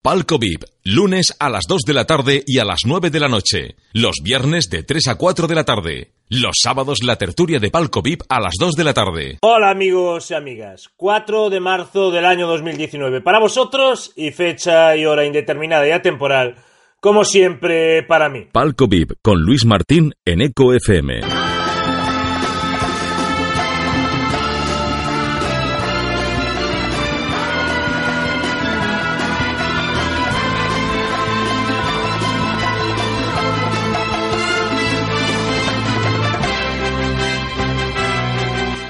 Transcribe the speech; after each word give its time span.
Palco 0.00 0.38
VIP, 0.38 0.62
lunes 0.84 1.36
a 1.40 1.50
las 1.50 1.64
2 1.68 1.82
de 1.84 1.92
la 1.92 2.04
tarde 2.04 2.44
y 2.46 2.60
a 2.60 2.64
las 2.64 2.82
9 2.86 3.10
de 3.10 3.18
la 3.18 3.26
noche. 3.26 3.74
Los 3.92 4.14
viernes 4.22 4.70
de 4.70 4.84
3 4.84 5.08
a 5.08 5.14
4 5.16 5.48
de 5.48 5.54
la 5.56 5.64
tarde. 5.64 6.12
Los 6.28 6.58
sábados 6.62 7.02
la 7.02 7.16
tertulia 7.16 7.58
de 7.58 7.70
Palco 7.70 8.00
VIP 8.00 8.22
a 8.28 8.40
las 8.40 8.52
2 8.60 8.74
de 8.76 8.84
la 8.84 8.94
tarde. 8.94 9.38
Hola 9.42 9.70
amigos 9.70 10.30
y 10.30 10.34
amigas, 10.34 10.88
4 10.96 11.50
de 11.50 11.58
marzo 11.58 12.12
del 12.12 12.26
año 12.26 12.46
2019 12.46 13.22
para 13.22 13.40
vosotros 13.40 14.12
y 14.14 14.30
fecha 14.30 14.96
y 14.96 15.04
hora 15.04 15.26
indeterminada 15.26 15.88
y 15.88 15.90
atemporal, 15.90 16.54
como 17.00 17.24
siempre 17.24 18.04
para 18.04 18.28
mí. 18.28 18.46
Palco 18.52 18.86
VIP 18.86 19.14
con 19.20 19.40
Luis 19.42 19.64
Martín 19.64 20.12
en 20.24 20.42
Eco 20.42 20.74
FM. 20.74 21.22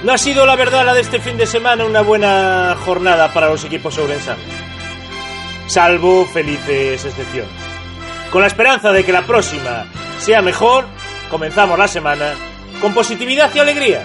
No 0.08 0.14
ha 0.14 0.16
sido 0.16 0.46
la 0.46 0.56
verdad 0.56 0.86
la 0.86 0.94
de 0.94 1.02
este 1.02 1.20
fin 1.20 1.36
de 1.36 1.46
semana 1.46 1.84
una 1.84 2.00
buena 2.00 2.74
jornada 2.82 3.30
para 3.34 3.50
los 3.50 3.62
equipos 3.64 3.98
ourensanos. 3.98 4.42
Salvo 5.66 6.24
felices 6.24 7.04
excepciones. 7.04 7.52
Con 8.30 8.40
la 8.40 8.46
esperanza 8.46 8.90
de 8.90 9.04
que 9.04 9.12
la 9.12 9.26
próxima 9.26 9.84
sea 10.18 10.40
mejor, 10.40 10.86
comenzamos 11.30 11.78
la 11.78 11.88
semana 11.88 12.32
con 12.80 12.94
positividad 12.94 13.54
y 13.54 13.58
alegría. 13.58 14.02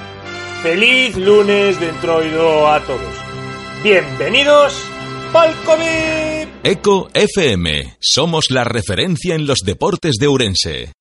Feliz 0.62 1.16
lunes 1.16 1.79
de 1.79 1.88
entroido 1.88 2.70
a 2.70 2.81
todos. 2.81 3.15
Bienvenidos 3.81 4.77
Palco 5.31 5.77
VIP. 5.77 6.49
Eco 6.65 7.07
FM. 7.13 7.95
Somos 8.01 8.51
la 8.51 8.65
referencia 8.65 9.35
en 9.35 9.48
los 9.48 9.59
deportes 9.59 10.15
de 10.20 10.27
Ourense. 10.27 10.91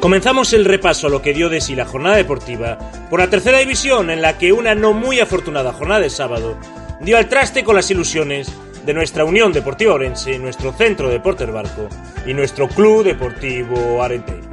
Comenzamos 0.00 0.54
el 0.54 0.64
repaso 0.64 1.08
a 1.08 1.10
lo 1.10 1.20
que 1.20 1.34
dio 1.34 1.50
de 1.50 1.60
sí 1.60 1.74
la 1.74 1.84
jornada 1.84 2.16
deportiva 2.16 2.78
por 3.10 3.20
la 3.20 3.28
tercera 3.28 3.58
división 3.58 4.08
en 4.08 4.22
la 4.22 4.38
que 4.38 4.50
una 4.50 4.74
no 4.74 4.94
muy 4.94 5.20
afortunada 5.20 5.74
jornada 5.74 6.00
de 6.00 6.08
sábado 6.08 6.56
dio 7.02 7.18
al 7.18 7.28
traste 7.28 7.64
con 7.64 7.76
las 7.76 7.90
ilusiones 7.90 8.50
de 8.86 8.94
nuestra 8.94 9.26
Unión 9.26 9.52
Deportiva 9.52 9.92
Orense, 9.92 10.38
nuestro 10.38 10.72
Centro 10.72 11.08
de 11.08 11.14
Deportes 11.14 11.52
Barco 11.52 11.86
y 12.26 12.32
nuestro 12.32 12.66
Club 12.66 13.04
Deportivo 13.04 14.02
Arenteiro. 14.02 14.48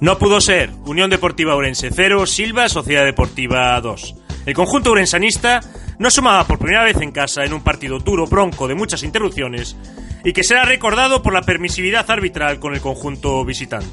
No 0.00 0.18
pudo 0.18 0.42
ser 0.42 0.70
Unión 0.84 1.08
Deportiva 1.08 1.54
Orense 1.54 1.88
0, 1.90 2.26
Silva 2.26 2.68
Sociedad 2.68 3.06
Deportiva 3.06 3.80
2. 3.80 4.16
El 4.44 4.54
conjunto 4.54 4.90
orensanista 4.90 5.60
no 5.98 6.10
sumaba 6.10 6.46
por 6.46 6.58
primera 6.58 6.84
vez 6.84 6.98
en 7.00 7.12
casa 7.12 7.44
en 7.44 7.54
un 7.54 7.62
partido 7.62 7.98
duro, 7.98 8.26
bronco, 8.26 8.68
de 8.68 8.74
muchas 8.74 9.02
interrupciones 9.02 9.76
y 10.24 10.32
que 10.32 10.44
será 10.44 10.64
recordado 10.64 11.22
por 11.22 11.32
la 11.32 11.42
permisividad 11.42 12.10
arbitral 12.10 12.58
con 12.58 12.74
el 12.74 12.80
conjunto 12.80 13.44
visitante. 13.44 13.86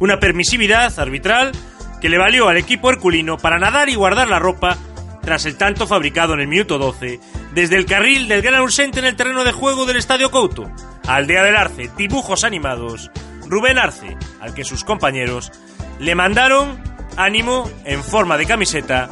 Una 0.00 0.18
permisividad 0.18 0.98
arbitral 0.98 1.52
que 2.00 2.08
le 2.08 2.18
valió 2.18 2.48
al 2.48 2.56
equipo 2.56 2.90
herculino 2.90 3.38
para 3.38 3.58
nadar 3.58 3.88
y 3.88 3.94
guardar 3.94 4.28
la 4.28 4.38
ropa 4.38 4.76
tras 5.22 5.46
el 5.46 5.56
tanto 5.56 5.86
fabricado 5.86 6.34
en 6.34 6.40
el 6.40 6.48
minuto 6.48 6.78
12 6.78 7.20
desde 7.54 7.76
el 7.76 7.86
carril 7.86 8.28
del 8.28 8.42
gran 8.42 8.56
ausente 8.56 8.98
en 8.98 9.04
el 9.04 9.16
terreno 9.16 9.44
de 9.44 9.52
juego 9.52 9.86
del 9.86 9.96
Estadio 9.96 10.30
Couto. 10.30 10.70
Aldea 11.06 11.44
del 11.44 11.56
Arce, 11.56 11.90
dibujos 11.96 12.44
animados. 12.44 13.10
Rubén 13.46 13.78
Arce, 13.78 14.16
al 14.40 14.54
que 14.54 14.64
sus 14.64 14.84
compañeros 14.84 15.52
le 16.00 16.14
mandaron 16.14 16.82
ánimo 17.16 17.70
en 17.84 18.02
forma 18.02 18.36
de 18.36 18.46
camiseta 18.46 19.08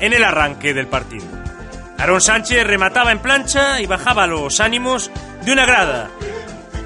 en 0.00 0.12
el 0.12 0.24
arranque 0.24 0.72
del 0.72 0.86
partido. 0.86 1.26
Aaron 1.98 2.20
Sánchez 2.20 2.66
remataba 2.66 3.12
en 3.12 3.18
plancha 3.18 3.80
y 3.80 3.86
bajaba 3.86 4.26
los 4.26 4.60
ánimos 4.60 5.10
de 5.44 5.52
una 5.52 5.66
grada 5.66 6.10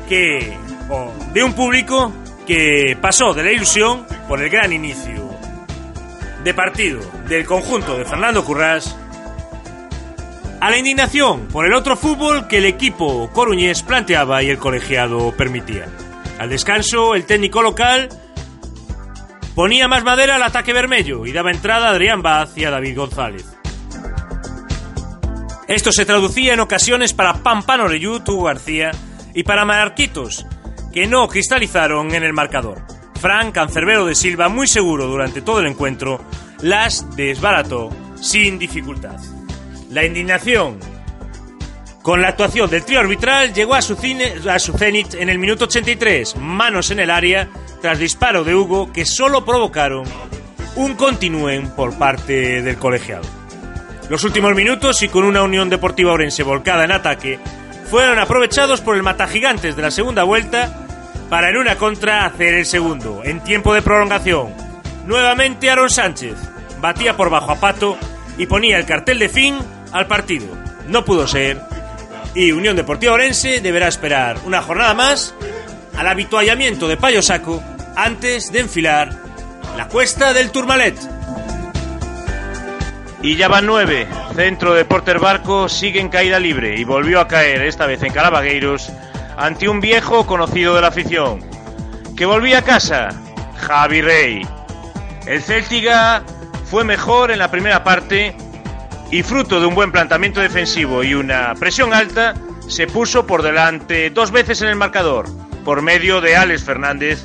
que 0.08 0.56
o 0.88 1.12
de 1.32 1.42
un 1.42 1.54
público 1.54 2.12
que 2.46 2.96
pasó 3.00 3.32
de 3.34 3.42
la 3.42 3.52
ilusión 3.52 4.06
por 4.28 4.42
el 4.42 4.50
gran 4.50 4.72
inicio 4.72 5.30
de 6.42 6.54
partido 6.54 7.00
del 7.28 7.46
conjunto 7.46 7.96
de 7.96 8.04
Fernando 8.04 8.44
Currás 8.44 8.96
a 10.60 10.70
la 10.70 10.78
indignación 10.78 11.48
por 11.48 11.66
el 11.66 11.74
otro 11.74 11.96
fútbol 11.96 12.48
que 12.48 12.58
el 12.58 12.66
equipo 12.66 13.30
coruñés 13.32 13.82
planteaba 13.82 14.42
y 14.42 14.50
el 14.50 14.58
colegiado 14.58 15.32
permitía. 15.32 15.86
Al 16.38 16.48
descanso, 16.48 17.14
el 17.14 17.26
técnico 17.26 17.62
local 17.62 18.08
ponía 19.54 19.88
más 19.88 20.04
madera 20.04 20.36
al 20.36 20.42
ataque 20.42 20.72
vermelho 20.72 21.26
y 21.26 21.32
daba 21.32 21.50
entrada 21.50 21.88
a 21.88 21.90
Adrián 21.90 22.22
Baz 22.22 22.56
y 22.56 22.64
a 22.64 22.70
David 22.70 22.96
González. 22.96 23.53
Esto 25.74 25.90
se 25.90 26.06
traducía 26.06 26.54
en 26.54 26.60
ocasiones 26.60 27.12
para 27.14 27.42
Pampan 27.42 27.80
Oreyú, 27.80 28.20
Tugo 28.20 28.44
García 28.44 28.92
y 29.34 29.42
para 29.42 29.64
Marquitos, 29.64 30.46
que 30.92 31.08
no 31.08 31.26
cristalizaron 31.26 32.14
en 32.14 32.22
el 32.22 32.32
marcador. 32.32 32.82
Frank 33.20 33.52
Cancerbero 33.52 34.06
de 34.06 34.14
Silva, 34.14 34.48
muy 34.48 34.68
seguro 34.68 35.08
durante 35.08 35.42
todo 35.42 35.58
el 35.58 35.66
encuentro, 35.66 36.20
las 36.62 37.16
desbarató 37.16 37.90
sin 38.14 38.56
dificultad. 38.56 39.16
La 39.90 40.04
indignación 40.04 40.78
con 42.02 42.22
la 42.22 42.28
actuación 42.28 42.70
del 42.70 42.84
trío 42.84 43.00
arbitral 43.00 43.52
llegó 43.52 43.74
a 43.74 43.82
su, 43.82 43.96
cine, 43.96 44.32
cenit 44.78 45.14
en 45.14 45.28
el 45.28 45.40
minuto 45.40 45.64
83, 45.64 46.36
manos 46.36 46.92
en 46.92 47.00
el 47.00 47.10
área, 47.10 47.48
tras 47.82 47.98
disparo 47.98 48.44
de 48.44 48.54
Hugo 48.54 48.92
que 48.92 49.04
solo 49.04 49.44
provocaron 49.44 50.04
un 50.76 50.94
continúen 50.94 51.68
por 51.74 51.98
parte 51.98 52.62
del 52.62 52.76
colegiado. 52.76 53.43
Los 54.08 54.24
últimos 54.24 54.54
minutos 54.54 55.02
y 55.02 55.08
con 55.08 55.24
una 55.24 55.42
Unión 55.42 55.70
Deportiva 55.70 56.12
Orense 56.12 56.42
volcada 56.42 56.84
en 56.84 56.92
ataque 56.92 57.38
fueron 57.90 58.18
aprovechados 58.18 58.80
por 58.80 58.96
el 58.96 59.02
matagigantes 59.02 59.76
de 59.76 59.82
la 59.82 59.90
segunda 59.90 60.24
vuelta 60.24 60.86
para 61.30 61.48
en 61.48 61.56
una 61.56 61.76
contra 61.76 62.26
hacer 62.26 62.54
el 62.54 62.66
segundo. 62.66 63.22
En 63.24 63.42
tiempo 63.42 63.72
de 63.72 63.82
prolongación, 63.82 64.52
nuevamente 65.06 65.70
Aaron 65.70 65.90
Sánchez 65.90 66.36
batía 66.80 67.16
por 67.16 67.30
bajo 67.30 67.52
a 67.52 67.60
Pato 67.60 67.96
y 68.36 68.46
ponía 68.46 68.78
el 68.78 68.84
cartel 68.84 69.18
de 69.18 69.28
fin 69.28 69.56
al 69.92 70.06
partido. 70.06 70.46
No 70.86 71.04
pudo 71.04 71.26
ser 71.26 71.60
y 72.34 72.52
Unión 72.52 72.76
Deportiva 72.76 73.12
Orense 73.12 73.60
deberá 73.60 73.88
esperar 73.88 74.38
una 74.44 74.60
jornada 74.60 74.92
más 74.92 75.34
al 75.96 76.08
habituallamiento 76.08 76.88
de 76.88 76.96
Payo 76.96 77.22
Saco 77.22 77.62
antes 77.96 78.50
de 78.50 78.60
enfilar 78.60 79.10
la 79.76 79.88
cuesta 79.88 80.32
del 80.32 80.50
Turmalet. 80.50 81.13
Y 83.24 83.36
ya 83.36 83.48
van 83.48 83.64
nueve. 83.64 84.06
Centro 84.36 84.74
de 84.74 84.84
Porter 84.84 85.18
Barco 85.18 85.66
sigue 85.66 85.98
en 85.98 86.10
caída 86.10 86.38
libre 86.38 86.78
y 86.78 86.84
volvió 86.84 87.20
a 87.20 87.26
caer, 87.26 87.62
esta 87.62 87.86
vez 87.86 88.02
en 88.02 88.12
Calabagueiros, 88.12 88.92
ante 89.38 89.66
un 89.66 89.80
viejo 89.80 90.26
conocido 90.26 90.74
de 90.74 90.82
la 90.82 90.88
afición. 90.88 91.40
Que 92.18 92.26
volvía 92.26 92.58
a 92.58 92.62
casa, 92.62 93.08
Javi 93.56 94.02
Rey. 94.02 94.46
El 95.26 95.40
Céltiga 95.40 96.22
fue 96.66 96.84
mejor 96.84 97.30
en 97.30 97.38
la 97.38 97.50
primera 97.50 97.82
parte 97.82 98.36
y 99.10 99.22
fruto 99.22 99.58
de 99.58 99.64
un 99.68 99.74
buen 99.74 99.90
planteamiento 99.90 100.40
defensivo 100.40 101.02
y 101.02 101.14
una 101.14 101.54
presión 101.54 101.94
alta, 101.94 102.34
se 102.68 102.86
puso 102.86 103.26
por 103.26 103.40
delante 103.40 104.10
dos 104.10 104.32
veces 104.32 104.60
en 104.60 104.68
el 104.68 104.76
marcador, 104.76 105.30
por 105.64 105.80
medio 105.80 106.20
de 106.20 106.36
Alex 106.36 106.62
Fernández, 106.62 107.24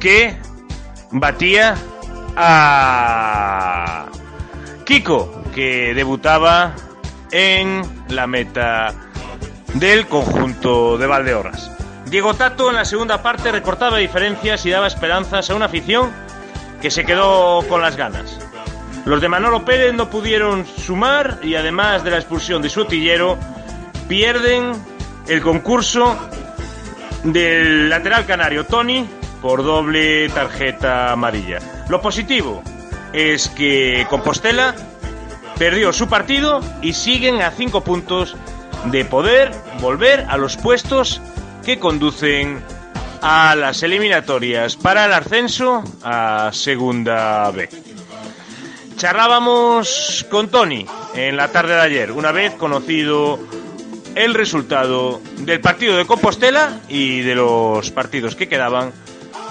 que 0.00 0.34
batía 1.10 1.74
a 2.38 4.06
Kiko, 4.84 5.42
que 5.54 5.94
debutaba 5.94 6.74
en 7.30 7.82
la 8.08 8.26
meta 8.26 8.92
del 9.74 10.06
conjunto 10.06 10.98
de 10.98 11.06
Valdeorras. 11.06 11.70
Diego 12.06 12.34
Tato 12.34 12.68
en 12.68 12.76
la 12.76 12.84
segunda 12.84 13.22
parte 13.22 13.52
recortaba 13.52 13.98
diferencias 13.98 14.66
y 14.66 14.70
daba 14.70 14.86
esperanzas 14.86 15.48
a 15.48 15.54
una 15.54 15.66
afición 15.66 16.10
que 16.80 16.90
se 16.90 17.04
quedó 17.04 17.62
con 17.68 17.80
las 17.80 17.96
ganas. 17.96 18.38
Los 19.04 19.20
de 19.20 19.28
Manolo 19.28 19.64
Pérez 19.64 19.94
no 19.94 20.10
pudieron 20.10 20.66
sumar 20.66 21.38
y 21.42 21.54
además 21.54 22.04
de 22.04 22.10
la 22.10 22.18
expulsión 22.18 22.60
de 22.60 22.68
su 22.68 22.84
tillero, 22.84 23.38
pierden 24.08 24.72
el 25.26 25.40
concurso 25.40 26.16
del 27.24 27.88
lateral 27.88 28.26
canario 28.26 28.64
Tony 28.64 29.08
por 29.40 29.64
doble 29.64 30.28
tarjeta 30.28 31.12
amarilla. 31.12 31.58
Lo 31.88 32.00
positivo 32.00 32.62
es 33.12 33.48
que 33.48 34.06
Compostela 34.08 34.74
perdió 35.58 35.92
su 35.92 36.08
partido 36.08 36.60
y 36.82 36.94
siguen 36.94 37.42
a 37.42 37.50
cinco 37.50 37.82
puntos 37.82 38.36
de 38.86 39.04
poder 39.04 39.52
volver 39.80 40.26
a 40.28 40.36
los 40.36 40.56
puestos 40.56 41.20
que 41.64 41.78
conducen 41.78 42.62
a 43.20 43.54
las 43.54 43.82
eliminatorias 43.82 44.76
para 44.76 45.04
el 45.04 45.12
ascenso 45.12 45.84
a 46.02 46.50
Segunda 46.52 47.50
B. 47.52 47.68
Charlábamos 48.96 50.26
con 50.30 50.48
Tony 50.48 50.86
en 51.14 51.36
la 51.36 51.48
tarde 51.48 51.74
de 51.74 51.80
ayer, 51.80 52.12
una 52.12 52.32
vez 52.32 52.54
conocido 52.54 53.38
el 54.14 54.34
resultado 54.34 55.20
del 55.38 55.60
partido 55.60 55.96
de 55.96 56.04
Compostela 56.04 56.80
y 56.88 57.20
de 57.20 57.34
los 57.34 57.90
partidos 57.90 58.36
que 58.36 58.48
quedaban 58.48 58.92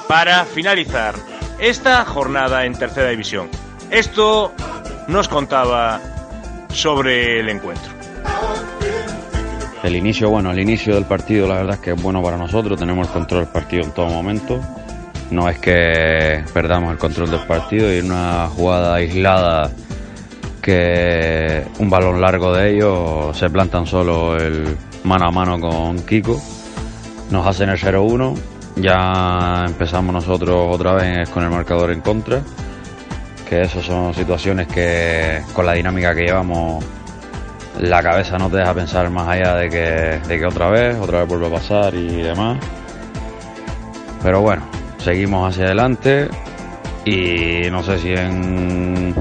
para 0.07 0.45
finalizar 0.45 1.15
esta 1.61 2.03
jornada 2.05 2.65
en 2.65 2.73
tercera 2.73 3.09
división. 3.09 3.47
Esto 3.91 4.51
nos 5.07 5.27
contaba 5.29 6.01
sobre 6.69 7.39
el 7.39 7.49
encuentro. 7.49 7.93
El 9.83 9.95
inicio, 9.95 10.29
bueno, 10.29 10.51
el 10.51 10.59
inicio 10.59 10.95
del 10.95 11.05
partido 11.05 11.47
la 11.47 11.55
verdad 11.55 11.75
es 11.75 11.81
que 11.81 11.91
es 11.91 12.01
bueno 12.01 12.21
para 12.21 12.37
nosotros, 12.37 12.79
tenemos 12.79 13.07
el 13.07 13.13
control 13.13 13.41
del 13.41 13.53
partido 13.53 13.83
en 13.83 13.91
todo 13.91 14.07
momento. 14.07 14.59
No 15.29 15.47
es 15.47 15.59
que 15.59 16.43
perdamos 16.53 16.91
el 16.91 16.97
control 16.97 17.29
del 17.29 17.39
partido 17.41 17.93
y 17.95 17.99
una 17.99 18.47
jugada 18.47 18.95
aislada 18.95 19.71
que 20.61 21.63
un 21.79 21.89
balón 21.89 22.21
largo 22.21 22.53
de 22.53 22.75
ellos 22.75 23.37
se 23.37 23.49
plantan 23.49 23.85
solo 23.85 24.35
el 24.37 24.75
mano 25.03 25.25
a 25.27 25.31
mano 25.31 25.59
con 25.59 25.99
Kiko. 26.05 26.41
Nos 27.29 27.47
hacen 27.47 27.69
el 27.69 27.77
0-1, 27.77 28.35
ya 28.81 29.65
empezamos 29.65 30.13
nosotros 30.13 30.67
otra 30.69 30.93
vez 30.93 31.29
con 31.29 31.43
el 31.43 31.49
marcador 31.49 31.91
en 31.91 32.01
contra. 32.01 32.41
Que 33.47 33.61
eso 33.61 33.81
son 33.81 34.13
situaciones 34.13 34.67
que 34.67 35.41
con 35.53 35.65
la 35.65 35.73
dinámica 35.73 36.15
que 36.15 36.23
llevamos 36.23 36.83
la 37.79 38.03
cabeza 38.03 38.37
no 38.37 38.49
te 38.49 38.57
deja 38.57 38.73
pensar 38.73 39.09
más 39.09 39.27
allá 39.27 39.55
de 39.55 39.69
que, 39.69 40.27
de 40.27 40.39
que 40.39 40.45
otra 40.45 40.69
vez, 40.69 40.97
otra 40.99 41.19
vez 41.19 41.27
vuelve 41.27 41.47
a 41.47 41.51
pasar 41.51 41.95
y 41.95 42.21
demás. 42.21 42.59
Pero 44.21 44.41
bueno, 44.41 44.63
seguimos 44.97 45.49
hacia 45.49 45.65
adelante 45.65 46.29
y 47.05 47.69
no 47.71 47.81
sé 47.81 47.97
si 47.97 48.13
en 48.13 49.15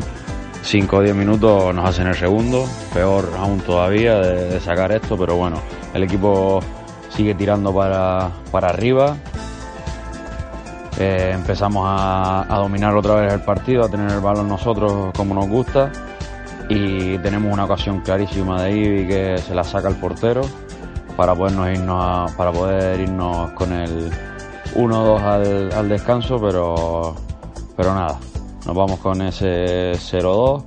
5 0.63 0.97
o 0.97 1.03
10 1.03 1.15
minutos 1.15 1.75
nos 1.75 1.89
hacen 1.89 2.07
el 2.07 2.15
segundo, 2.15 2.69
peor 2.93 3.33
aún 3.39 3.61
todavía 3.61 4.19
de, 4.19 4.61
sacar 4.61 4.93
esto, 4.93 5.17
pero 5.17 5.37
bueno, 5.37 5.61
el 5.95 6.03
equipo 6.03 6.61
sigue 7.09 7.35
tirando 7.35 7.75
para, 7.75 8.31
para 8.51 8.69
arriba. 8.69 9.17
Eh, 10.99 11.31
empezamos 11.35 11.85
a, 11.87 12.53
a 12.53 12.59
dominar 12.59 12.95
otra 12.95 13.15
vez 13.15 13.33
el 13.33 13.43
partido, 13.43 13.85
a 13.85 13.89
tener 13.89 14.11
el 14.11 14.21
balón 14.21 14.49
nosotros 14.49 15.13
como 15.17 15.35
nos 15.35 15.49
gusta 15.49 15.91
y 16.71 17.19
tenemos 17.19 17.53
una 17.53 17.65
ocasión 17.65 18.01
clarísima 18.01 18.63
de 18.63 18.77
Ibi 18.77 19.09
que 19.09 19.39
se 19.39 19.55
la 19.55 19.65
saca 19.65 19.89
el 19.89 19.97
portero 19.97 20.43
para 21.17 21.35
podernos 21.35 21.69
irnos 21.69 22.33
para 22.33 22.53
poder 22.53 23.01
irnos 23.01 23.51
con 23.51 23.73
el 23.73 24.11
1-2 24.77 25.75
al, 25.75 25.89
descanso, 25.89 26.39
pero 26.41 27.17
pero 27.77 27.93
nada, 27.93 28.19
nos 28.67 28.77
vamos 28.77 29.01
con 29.01 29.21
ese 29.21 29.93
0-2. 29.93 30.63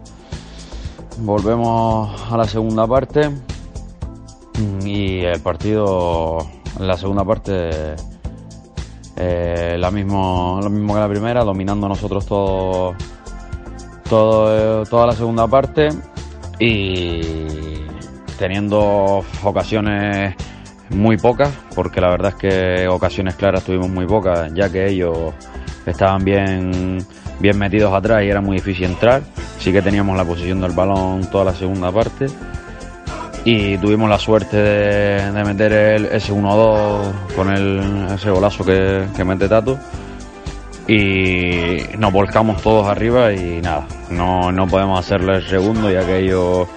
Volvemos 1.19 2.31
a 2.31 2.35
la 2.35 2.45
segunda 2.45 2.85
parte 2.85 3.31
y 4.83 5.21
el 5.21 5.39
partido 5.39 6.39
la 6.79 6.97
segunda 6.97 7.23
parte 7.23 7.95
eh, 9.15 9.75
la 9.77 9.91
mismo, 9.91 10.59
lo 10.61 10.69
mismo 10.69 10.93
que 10.93 10.99
la 10.99 11.09
primera, 11.09 11.43
dominando 11.43 11.87
nosotros 11.87 12.25
todo 12.25 12.95
todo, 14.09 14.85
toda 14.85 15.07
la 15.07 15.13
segunda 15.13 15.47
parte 15.47 15.89
y 16.59 17.21
teniendo 18.37 19.23
ocasiones 19.43 20.35
muy 20.89 21.17
pocas, 21.17 21.51
porque 21.75 22.01
la 22.01 22.09
verdad 22.09 22.33
es 22.35 22.35
que 22.35 22.87
ocasiones 22.87 23.35
claras 23.35 23.63
tuvimos 23.63 23.89
muy 23.89 24.05
pocas, 24.05 24.53
ya 24.53 24.69
que 24.69 24.87
ellos 24.89 25.33
estaban 25.85 26.23
bien, 26.23 27.05
bien 27.39 27.57
metidos 27.57 27.93
atrás 27.93 28.23
y 28.23 28.29
era 28.29 28.41
muy 28.41 28.57
difícil 28.57 28.85
entrar. 28.85 29.23
Sí 29.59 29.71
que 29.71 29.81
teníamos 29.81 30.17
la 30.17 30.25
posición 30.25 30.59
del 30.61 30.71
balón 30.71 31.29
toda 31.31 31.45
la 31.45 31.53
segunda 31.53 31.91
parte 31.91 32.27
y 33.45 33.77
tuvimos 33.77 34.09
la 34.09 34.19
suerte 34.19 34.57
de, 34.57 35.43
meter 35.43 35.73
el, 35.73 36.05
ese 36.05 36.33
1-2 36.33 37.33
con 37.35 37.49
el, 37.49 38.07
ese 38.13 38.29
golazo 38.29 38.63
que, 38.63 39.05
que 39.15 39.25
mete 39.25 39.49
Tato 39.49 39.77
y 40.87 41.77
nos 41.97 42.11
volcamos 42.11 42.61
todos 42.61 42.87
arriba 42.87 43.33
y 43.33 43.61
nada, 43.61 43.87
no, 44.09 44.51
no 44.51 44.67
podemos 44.67 44.99
hacerle 44.99 45.37
el 45.37 45.47
segundo 45.47 45.89
ya 45.89 46.05
que 46.05 46.19
ellos 46.19 46.67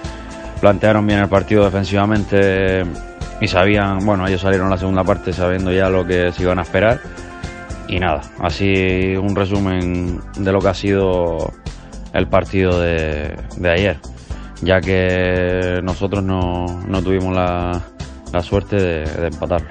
plantearon 0.61 1.05
bien 1.05 1.19
el 1.19 1.29
partido 1.29 1.65
defensivamente 1.65 2.83
y 3.39 3.47
sabían, 3.47 4.05
bueno, 4.05 4.27
ellos 4.27 4.41
salieron 4.41 4.69
la 4.69 4.77
segunda 4.77 5.03
parte 5.03 5.31
sabiendo 5.33 5.71
ya 5.71 5.89
lo 5.89 6.05
que 6.05 6.31
se 6.31 6.43
iban 6.43 6.59
a 6.59 6.63
esperar. 6.63 6.99
Y 7.87 7.99
nada, 7.99 8.21
así 8.41 9.15
un 9.15 9.35
resumen 9.35 10.19
de 10.37 10.51
lo 10.51 10.59
que 10.59 10.67
ha 10.67 10.73
sido 10.73 11.53
el 12.13 12.27
partido 12.27 12.81
de, 12.81 13.37
ayer, 13.63 13.97
ya 14.61 14.81
que 14.81 15.79
nosotros 15.83 16.23
no, 16.23 17.01
tuvimos 17.03 17.35
la, 17.35 17.83
suerte 18.41 18.75
de, 18.75 19.05
de 19.05 19.27
empatarlo. 19.27 19.69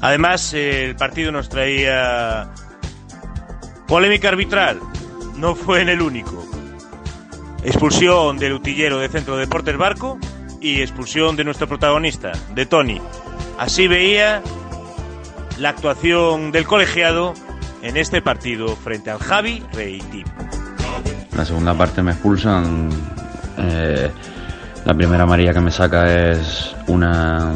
Además, 0.00 0.52
el 0.54 0.96
partido 0.96 1.30
nos 1.30 1.48
traía 1.48 2.50
Polémica 3.86 4.28
arbitral. 4.28 4.80
No 5.36 5.54
fue 5.54 5.82
en 5.82 5.88
el 5.88 6.00
único. 6.00 6.44
Expulsión 7.62 8.38
del 8.38 8.54
utillero 8.54 8.98
de 8.98 9.08
Centro 9.08 9.34
de 9.34 9.42
Deportes 9.42 9.76
Barco 9.76 10.18
y 10.62 10.80
expulsión 10.80 11.36
de 11.36 11.44
nuestro 11.44 11.68
protagonista, 11.68 12.32
de 12.54 12.64
Tony. 12.66 13.00
Así 13.58 13.88
veía 13.88 14.42
la 15.58 15.68
actuación 15.68 16.52
del 16.52 16.64
colegiado 16.64 17.34
en 17.82 17.96
este 17.96 18.22
partido 18.22 18.76
frente 18.76 19.10
al 19.10 19.18
Javi 19.18 19.62
Team. 19.72 20.24
La 21.36 21.44
segunda 21.44 21.74
parte 21.76 22.02
me 22.02 22.12
expulsan. 22.12 22.88
Eh, 23.58 24.10
la 24.84 24.94
primera 24.94 25.24
amarilla 25.24 25.52
que 25.52 25.60
me 25.60 25.70
saca 25.70 26.30
es 26.30 26.74
una, 26.88 27.52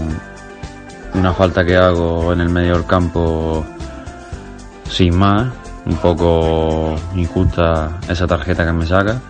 una 1.15 1.33
falta 1.33 1.65
que 1.65 1.77
hago 1.77 2.33
en 2.33 2.41
el 2.41 2.49
medio 2.49 2.75
del 2.75 2.87
campo 2.87 3.65
sin 4.89 5.17
más 5.17 5.49
un 5.87 5.97
poco 5.97 6.97
injusta 7.15 7.99
esa 8.09 8.27
tarjeta 8.27 8.65
que 8.67 8.73
me 8.73 8.87
saca. 8.87 9.21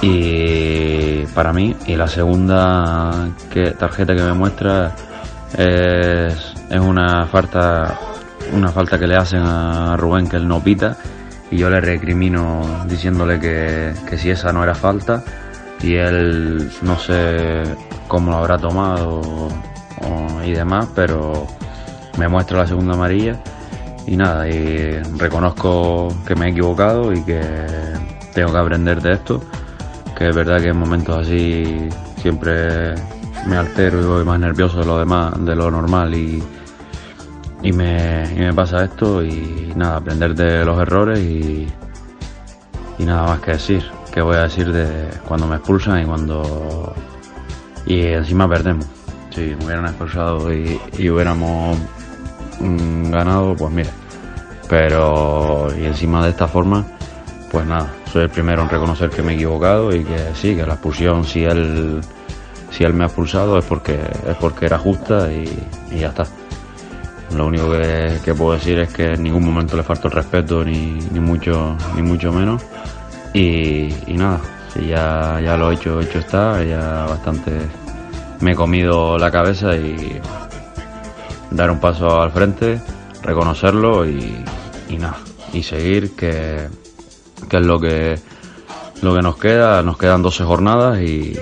Y 0.00 1.26
para 1.34 1.52
mí 1.52 1.76
y 1.86 1.96
la 1.96 2.06
segunda 2.06 3.28
que, 3.50 3.72
tarjeta 3.72 4.14
que 4.14 4.22
me 4.22 4.32
muestra 4.32 4.94
es, 5.56 6.54
es, 6.70 6.80
una 6.80 7.26
falta 7.26 7.98
una 8.52 8.70
falta 8.70 8.98
que 8.98 9.08
le 9.08 9.16
hacen 9.16 9.40
a 9.40 9.96
Rubén 9.96 10.28
que 10.28 10.36
él 10.36 10.46
no 10.46 10.62
pita 10.62 10.96
y 11.50 11.56
yo 11.56 11.68
le 11.68 11.80
recrimino 11.80 12.84
diciéndole 12.86 13.40
que, 13.40 13.92
que 14.08 14.16
si 14.16 14.30
esa 14.30 14.52
no 14.52 14.62
era 14.62 14.74
falta 14.74 15.24
y 15.82 15.94
él 15.94 16.70
no 16.82 16.98
sé 16.98 17.62
cómo 18.08 18.30
lo 18.30 18.38
habrá 18.38 18.58
tomado 18.58 19.48
y 20.44 20.52
demás 20.52 20.88
pero 20.94 21.46
me 22.18 22.28
muestra 22.28 22.58
la 22.58 22.66
segunda 22.66 22.94
amarilla 22.94 23.40
y 24.08 24.16
nada, 24.16 24.48
y 24.48 25.02
reconozco 25.18 26.08
que 26.26 26.34
me 26.34 26.46
he 26.46 26.50
equivocado 26.50 27.12
y 27.12 27.22
que 27.24 27.42
tengo 28.32 28.52
que 28.52 28.58
aprender 28.58 29.02
de 29.02 29.12
esto, 29.12 29.42
que 30.16 30.30
es 30.30 30.34
verdad 30.34 30.62
que 30.62 30.68
en 30.68 30.78
momentos 30.78 31.26
así 31.26 31.90
siempre 32.16 32.94
me 33.46 33.56
altero 33.56 34.00
y 34.00 34.04
voy 34.06 34.24
más 34.24 34.40
nervioso 34.40 34.78
de 34.78 34.86
lo 34.86 34.98
demás, 34.98 35.34
de 35.44 35.54
lo 35.54 35.70
normal 35.70 36.14
y, 36.14 36.42
y, 37.62 37.72
me, 37.72 38.24
y 38.34 38.38
me 38.38 38.54
pasa 38.54 38.84
esto 38.84 39.22
y 39.22 39.74
nada, 39.76 39.98
aprender 39.98 40.34
de 40.34 40.64
los 40.64 40.80
errores 40.80 41.18
y, 41.18 41.68
y 42.98 43.04
nada 43.04 43.26
más 43.26 43.40
que 43.40 43.52
decir, 43.52 43.84
que 44.12 44.20
voy 44.20 44.36
a 44.36 44.42
decir 44.42 44.72
de 44.72 45.08
cuando 45.26 45.46
me 45.46 45.56
expulsan 45.56 46.02
y 46.02 46.04
cuando 46.04 46.94
y 47.86 48.00
encima 48.06 48.48
perdemos. 48.48 48.86
Si 49.30 49.40
me 49.40 49.64
hubieran 49.66 49.86
expulsado 49.86 50.52
y, 50.52 50.80
hubiéramos 51.08 51.78
Mm, 52.60 53.10
ganado, 53.10 53.54
pues 53.56 53.72
mira. 53.72 53.90
Pero, 54.68 55.68
y 55.78 55.84
encima 55.84 56.22
de 56.24 56.30
esta 56.30 56.46
forma, 56.46 56.84
pues 57.50 57.66
nada, 57.66 57.90
soy 58.12 58.24
el 58.24 58.30
primero 58.30 58.62
en 58.62 58.68
reconocer 58.68 59.10
que 59.10 59.22
me 59.22 59.32
he 59.32 59.34
equivocado 59.36 59.94
y 59.94 60.04
que 60.04 60.18
sí, 60.34 60.54
que 60.54 60.66
la 60.66 60.74
expulsión, 60.74 61.24
si 61.24 61.44
él, 61.44 62.00
si 62.70 62.84
él 62.84 62.92
me 62.92 63.04
ha 63.04 63.06
expulsado 63.06 63.58
es 63.58 63.64
porque, 63.64 63.94
es 63.94 64.36
porque 64.36 64.66
era 64.66 64.78
justa 64.78 65.32
y, 65.32 65.46
ya 65.98 66.08
está. 66.08 66.26
Lo 67.34 67.46
único 67.46 67.70
que, 67.70 68.34
puedo 68.34 68.52
decir 68.52 68.78
es 68.78 68.88
que 68.92 69.12
en 69.12 69.22
ningún 69.22 69.44
momento 69.44 69.76
le 69.76 69.82
falta 69.82 70.08
el 70.08 70.12
respeto, 70.12 70.64
ni, 70.64 70.98
ni 71.12 71.20
mucho, 71.20 71.76
ni 71.94 72.02
mucho 72.02 72.32
menos. 72.32 72.62
Y, 73.38 74.14
nada, 74.14 74.40
si 74.74 74.88
ya, 74.88 75.40
ya 75.40 75.56
lo 75.56 75.70
he 75.70 75.74
hecho, 75.74 76.00
hecho 76.00 76.18
está, 76.18 76.64
ya 76.64 77.06
bastante 77.06 77.52
me 78.40 78.52
he 78.52 78.54
comido 78.56 79.16
la 79.16 79.30
cabeza 79.30 79.76
y 79.76 80.20
dar 81.52 81.70
un 81.70 81.78
paso 81.78 82.20
al 82.20 82.32
frente, 82.32 82.80
reconocerlo 83.22 84.08
y, 84.08 84.44
nada, 84.98 85.18
y 85.52 85.62
seguir 85.62 86.16
que, 86.16 86.66
es 87.48 87.64
lo 87.64 87.78
que, 87.78 88.18
lo 89.02 89.14
que 89.14 89.22
nos 89.22 89.36
queda. 89.36 89.84
Nos 89.84 89.98
quedan 89.98 90.20
12 90.20 90.42
jornadas 90.42 91.00
y, 91.00 91.38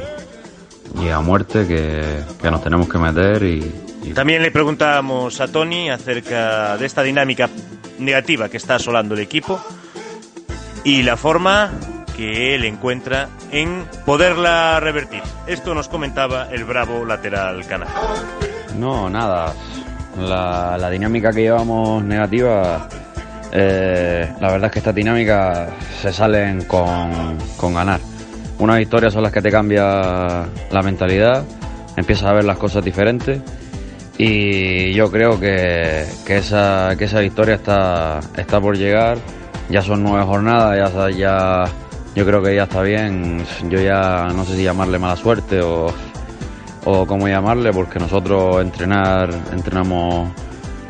y 1.02 1.08
a 1.08 1.20
muerte 1.20 1.66
que, 1.66 2.50
nos 2.50 2.62
tenemos 2.62 2.90
que 2.90 2.98
meter 2.98 3.42
y, 3.42 4.12
También 4.14 4.42
le 4.42 4.50
preguntábamos 4.50 5.40
a 5.40 5.48
Tony 5.48 5.88
acerca 5.88 6.76
de 6.76 6.84
esta 6.84 7.02
dinámica 7.02 7.48
negativa 7.98 8.50
que 8.50 8.58
está 8.58 8.74
asolando 8.74 9.14
el 9.14 9.20
equipo 9.20 9.58
y 10.86 11.02
la 11.02 11.16
forma 11.16 11.72
que 12.16 12.54
él 12.54 12.64
encuentra 12.64 13.28
en 13.50 13.84
poderla 14.04 14.78
revertir. 14.78 15.20
Esto 15.48 15.74
nos 15.74 15.88
comentaba 15.88 16.46
el 16.52 16.64
bravo 16.64 17.04
lateral 17.04 17.66
canal. 17.66 17.88
No, 18.78 19.10
nada. 19.10 19.52
La, 20.16 20.88
dinámica 20.88 21.32
que 21.32 21.42
llevamos 21.42 22.04
negativa, 22.04 22.88
eh, 23.50 24.32
la 24.40 24.52
verdad 24.52 24.66
es 24.66 24.72
que 24.72 24.78
esta 24.78 24.92
dinámica 24.92 25.70
se 26.00 26.12
salen 26.12 26.64
con, 26.66 27.74
ganar. 27.74 27.98
Unas 28.60 28.78
victorias 28.78 29.12
son 29.12 29.24
las 29.24 29.32
que 29.32 29.42
te 29.42 29.50
cambia 29.50 30.46
la 30.70 30.82
mentalidad, 30.84 31.42
empiezas 31.96 32.26
a 32.26 32.32
ver 32.32 32.44
las 32.44 32.58
cosas 32.58 32.84
diferentes 32.84 33.40
y 34.18 34.94
yo 34.94 35.10
creo 35.10 35.40
que, 35.40 36.06
que, 36.24 36.36
esa, 36.36 36.94
que 36.96 37.06
esa 37.06 37.18
victoria 37.18 37.56
está, 37.56 38.20
está 38.36 38.60
por 38.60 38.78
llegar. 38.78 39.18
Ya 39.68 39.82
son 39.82 40.02
nueve 40.02 40.24
jornadas, 40.24 40.94
ya, 40.94 41.10
ya 41.10 41.64
yo 42.14 42.24
creo 42.24 42.42
que 42.42 42.54
ya 42.54 42.64
está 42.64 42.82
bien. 42.82 43.44
Yo 43.68 43.80
ya 43.80 44.28
no 44.34 44.44
sé 44.44 44.56
si 44.56 44.62
llamarle 44.62 44.98
mala 44.98 45.16
suerte 45.16 45.60
o, 45.60 45.86
o 46.84 47.06
cómo 47.06 47.28
llamarle, 47.28 47.72
porque 47.72 47.98
nosotros 47.98 48.62
entrenar, 48.62 49.30
entrenamos, 49.52 50.30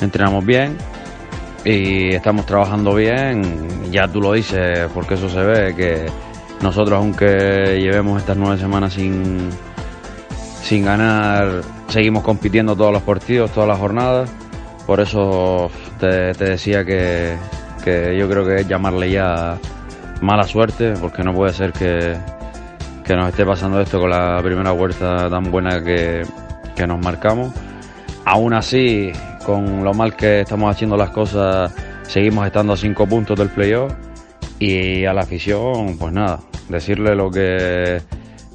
entrenamos 0.00 0.44
bien 0.44 0.76
y 1.64 2.14
estamos 2.14 2.46
trabajando 2.46 2.94
bien. 2.94 3.90
Ya 3.90 4.06
tú 4.06 4.20
lo 4.20 4.32
dices, 4.32 4.88
porque 4.94 5.14
eso 5.14 5.28
se 5.28 5.40
ve 5.40 5.74
que 5.74 6.06
nosotros, 6.62 6.98
aunque 6.98 7.78
llevemos 7.80 8.20
estas 8.20 8.36
nueve 8.36 8.58
semanas 8.58 8.92
sin, 8.94 9.50
sin 10.62 10.84
ganar, 10.84 11.62
seguimos 11.88 12.22
compitiendo 12.22 12.76
todos 12.76 12.92
los 12.92 13.02
partidos, 13.02 13.50
todas 13.50 13.68
las 13.68 13.78
jornadas. 13.78 14.30
Por 14.86 15.00
eso 15.00 15.70
te, 15.98 16.32
decía 16.34 16.84
que, 16.84 17.36
yo 17.86 18.28
creo 18.28 18.44
que 18.44 18.56
es 18.56 18.68
llamarle 18.68 19.10
ya 19.10 19.58
mala 20.20 20.44
suerte, 20.44 20.94
porque 21.00 21.22
no 21.22 21.32
puede 21.32 21.52
ser 21.52 21.72
que, 21.72 22.16
nos 23.14 23.28
esté 23.28 23.44
pasando 23.44 23.80
esto 23.80 24.00
con 24.00 24.10
la 24.10 24.40
primera 24.42 24.72
vuelta 24.72 25.30
tan 25.30 25.50
buena 25.50 25.82
que, 25.82 26.22
que 26.74 26.86
nos 26.86 26.98
marcamos. 27.04 27.52
Aún 28.24 28.54
así, 28.54 29.12
con 29.44 29.84
lo 29.84 29.94
mal 29.94 30.16
que 30.16 30.40
estamos 30.40 30.70
haciendo 30.74 30.96
las 30.96 31.10
cosas, 31.10 31.72
seguimos 32.02 32.46
estando 32.46 32.72
a 32.72 32.76
cinco 32.76 33.06
puntos 33.06 33.38
del 33.38 33.48
playoff 33.50 33.92
y 34.58 35.04
a 35.04 35.12
la 35.12 35.22
afición, 35.22 35.96
pues 35.98 36.12
nada, 36.12 36.40
decirle 36.68 37.14
lo 37.14 37.30
que 37.30 38.00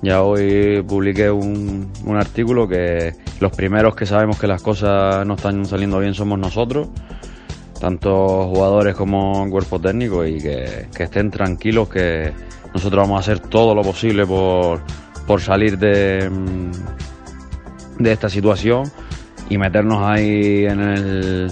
ya 0.01 0.23
hoy 0.23 0.83
publiqué 0.88 1.29
un, 1.29 1.91
un, 2.05 2.17
artículo 2.17 2.67
que 2.67 3.13
los 3.39 3.51
primeros 3.51 3.95
que 3.95 4.05
sabemos 4.05 4.39
que 4.39 4.47
las 4.47 4.61
cosas 4.61 5.25
no 5.25 5.35
están 5.35 5.65
saliendo 5.65 6.00
bien 6.00 6.13
somos 6.13 6.39
nosotros, 6.39 6.89
tanto 7.81 8.47
jugadores 8.47 8.95
como 8.95 9.50
cuerpo 9.50 9.79
técnico, 9.81 10.25
y 10.25 10.38
que, 10.38 10.88
estén 10.97 11.31
tranquilos 11.31 11.89
que 11.89 12.31
nosotros 12.73 13.01
vamos 13.01 13.17
a 13.17 13.19
hacer 13.19 13.39
todo 13.39 13.73
lo 13.73 13.81
posible 13.81 14.25
por, 14.25 14.81
por 15.25 15.41
salir 15.41 15.77
de, 15.79 16.29
de 17.97 18.11
esta 18.11 18.29
situación 18.29 18.83
y 19.50 19.57
meternos 19.57 20.03
ahí 20.03 20.65
en 20.65 20.79
el, 20.79 21.51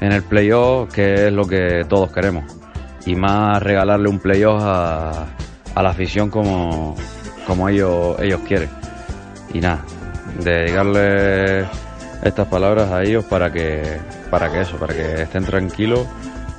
en 0.00 0.12
el 0.12 0.22
playoff, 0.22 0.92
que 0.92 1.26
es 1.26 1.32
lo 1.32 1.46
que 1.46 1.84
todos 1.88 2.12
queremos 2.12 2.44
y 3.06 3.16
más 3.16 3.62
regalarle 3.62 4.08
un 4.08 4.18
playoff 4.18 4.62
a, 4.62 5.26
a 5.74 5.82
la 5.82 5.90
afición 5.90 6.30
como, 6.30 6.94
como 7.46 7.68
ellos, 7.68 8.16
ellos 8.20 8.40
quieren. 8.46 8.70
Y 9.52 9.60
nada, 9.60 9.84
dedicarle 10.42 11.66
estas 12.22 12.48
palabras 12.48 12.90
a 12.90 13.02
ellos 13.02 13.24
para 13.24 13.52
que, 13.52 13.98
para 14.34 14.50
que 14.50 14.62
eso, 14.62 14.76
para 14.78 14.92
que 14.92 15.22
estén 15.22 15.44
tranquilos, 15.44 16.08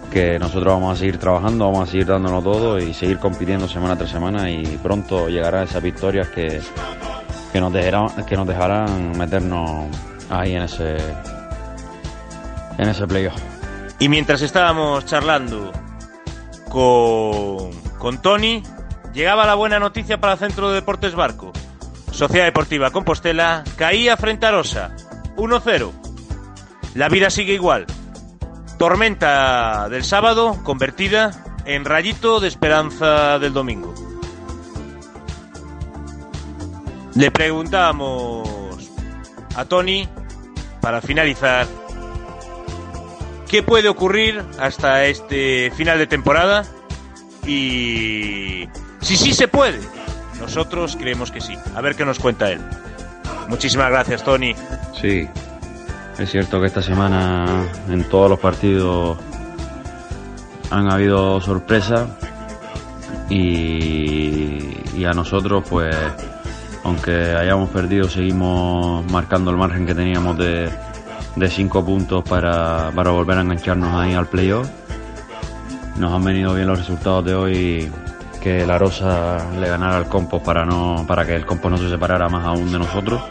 que 0.09 0.39
nosotros 0.39 0.75
vamos 0.75 0.93
a 0.93 0.97
seguir 0.97 1.17
trabajando, 1.17 1.65
vamos 1.65 1.89
a 1.89 1.91
seguir 1.91 2.05
dándonos 2.05 2.41
todo 2.41 2.79
y 2.79 2.93
seguir 2.93 3.19
compitiendo 3.19 3.67
semana 3.67 3.97
tras 3.97 4.11
semana 4.11 4.49
y 4.49 4.63
pronto 4.81 5.27
llegará 5.27 5.63
esas 5.63 5.83
victorias 5.83 6.29
que, 6.29 6.61
que 7.51 7.59
nos 7.59 7.73
dejarán, 7.73 8.25
que 8.25 8.37
nos 8.37 8.47
dejarán 8.47 9.17
meternos 9.17 9.87
ahí 10.29 10.55
en 10.55 10.61
ese 10.61 10.95
en 12.77 12.87
ese 12.87 13.05
playoff. 13.07 13.35
Y 13.99 14.07
mientras 14.07 14.41
estábamos 14.41 15.05
charlando 15.05 15.73
con, 16.69 17.71
con 17.97 18.21
Tony, 18.21 18.63
llegaba 19.13 19.45
la 19.45 19.55
buena 19.55 19.79
noticia 19.79 20.17
para 20.21 20.31
el 20.31 20.39
Centro 20.39 20.69
de 20.69 20.75
Deportes 20.75 21.13
Barco. 21.13 21.51
Sociedad 22.09 22.45
Deportiva 22.45 22.91
Compostela 22.91 23.65
caía 23.75 24.15
frente 24.15 24.45
a 24.45 24.51
Rosa, 24.51 24.95
1-0. 25.35 26.04
La 26.95 27.09
vida 27.09 27.29
sigue 27.29 27.53
igual. 27.53 27.85
Tormenta 28.79 29.89
del 29.89 30.05
sábado 30.05 30.57
convertida 30.63 31.31
en 31.65 31.83
rayito 31.83 32.39
de 32.39 32.47
esperanza 32.47 33.37
del 33.37 33.51
domingo. 33.51 33.93
Le 37.15 37.31
preguntamos 37.31 38.89
a 39.55 39.65
Tony, 39.65 40.07
para 40.81 41.01
finalizar, 41.01 41.67
qué 43.49 43.61
puede 43.61 43.89
ocurrir 43.89 44.43
hasta 44.59 45.05
este 45.05 45.71
final 45.71 45.97
de 45.97 46.07
temporada 46.07 46.65
y 47.45 48.67
si 49.01 49.17
sí 49.17 49.33
se 49.33 49.49
puede. 49.49 49.79
Nosotros 50.39 50.95
creemos 50.97 51.31
que 51.31 51.41
sí. 51.41 51.57
A 51.75 51.81
ver 51.81 51.95
qué 51.95 52.05
nos 52.05 52.19
cuenta 52.19 52.51
él. 52.51 52.61
Muchísimas 53.49 53.89
gracias, 53.89 54.23
Tony. 54.23 54.55
Sí, 54.99 55.27
es 56.17 56.31
cierto 56.31 56.61
que 56.61 56.67
esta 56.67 56.81
semana 56.81 57.65
en 57.89 58.03
todos 58.05 58.29
los 58.29 58.39
partidos 58.39 59.17
han 60.71 60.89
habido 60.89 61.41
sorpresas 61.41 62.07
y, 63.29 65.03
a 65.05 65.13
nosotros 65.13 65.63
pues 65.69 65.95
aunque 66.83 67.35
hayamos 67.35 67.69
perdido 67.69 68.09
seguimos 68.09 69.05
marcando 69.11 69.51
el 69.51 69.57
margen 69.57 69.85
que 69.85 69.93
teníamos 69.93 70.35
de, 70.37 70.67
de 71.35 71.49
cinco 71.49 71.85
puntos 71.85 72.23
para, 72.23 72.91
para 72.95 73.11
volver 73.11 73.37
a 73.37 73.41
engancharnos 73.41 73.93
ahí 73.93 74.15
al 74.15 74.25
playoff. 74.25 74.67
Nos 75.99 76.11
han 76.11 76.23
venido 76.23 76.55
bien 76.55 76.67
los 76.67 76.79
resultados 76.79 77.23
de 77.23 77.35
hoy 77.35 77.91
que 78.41 78.65
la 78.65 78.79
Rosa 78.79 79.37
le 79.59 79.67
ganara 79.67 79.97
al 79.97 80.07
Compo 80.07 80.41
para 80.41 80.65
no 80.65 81.05
para 81.07 81.23
que 81.23 81.35
el 81.35 81.45
Compo 81.45 81.69
no 81.69 81.77
se 81.77 81.87
separara 81.87 82.29
más 82.29 82.45
aún 82.45 82.71
de 82.71 82.79
nosotros 82.79 83.21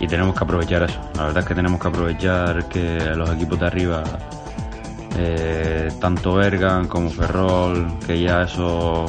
y 0.00 0.06
tenemos 0.06 0.34
que 0.34 0.44
aprovechar 0.44 0.82
eso. 0.84 0.98
La 1.14 1.26
verdad 1.26 1.42
es 1.42 1.46
que 1.46 1.54
tenemos 1.54 1.80
que 1.80 1.88
aprovechar 1.88 2.68
que 2.68 2.98
los 3.14 3.30
equipos 3.30 3.60
de 3.60 3.66
arriba, 3.66 4.02
eh, 5.16 5.92
tanto 6.00 6.34
Bergan 6.34 6.88
como 6.88 7.10
Ferrol, 7.10 7.86
que 8.06 8.20
ya 8.20 8.42
eso 8.42 9.06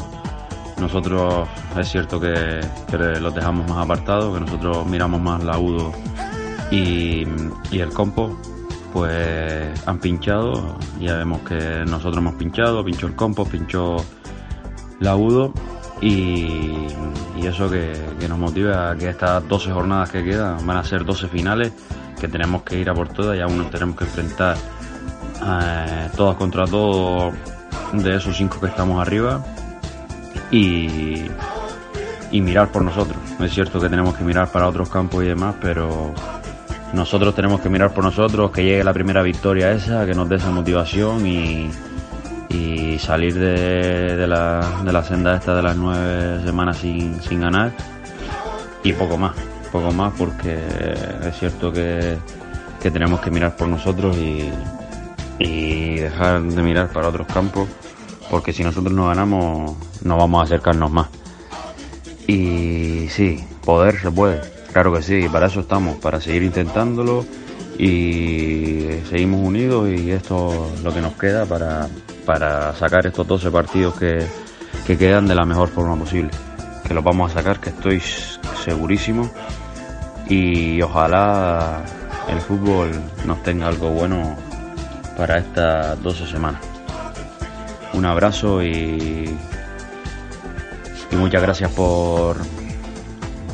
nosotros 0.80 1.48
es 1.78 1.88
cierto 1.90 2.20
que, 2.20 2.60
los 3.22 3.34
dejamos 3.34 3.70
más 3.70 3.78
apartados, 3.78 4.34
que 4.34 4.42
nosotros 4.42 4.86
miramos 4.86 5.22
más 5.22 5.44
la 5.44 5.58
UDO 5.58 5.94
y, 6.72 7.26
y 7.72 7.80
el 7.80 7.90
Compo, 7.94 8.38
pues 8.92 9.88
han 9.88 10.00
pinchado. 10.00 10.76
Ya 11.00 11.16
vemos 11.16 11.42
que 11.42 11.86
nosotros 11.86 12.18
hemos 12.18 12.36
pinchado, 12.36 12.84
pinchó 12.84 13.08
el 13.08 13.16
Compo, 13.16 13.46
pinchó 13.46 13.98
laudo 15.00 15.54
y, 16.02 16.88
eso 17.46 17.70
que, 17.70 17.94
nos 18.30 18.38
motiva 18.38 18.92
a 18.92 18.96
que 18.96 19.10
estas 19.10 19.48
12 19.48 19.72
jornadas 19.72 20.10
que 20.10 20.24
quedan 20.24 20.66
van 20.66 20.78
a 20.78 20.84
ser 20.84 21.04
12 21.04 21.28
finales 21.28 21.74
que 22.20 22.28
tenemos 22.28 22.62
que 22.64 22.80
ir 22.80 22.90
a 22.90 22.94
por 22.94 23.10
todas 23.10 23.38
y 23.38 23.42
aún 23.42 23.58
nos 23.58 23.70
tenemos 23.72 23.96
que 23.96 24.04
enfrentar 24.04 24.56
eh, 25.44 26.10
todas 26.16 26.38
contra 26.38 26.66
todos 26.66 27.34
de 27.94 28.16
esos 28.16 28.38
cinco 28.38 28.60
que 28.60 28.68
estamos 28.68 29.02
arriba 29.02 29.44
y, 30.52 31.26
y 32.32 32.42
mirar 32.42 32.72
por 32.72 32.84
nosotros. 32.84 33.18
Es 33.40 33.52
cierto 33.54 33.80
que 33.80 33.90
tenemos 33.90 34.16
que 34.16 34.24
mirar 34.24 34.52
para 34.52 34.68
otros 34.68 34.90
campos 34.90 35.24
y 35.24 35.28
demás, 35.28 35.56
pero 35.60 36.14
nosotros 36.94 37.34
tenemos 37.34 37.60
que 37.62 37.70
mirar 37.70 37.94
por 37.94 38.04
nosotros, 38.04 38.52
que 38.52 38.64
llegue 38.64 38.84
la 38.84 38.94
primera 38.94 39.24
victoria 39.24 39.72
esa, 39.72 40.06
que 40.06 40.14
nos 40.14 40.30
dé 40.30 40.36
esa 40.36 40.52
motivación 40.52 41.26
y, 41.26 41.70
y 42.54 43.00
salir 43.00 43.34
de, 43.36 44.28
la, 44.28 44.82
de 44.84 44.92
la 44.92 45.04
senda 45.04 45.36
esta 45.36 45.56
de 45.56 45.62
las 45.62 45.76
nueve 45.76 46.44
semanas 46.44 46.78
sin, 46.78 47.22
sin 47.22 47.42
ganar 47.42 47.72
y 48.84 48.94
poco 48.94 49.18
más, 49.18 49.36
poco 49.72 49.92
más 49.92 50.14
porque 50.18 50.58
es 51.26 51.40
cierto 51.40 51.72
que, 51.72 52.18
que 52.82 52.92
tenemos 52.92 53.22
que 53.22 53.32
mirar 53.32 53.56
por 53.56 53.68
nosotros 53.68 54.18
y, 54.18 54.50
y 55.40 55.96
dejar 55.96 56.42
de 56.42 56.62
mirar 56.62 56.90
para 56.90 57.08
otros 57.08 57.28
campos 57.28 57.70
porque 58.30 58.54
si 58.54 58.64
nosotros 58.64 58.94
no 58.94 59.08
ganamos 59.08 59.76
no 60.04 60.18
vamos 60.18 60.42
a 60.42 60.44
acercarnos 60.44 60.92
más. 60.92 61.08
Y 62.28 63.08
sí, 63.10 63.44
poder 63.66 64.00
se 64.00 64.12
puede, 64.12 64.42
claro 64.72 64.94
que 64.94 65.02
sí, 65.02 65.28
para 65.32 65.48
eso 65.48 65.62
estamos, 65.62 65.98
para 65.98 66.22
seguir 66.22 66.44
intentándolo 66.44 67.26
y 67.82 69.02
seguimos 69.10 69.40
unidos 69.44 69.90
y 69.90 70.12
esto 70.12 70.70
es 70.76 70.84
lo 70.84 70.94
que 70.94 71.02
nos 71.02 71.14
queda 71.14 71.48
para, 71.48 71.88
para 72.28 72.76
sacar 72.76 73.08
estos 73.08 73.26
12 73.26 73.50
partidos 73.50 73.96
que, 73.98 74.24
que 74.86 74.96
quedan 75.00 75.28
de 75.28 75.34
la 75.34 75.46
mejor 75.46 75.68
forma 75.68 75.96
posible. 75.98 76.30
Que 76.88 76.94
los 76.94 77.04
vamos 77.04 77.32
a 77.32 77.34
sacar, 77.34 77.60
que 77.60 77.72
estoy 77.72 78.00
segurísimo. 78.64 79.32
Y 80.30 80.80
ojalá 80.84 81.84
el 82.30 82.40
fútbol 82.40 82.92
nos 83.26 83.42
tenga 83.42 83.68
algo 83.68 83.90
bueno 83.90 84.38
para 85.18 85.40
estas 85.40 86.00
12 86.04 86.28
semanas. 86.28 86.62
Un 87.94 88.06
abrazo 88.06 88.62
y, 88.62 89.36
y 91.12 91.16
muchas 91.16 91.42
gracias 91.42 91.72
por, 91.72 92.38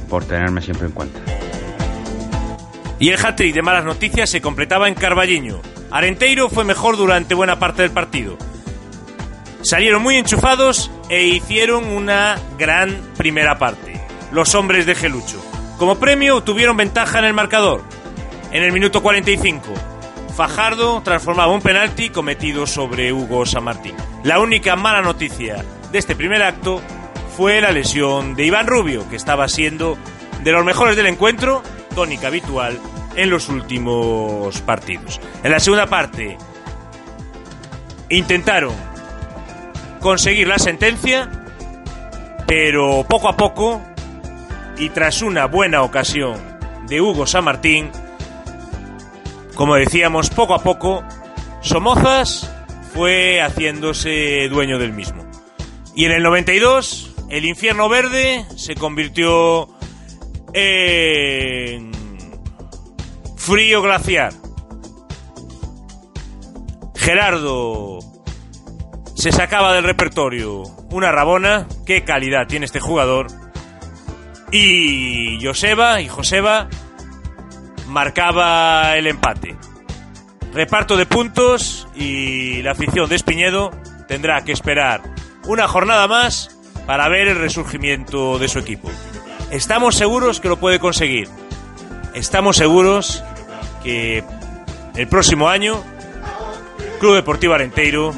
por 0.09 0.25
tenerme 0.25 0.61
siempre 0.61 0.87
en 0.87 0.91
cuenta. 0.91 1.36
Y 2.99 3.09
el 3.09 3.23
hat-trick 3.23 3.53
de 3.53 3.61
malas 3.61 3.85
noticias 3.85 4.29
se 4.29 4.41
completaba 4.41 4.87
en 4.87 4.95
Carballiño. 4.95 5.61
Arenteiro 5.91 6.49
fue 6.49 6.63
mejor 6.63 6.97
durante 6.97 7.35
buena 7.35 7.59
parte 7.59 7.83
del 7.83 7.91
partido, 7.91 8.37
Salieron 9.61 10.03
muy 10.03 10.15
enchufados 10.15 10.91
e 11.09 11.23
hicieron 11.25 11.85
una 11.85 12.37
gran 12.57 13.01
primera 13.17 13.57
parte. 13.57 13.99
Los 14.31 14.55
hombres 14.55 14.85
de 14.85 14.95
Gelucho. 14.95 15.43
Como 15.77 15.99
premio 15.99 16.41
tuvieron 16.41 16.77
ventaja 16.77 17.19
en 17.19 17.25
el 17.25 17.33
marcador. 17.33 17.81
En 18.51 18.63
el 18.63 18.71
minuto 18.71 19.01
45, 19.01 19.73
Fajardo 20.35 21.01
transformaba 21.01 21.51
un 21.51 21.61
penalti 21.61 22.09
cometido 22.09 22.67
sobre 22.67 23.11
Hugo 23.11 23.45
San 23.45 23.63
Martín. 23.63 23.95
La 24.23 24.39
única 24.39 24.75
mala 24.75 25.01
noticia 25.01 25.65
de 25.91 25.99
este 25.99 26.15
primer 26.15 26.43
acto 26.43 26.81
fue 27.35 27.59
la 27.59 27.71
lesión 27.71 28.35
de 28.35 28.45
Iván 28.45 28.67
Rubio, 28.67 29.09
que 29.09 29.15
estaba 29.15 29.49
siendo 29.49 29.97
de 30.43 30.51
los 30.51 30.63
mejores 30.63 30.95
del 30.95 31.07
encuentro, 31.07 31.61
tónica 31.97 32.27
habitual 32.27 32.79
en 33.15 33.31
los 33.31 33.49
últimos 33.49 34.61
partidos. 34.61 35.19
En 35.43 35.49
la 35.49 35.59
segunda 35.59 35.87
parte 35.87 36.37
intentaron 38.09 38.75
conseguir 39.99 40.47
la 40.47 40.59
sentencia, 40.59 41.27
pero 42.45 43.03
poco 43.09 43.29
a 43.29 43.35
poco 43.35 43.81
y 44.77 44.89
tras 44.89 45.23
una 45.23 45.47
buena 45.47 45.81
ocasión 45.81 46.39
de 46.87 47.01
Hugo 47.01 47.25
San 47.25 47.45
Martín, 47.45 47.89
como 49.55 49.73
decíamos, 49.73 50.29
poco 50.29 50.53
a 50.53 50.59
poco, 50.59 51.03
Somozas 51.61 52.53
fue 52.93 53.41
haciéndose 53.41 54.47
dueño 54.49 54.77
del 54.77 54.93
mismo. 54.93 55.25
Y 55.95 56.05
en 56.05 56.11
el 56.11 56.21
92, 56.21 57.15
el 57.31 57.43
infierno 57.43 57.89
verde 57.89 58.45
se 58.55 58.75
convirtió 58.75 59.67
en 60.53 61.86
frío 63.47 63.81
glaciar. 63.81 64.33
Gerardo 66.95 67.99
se 69.15 69.31
sacaba 69.31 69.73
del 69.73 69.85
repertorio 69.85 70.63
una 70.91 71.13
rabona. 71.13 71.65
Qué 71.85 72.03
calidad 72.03 72.47
tiene 72.47 72.65
este 72.65 72.81
jugador. 72.81 73.27
Y 74.51 75.39
Joseba 75.41 76.01
y 76.01 76.09
Joseba 76.09 76.67
marcaba 77.87 78.97
el 78.97 79.07
empate. 79.07 79.55
Reparto 80.53 80.97
de 80.97 81.05
puntos 81.05 81.87
y 81.95 82.61
la 82.63 82.71
afición 82.71 83.07
de 83.07 83.15
Espiñedo 83.15 83.71
tendrá 84.09 84.43
que 84.43 84.51
esperar 84.51 85.03
una 85.47 85.69
jornada 85.69 86.05
más 86.09 86.59
para 86.85 87.07
ver 87.07 87.29
el 87.29 87.37
resurgimiento 87.37 88.39
de 88.39 88.49
su 88.49 88.59
equipo. 88.59 88.91
Estamos 89.51 89.95
seguros 89.95 90.41
que 90.41 90.49
lo 90.49 90.57
puede 90.57 90.79
conseguir. 90.79 91.29
Estamos 92.13 92.57
seguros 92.57 93.23
que 93.83 94.23
el 94.95 95.07
próximo 95.07 95.49
año 95.49 95.83
Club 96.99 97.15
Deportivo 97.15 97.53
Arenteiro 97.53 98.13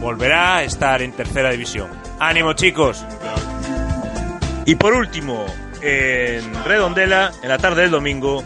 volverá 0.00 0.56
a 0.56 0.64
estar 0.64 1.02
en 1.02 1.12
tercera 1.12 1.50
división. 1.50 1.88
¡Ánimo 2.18 2.54
chicos! 2.54 3.04
Y 4.64 4.74
por 4.74 4.94
último, 4.94 5.46
en 5.80 6.64
Redondela, 6.64 7.32
en 7.42 7.48
la 7.48 7.58
tarde 7.58 7.82
del 7.82 7.92
domingo, 7.92 8.42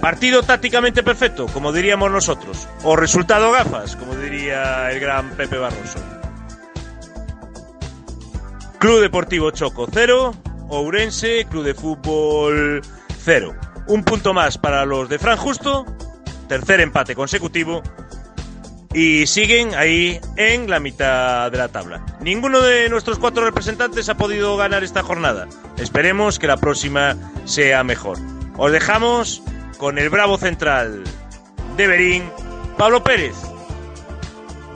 partido 0.00 0.42
tácticamente 0.42 1.02
perfecto, 1.02 1.46
como 1.46 1.72
diríamos 1.72 2.10
nosotros, 2.10 2.68
o 2.82 2.96
resultado 2.96 3.52
gafas, 3.52 3.96
como 3.96 4.16
diría 4.16 4.90
el 4.90 4.98
gran 4.98 5.30
Pepe 5.30 5.58
Barroso. 5.58 6.00
Club 8.78 9.00
Deportivo 9.00 9.50
Choco 9.50 9.88
0, 9.92 10.34
Ourense, 10.68 11.46
Club 11.48 11.64
de 11.64 11.74
Fútbol 11.74 12.82
0. 13.24 13.54
Un 13.88 14.04
punto 14.04 14.34
más 14.34 14.58
para 14.58 14.84
los 14.84 15.08
de 15.08 15.18
Fran 15.18 15.38
Justo, 15.38 15.86
tercer 16.46 16.80
empate 16.80 17.14
consecutivo 17.14 17.82
y 18.92 19.26
siguen 19.26 19.74
ahí 19.74 20.20
en 20.36 20.68
la 20.68 20.78
mitad 20.78 21.50
de 21.50 21.58
la 21.58 21.68
tabla. 21.68 22.04
Ninguno 22.20 22.60
de 22.60 22.88
nuestros 22.88 23.18
cuatro 23.18 23.44
representantes 23.44 24.08
ha 24.08 24.16
podido 24.16 24.56
ganar 24.56 24.84
esta 24.84 25.02
jornada. 25.02 25.46
Esperemos 25.78 26.38
que 26.38 26.46
la 26.46 26.56
próxima 26.56 27.16
sea 27.44 27.82
mejor. 27.82 28.18
Os 28.56 28.72
dejamos 28.72 29.42
con 29.78 29.98
el 29.98 30.10
bravo 30.10 30.36
central 30.36 31.04
de 31.76 31.86
Berín, 31.86 32.24
Pablo 32.76 33.02
Pérez, 33.02 33.36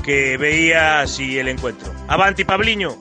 que 0.03 0.37
veía 0.37 1.01
así 1.01 1.39
el 1.39 1.49
encuentro. 1.49 1.93
Avanti, 2.09 2.45
Pabliño. 2.45 2.97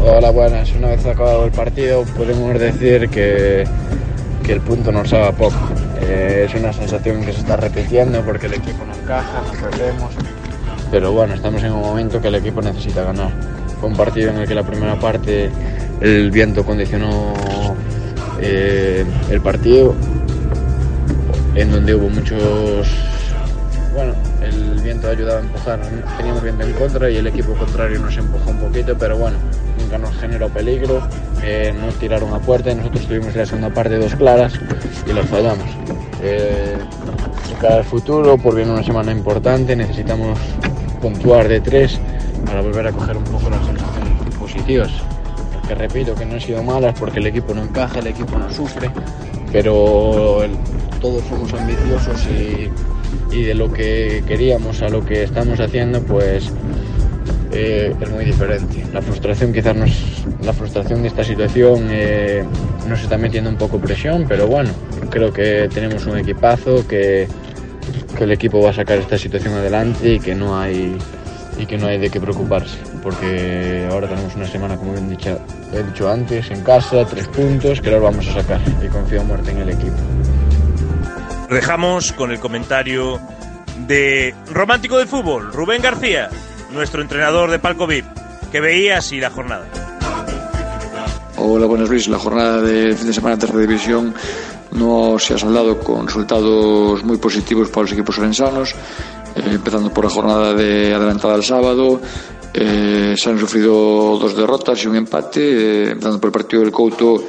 Hola, 0.00 0.30
buenas. 0.30 0.70
Una 0.72 0.88
vez 0.88 1.06
acabado 1.06 1.46
el 1.46 1.52
partido, 1.52 2.04
podemos 2.16 2.58
decir 2.58 3.08
que, 3.08 3.66
que 4.44 4.52
el 4.52 4.60
punto 4.60 4.92
nos 4.92 5.08
sabe 5.08 5.26
a 5.26 5.32
poco. 5.32 5.56
Eh, 6.00 6.46
es 6.46 6.54
una 6.54 6.72
sensación 6.72 7.24
que 7.24 7.32
se 7.32 7.40
está 7.40 7.56
repitiendo 7.56 8.20
porque 8.22 8.46
el 8.46 8.54
equipo 8.54 8.84
no 8.84 8.94
encaja, 8.94 9.42
no 9.42 9.52
perdemos. 9.70 10.12
Pero 10.90 11.12
bueno, 11.12 11.34
estamos 11.34 11.62
en 11.62 11.72
un 11.72 11.80
momento 11.80 12.20
que 12.20 12.28
el 12.28 12.36
equipo 12.36 12.60
necesita 12.60 13.04
ganar. 13.04 13.30
Fue 13.80 13.88
un 13.88 13.96
partido 13.96 14.30
en 14.30 14.36
el 14.38 14.46
que 14.46 14.54
la 14.54 14.62
primera 14.62 14.98
parte 15.00 15.50
el 16.00 16.30
viento 16.30 16.64
condicionó 16.64 17.32
eh, 18.40 19.04
el 19.30 19.40
partido, 19.40 19.94
en 21.54 21.70
donde 21.70 21.94
hubo 21.94 22.10
muchos. 22.10 22.88
Bueno, 23.94 24.12
el 24.42 24.80
viento 24.82 25.08
ayudaba 25.08 25.38
a 25.38 25.42
empujar, 25.42 25.80
teníamos 26.18 26.42
viento 26.42 26.64
en 26.64 26.72
contra 26.74 27.10
y 27.10 27.16
el 27.16 27.26
equipo 27.28 27.54
contrario 27.54 27.98
nos 28.00 28.16
empujó 28.16 28.50
un 28.50 28.58
poquito, 28.58 28.96
pero 28.98 29.16
bueno, 29.16 29.38
nunca 29.84 29.98
nos 29.98 30.16
generó 30.16 30.48
peligro, 30.48 31.02
eh, 31.42 31.74
nos 31.78 31.94
tiraron 31.96 32.32
a 32.32 32.38
puerta 32.38 32.70
y 32.70 32.74
nosotros 32.74 33.06
tuvimos 33.06 33.28
en 33.34 33.38
la 33.38 33.46
segunda 33.46 33.70
parte 33.70 33.96
dos 33.98 34.14
claras 34.14 34.54
y 35.08 35.12
las 35.12 35.26
fallamos. 35.28 35.66
Eh, 36.22 36.76
de 37.48 37.54
cara 37.60 37.76
al 37.76 37.84
futuro, 37.84 38.38
por 38.38 38.54
bien 38.54 38.70
una 38.70 38.82
semana 38.82 39.12
importante, 39.12 39.76
necesitamos 39.76 40.38
puntuar 41.00 41.48
de 41.48 41.60
tres 41.60 41.98
para 42.46 42.62
volver 42.62 42.86
a 42.86 42.92
coger 42.92 43.16
un 43.16 43.24
poco 43.24 43.50
las 43.50 43.64
sensaciones 43.66 44.34
positivas. 44.38 44.90
Porque 45.52 45.74
repito 45.74 46.14
que 46.14 46.24
no 46.24 46.34
han 46.34 46.40
sido 46.40 46.62
malas 46.62 46.94
porque 46.98 47.18
el 47.20 47.26
equipo 47.26 47.54
no 47.54 47.62
encaja, 47.62 47.98
el 47.98 48.06
equipo 48.06 48.38
no 48.38 48.50
sufre, 48.50 48.90
pero 49.52 50.42
el- 50.44 50.56
todos 51.00 51.22
somos 51.28 51.52
ambiciosos 51.52 52.26
y 53.30 53.42
de 53.42 53.54
lo 53.54 53.70
que 53.72 54.22
queríamos 54.26 54.80
a 54.82 54.88
lo 54.88 55.04
que 55.04 55.22
estamos 55.24 55.60
haciendo, 55.60 56.00
pues 56.02 56.50
eh, 57.52 57.94
es 58.00 58.10
muy 58.10 58.24
diferente. 58.24 58.84
La 58.92 59.00
frustración 59.00 59.52
quizás 59.52 59.76
nos, 59.76 59.90
la 60.42 60.52
frustración 60.52 61.02
de 61.02 61.08
esta 61.08 61.24
situación 61.24 61.88
eh, 61.90 62.44
nos 62.88 63.02
está 63.02 63.16
metiendo 63.16 63.50
un 63.50 63.56
poco 63.56 63.78
presión, 63.78 64.24
pero 64.28 64.46
bueno, 64.46 64.70
creo 65.10 65.32
que 65.32 65.68
tenemos 65.72 66.06
un 66.06 66.18
equipazo, 66.18 66.86
que, 66.86 67.28
que 68.16 68.24
el 68.24 68.32
equipo 68.32 68.60
va 68.60 68.70
a 68.70 68.74
sacar 68.74 68.98
esta 68.98 69.18
situación 69.18 69.54
adelante 69.54 70.14
y 70.14 70.20
que 70.20 70.34
no 70.34 70.58
hay 70.58 70.96
y 71.58 71.66
que 71.66 71.78
no 71.78 71.86
hay 71.86 71.98
de 71.98 72.10
qué 72.10 72.20
preocuparse, 72.20 72.78
porque 73.02 73.86
ahora 73.90 74.08
tenemos 74.08 74.34
una 74.34 74.46
semana, 74.46 74.76
como 74.76 74.92
bien 74.92 75.08
dicho, 75.08 75.38
he 75.72 75.82
dicho 75.82 76.10
antes, 76.10 76.50
en 76.50 76.62
casa, 76.62 77.04
tres 77.06 77.28
puntos, 77.28 77.80
que 77.80 77.90
los 77.90 78.02
vamos 78.02 78.26
a 78.28 78.34
sacar 78.34 78.60
y 78.84 78.88
confío 78.88 79.22
muerte 79.24 79.52
en 79.52 79.58
el 79.58 79.70
equipo. 79.70 79.96
Dejamos 81.50 82.12
con 82.12 82.32
el 82.32 82.40
comentario 82.40 83.20
de 83.86 84.34
romántico 84.50 84.98
del 84.98 85.06
fútbol, 85.06 85.52
Rubén 85.52 85.82
García, 85.82 86.28
nuestro 86.74 87.00
entrenador 87.00 87.50
de 87.50 87.58
Palco 87.58 87.86
VIP, 87.86 88.04
que 88.52 88.60
veía 88.60 88.98
así 88.98 89.18
la 89.20 89.30
jornada. 89.30 89.66
Hola, 91.36 91.66
buenas 91.66 91.88
Luis. 91.88 92.08
La 92.08 92.18
jornada 92.18 92.60
de 92.60 92.94
fin 92.96 93.06
de 93.06 93.12
semana 93.12 93.34
en 93.34 93.40
tercera 93.40 93.60
división 93.60 94.14
no 94.72 95.18
se 95.18 95.34
ha 95.34 95.38
saldado 95.38 95.78
con 95.78 96.06
resultados 96.06 97.04
muy 97.04 97.16
positivos 97.18 97.68
para 97.68 97.82
los 97.82 97.92
equipos 97.92 98.18
orensanos, 98.18 98.74
eh, 99.36 99.42
empezando 99.46 99.92
por 99.92 100.04
la 100.04 100.10
jornada 100.10 100.52
de 100.54 100.92
adelantada 100.94 101.34
al 101.34 101.44
sábado. 101.44 102.00
eh, 102.56 103.16
se 103.18 103.30
han 103.30 103.38
sufrido 103.38 104.16
dos 104.16 104.36
derrotas 104.36 104.80
y 104.84 104.86
un 104.86 104.94
empate, 104.94 105.40
eh, 105.40 105.90
empezando 105.90 106.20
por 106.20 106.28
el 106.28 106.32
partido 106.32 106.62
del 106.62 106.70
Couto. 106.70 107.24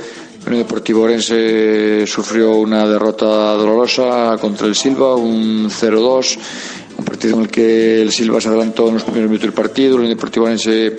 El 0.45 0.57
Deportivo 0.57 1.01
Orense 1.01 2.05
sufrió 2.05 2.57
una 2.57 2.87
derrota 2.87 3.25
dolorosa 3.25 4.37
contra 4.39 4.67
el 4.67 4.75
Silva, 4.75 5.15
un 5.15 5.67
0-2, 5.71 6.37
partido 7.05 7.35
en 7.35 7.41
el 7.43 7.47
que 7.49 8.01
el 8.01 8.11
Silva 8.11 8.41
se 8.41 8.49
adelantó 8.49 8.87
en 8.89 8.95
los 8.95 9.03
primeros 9.03 9.29
minutos 9.29 9.47
del 9.47 9.53
partido. 9.53 10.01
El 10.01 10.09
Deportivo 10.09 10.45
Orense 10.45 10.95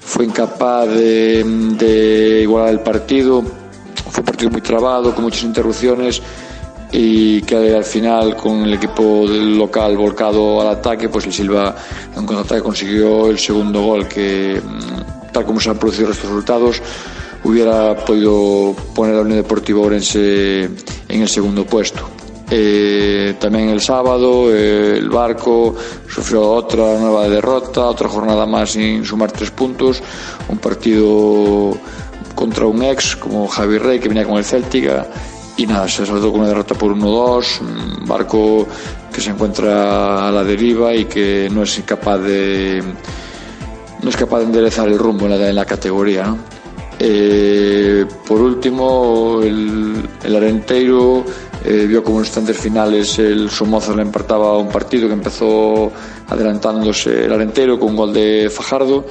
fue 0.00 0.24
incapaz 0.24 0.88
de, 0.88 2.40
igualar 2.42 2.70
el 2.70 2.80
partido. 2.80 3.42
Fue 3.42 4.20
un 4.20 4.26
partido 4.26 4.50
muy 4.50 4.60
trabado, 4.60 5.14
con 5.14 5.24
muchas 5.24 5.42
interrupciones 5.42 6.22
y 6.92 7.42
que 7.42 7.74
al 7.74 7.84
final 7.84 8.36
con 8.36 8.62
el 8.62 8.74
equipo 8.74 9.26
del 9.28 9.58
local 9.58 9.96
volcado 9.96 10.60
al 10.60 10.68
ataque, 10.68 11.08
pues 11.08 11.26
el 11.26 11.32
Silva 11.32 11.74
en 12.16 12.24
contraataque 12.24 12.62
consiguió 12.62 13.28
el 13.28 13.38
segundo 13.38 13.82
gol 13.82 14.06
que 14.06 14.62
mm, 14.62 15.32
tal 15.32 15.44
como 15.44 15.58
se 15.58 15.70
han 15.70 15.78
producido 15.78 16.12
estos 16.12 16.30
resultados 16.30 16.80
hubiera 17.42 17.94
podido 18.04 18.74
poner 18.94 19.16
a 19.16 19.20
Unión 19.20 19.38
Deportivo 19.38 19.82
Orense 19.82 20.64
en 20.64 21.22
el 21.22 21.28
segundo 21.28 21.64
puesto. 21.66 22.15
Eh, 22.48 23.34
también 23.40 23.70
el 23.70 23.80
sábado 23.80 24.54
eh, 24.54 24.98
el 24.98 25.10
Barco 25.10 25.74
sufrió 26.08 26.48
otra 26.48 26.96
nueva 26.98 27.28
derrota, 27.28 27.86
otra 27.86 28.08
jornada 28.08 28.46
más 28.46 28.70
sin 28.70 29.04
sumar 29.04 29.32
tres 29.32 29.50
puntos, 29.50 30.00
un 30.48 30.58
partido 30.58 31.76
contra 32.36 32.66
un 32.66 32.82
ex 32.84 33.16
como 33.16 33.48
Javi 33.48 33.78
Rey 33.78 33.98
que 33.98 34.08
venía 34.08 34.24
con 34.24 34.38
el 34.38 34.44
Celtica 34.44 35.08
y 35.56 35.66
nada, 35.66 35.88
se 35.88 36.06
saldó 36.06 36.30
con 36.30 36.40
una 36.40 36.50
derrota 36.50 36.74
por 36.74 36.94
1-2, 36.94 37.60
un 37.62 38.06
Barco 38.06 38.66
que 39.12 39.20
se 39.20 39.30
encuentra 39.30 40.28
a 40.28 40.30
la 40.30 40.44
deriva 40.44 40.94
y 40.94 41.06
que 41.06 41.48
no 41.50 41.62
es 41.62 41.82
capaz 41.84 42.18
de, 42.18 42.82
no 44.02 44.10
es 44.10 44.16
capaz 44.16 44.40
de 44.40 44.44
enderezar 44.44 44.86
el 44.88 44.98
rumbo 44.98 45.24
en 45.24 45.40
la, 45.40 45.48
en 45.48 45.56
la 45.56 45.64
categoría. 45.64 46.36
Eh, 46.98 48.06
por 48.26 48.40
último, 48.40 49.40
el, 49.42 50.08
el 50.22 50.36
Arenteiro 50.36 51.24
eh, 51.68 51.86
vio 51.88 52.04
como 52.04 52.18
en 52.18 52.20
los 52.20 52.28
instantes 52.28 52.56
finales 52.56 53.18
el 53.18 53.50
Somoza 53.50 53.92
le 53.94 54.02
empataba 54.02 54.56
un 54.56 54.68
partido 54.68 55.08
que 55.08 55.14
empezó 55.14 55.90
adelantándose 56.28 57.24
el 57.24 57.32
Arenteiro 57.32 57.76
con 57.76 57.90
un 57.90 57.96
gol 57.96 58.12
de 58.14 58.48
Fajardo 58.48 59.04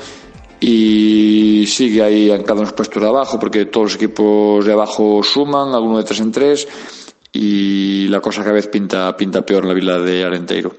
y 0.61 1.65
sigue 1.67 2.01
ahí 2.01 2.31
en 2.31 2.43
uno 2.43 2.55
de 2.55 2.61
los 2.61 2.71
puestos 2.71 3.03
de 3.03 3.09
abajo 3.09 3.37
porque 3.37 3.65
todos 3.65 3.87
los 3.87 3.95
equipos 3.95 4.65
de 4.65 4.71
abajo 4.71 5.21
suman, 5.21 5.73
algunos 5.73 5.97
de 5.97 6.03
tres 6.05 6.19
en 6.21 6.31
tres 6.31 6.67
y 7.33 8.07
la 8.07 8.21
cosa 8.21 8.41
cada 8.41 8.53
vez 8.53 8.67
pinta, 8.67 9.17
pinta 9.17 9.45
peor 9.45 9.63
en 9.63 9.67
la 9.67 9.73
vila 9.73 9.99
de 9.99 10.23
Arenteiro. 10.23 10.77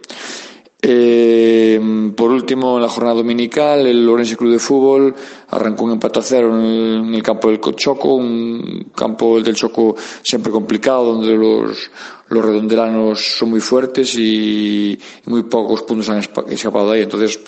Eh, 0.83 1.81
por 2.15 2.31
último, 2.31 2.77
en 2.77 2.83
la 2.83 2.89
jornada 2.89 3.17
dominical, 3.17 3.87
el 3.87 4.09
Orense 4.09 4.37
Club 4.37 4.53
de 4.53 4.59
Fútbol 4.59 5.15
arrancó 5.49 5.85
un 5.85 5.93
empate 5.93 6.19
a 6.19 6.23
cero 6.23 6.49
en 6.59 7.15
el, 7.15 7.23
campo 7.23 7.49
del 7.49 7.61
Choco, 7.61 8.15
un 8.15 8.91
campo 8.95 9.41
del 9.41 9.55
Choco 9.55 9.97
siempre 10.23 10.53
complicado, 10.53 11.15
donde 11.15 11.35
los, 11.35 11.91
los 12.29 12.45
redondelanos 12.45 13.37
son 13.39 13.51
muy 13.51 13.61
fuertes 13.61 14.15
y, 14.17 14.99
muy 15.25 15.45
pocos 15.45 15.83
puntos 15.83 16.11
han 16.11 16.19
escapado 16.49 16.91
de 16.91 16.99
ahí. 16.99 17.03
Entonces, 17.05 17.41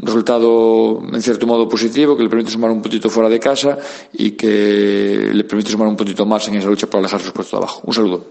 un 0.00 0.06
resultado 0.06 1.02
en 1.12 1.22
cierto 1.22 1.46
modo 1.46 1.68
positivo 1.68 2.16
que 2.16 2.22
le 2.22 2.28
permite 2.28 2.50
sumar 2.50 2.70
un 2.70 2.80
puntito 2.80 3.10
fuera 3.10 3.28
de 3.28 3.38
casa 3.38 3.78
y 4.14 4.32
que 4.32 5.30
le 5.32 5.44
permite 5.44 5.70
sumar 5.70 5.88
un 5.88 5.96
puntito 5.96 6.24
más 6.24 6.48
en 6.48 6.54
esa 6.54 6.68
lucha 6.68 6.86
para 6.86 7.00
alejar 7.00 7.20
sus 7.20 7.32
puestos 7.32 7.52
de 7.52 7.64
abajo. 7.64 7.82
Un 7.84 7.94
saludo. 7.94 8.24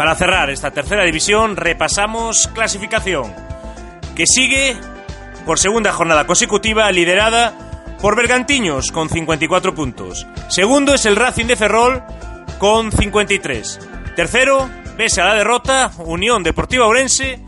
Para 0.00 0.14
cerrar 0.14 0.48
esta 0.48 0.70
tercera 0.70 1.04
división, 1.04 1.56
repasamos 1.56 2.48
clasificación, 2.54 3.34
que 4.16 4.26
sigue 4.26 4.74
por 5.44 5.58
segunda 5.58 5.92
jornada 5.92 6.26
consecutiva 6.26 6.90
liderada 6.90 7.52
por 8.00 8.16
Bergantiños 8.16 8.92
con 8.92 9.10
54 9.10 9.74
puntos. 9.74 10.26
Segundo 10.48 10.94
es 10.94 11.04
el 11.04 11.16
Racing 11.16 11.44
de 11.44 11.56
Ferrol 11.56 12.02
con 12.58 12.90
53. 12.90 13.78
Tercero, 14.16 14.70
pese 14.96 15.20
a 15.20 15.26
la 15.26 15.34
derrota, 15.34 15.92
Unión 15.98 16.42
Deportiva 16.42 16.86
Orense 16.86 17.44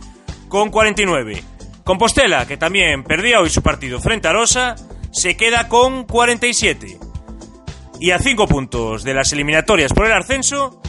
con 0.50 0.68
49. 0.68 1.42
Compostela, 1.84 2.44
que 2.44 2.58
también 2.58 3.02
perdía 3.02 3.40
hoy 3.40 3.48
su 3.48 3.62
partido 3.62 3.98
frente 3.98 4.28
a 4.28 4.34
Rosa, 4.34 4.76
se 5.10 5.38
queda 5.38 5.68
con 5.68 6.04
47. 6.04 6.98
Y 7.98 8.10
a 8.10 8.18
5 8.18 8.46
puntos 8.46 9.04
de 9.04 9.14
las 9.14 9.32
eliminatorias 9.32 9.94
por 9.94 10.04
el 10.04 10.12
ascenso, 10.12 10.82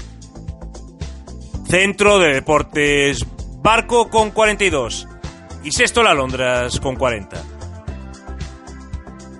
Centro 1.66 2.20
de 2.20 2.34
Deportes 2.34 3.26
Barco 3.62 4.10
con 4.10 4.32
42 4.32 5.08
y 5.64 5.72
sexto 5.72 6.04
la 6.04 6.14
Londras 6.14 6.80
con 6.80 6.96
40. 6.96 7.42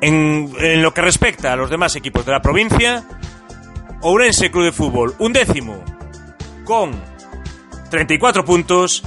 En, 0.02 0.82
lo 0.82 0.94
que 0.94 1.02
respecta 1.02 1.54
a 1.54 1.56
los 1.56 1.70
demás 1.70 1.96
equipos 1.96 2.26
de 2.26 2.32
la 2.32 2.42
provincia, 2.42 3.04
Ourense 4.02 4.52
Club 4.52 4.66
de 4.66 4.72
Fútbol 4.72 5.16
un 5.20 5.34
décimo 5.34 5.84
con 6.66 6.92
34 7.90 8.44
puntos 8.44 9.04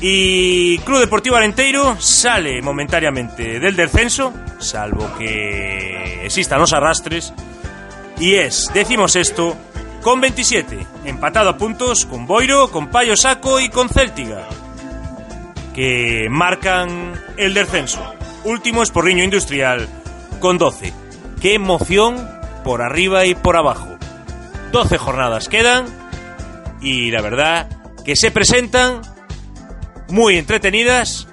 y 0.00 0.78
Club 0.78 1.00
Deportivo 1.00 1.36
Arenteiro 1.36 2.00
sale 2.00 2.62
momentáneamente 2.62 3.58
del 3.58 3.74
descenso, 3.74 4.32
salvo 4.58 5.08
que 5.18 6.24
existan 6.24 6.60
los 6.60 6.72
arrastres, 6.72 7.32
y 8.20 8.34
es 8.34 8.70
decimos 8.72 9.16
esto 9.16 9.56
con 10.02 10.20
27, 10.20 10.86
empatado 11.04 11.50
a 11.50 11.56
puntos 11.56 12.06
con 12.06 12.26
Boiro, 12.26 12.70
con 12.70 12.88
Payo 12.88 13.16
Saco 13.16 13.60
y 13.60 13.68
con 13.68 13.88
Céltiga, 13.88 14.46
que 15.74 16.28
marcan 16.30 17.20
el 17.36 17.54
descenso. 17.54 18.00
Último 18.44 18.82
es 18.82 18.90
Porriño 18.90 19.24
Industrial 19.24 19.88
con 20.40 20.58
12. 20.58 20.92
Qué 21.40 21.54
emoción 21.54 22.28
por 22.64 22.82
arriba 22.82 23.26
y 23.26 23.34
por 23.34 23.56
abajo. 23.56 23.88
12 24.72 24.98
jornadas 24.98 25.48
quedan 25.48 25.86
y 26.80 27.10
la 27.10 27.20
verdad 27.20 27.68
que 28.04 28.16
se 28.16 28.30
presentan 28.30 29.02
muy 30.08 30.36
entretenidas 30.36 31.28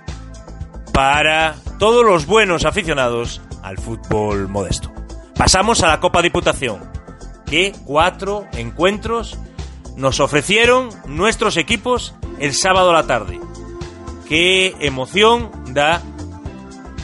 para 0.91 1.55
todos 1.79 2.05
los 2.05 2.25
buenos 2.25 2.65
aficionados 2.65 3.41
al 3.61 3.77
fútbol 3.77 4.47
modesto. 4.47 4.91
Pasamos 5.37 5.83
a 5.83 5.87
la 5.87 5.99
Copa 5.99 6.21
Diputación 6.21 6.79
que 7.45 7.73
cuatro 7.85 8.47
encuentros 8.53 9.37
nos 9.95 10.19
ofrecieron 10.19 10.89
nuestros 11.07 11.57
equipos 11.57 12.13
el 12.39 12.53
sábado 12.53 12.91
a 12.91 12.93
la 12.93 13.07
tarde. 13.07 13.39
Qué 14.27 14.75
emoción 14.79 15.51
da 15.73 16.01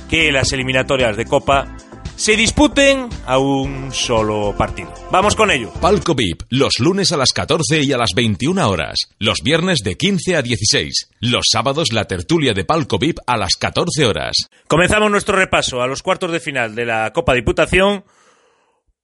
que 0.09 0.31
las 0.31 0.51
eliminatorias 0.51 1.15
de 1.15 1.25
Copa 1.25 1.77
se 2.21 2.35
disputen 2.35 3.09
a 3.25 3.39
un 3.39 3.91
solo 3.91 4.53
partido. 4.55 4.93
Vamos 5.09 5.35
con 5.35 5.49
ello. 5.49 5.71
Palco 5.81 6.13
VIP, 6.13 6.43
los 6.49 6.73
lunes 6.79 7.11
a 7.11 7.17
las 7.17 7.33
14 7.33 7.81
y 7.81 7.93
a 7.93 7.97
las 7.97 8.11
21 8.13 8.69
horas. 8.69 9.07
Los 9.17 9.39
viernes 9.43 9.79
de 9.83 9.95
15 9.95 10.35
a 10.35 10.41
16. 10.43 11.09
Los 11.19 11.45
sábados 11.51 11.91
la 11.93 12.05
tertulia 12.05 12.53
de 12.53 12.63
Palco 12.63 12.99
VIP 12.99 13.17
a 13.25 13.37
las 13.37 13.55
14 13.55 14.05
horas. 14.05 14.35
Comenzamos 14.67 15.09
nuestro 15.09 15.35
repaso 15.35 15.81
a 15.81 15.87
los 15.87 16.03
cuartos 16.03 16.31
de 16.31 16.39
final 16.39 16.75
de 16.75 16.85
la 16.85 17.11
Copa 17.11 17.33
Diputación 17.33 18.03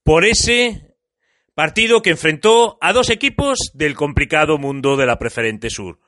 por 0.04 0.24
ese 0.24 0.87
partido 1.58 2.02
que 2.02 2.10
enfrentó 2.10 2.78
a 2.80 2.92
dos 2.92 3.10
equipos 3.10 3.58
del 3.74 3.96
complicado 3.96 4.58
mundo 4.58 4.96
de 4.96 5.06
la 5.06 5.18
Preferente 5.18 5.70
Sur. 5.70 5.98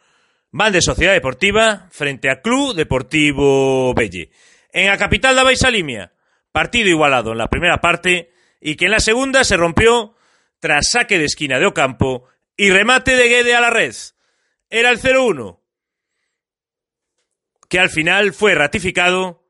Van 0.52 0.72
de 0.72 0.80
Sociedad 0.80 1.12
Deportiva 1.12 1.88
frente 1.90 2.30
a 2.30 2.40
Club 2.40 2.76
Deportivo 2.76 3.92
Belle. 3.92 4.30
En 4.72 4.86
la 4.86 4.96
capital 4.96 5.34
de 5.34 5.42
Baisalimia, 5.42 6.12
partido 6.52 6.88
igualado 6.88 7.32
en 7.32 7.38
la 7.38 7.50
primera 7.50 7.80
parte 7.80 8.30
y 8.60 8.76
que 8.76 8.84
en 8.84 8.92
la 8.92 9.00
segunda 9.00 9.42
se 9.42 9.56
rompió 9.56 10.14
tras 10.60 10.90
saque 10.92 11.18
de 11.18 11.24
esquina 11.24 11.58
de 11.58 11.66
Ocampo 11.66 12.28
y 12.56 12.70
remate 12.70 13.16
de 13.16 13.26
Guede 13.26 13.56
a 13.56 13.60
la 13.60 13.70
red. 13.70 13.96
Era 14.68 14.90
el 14.90 15.00
0-1, 15.00 15.58
que 17.68 17.80
al 17.80 17.90
final 17.90 18.34
fue 18.34 18.54
ratificado 18.54 19.42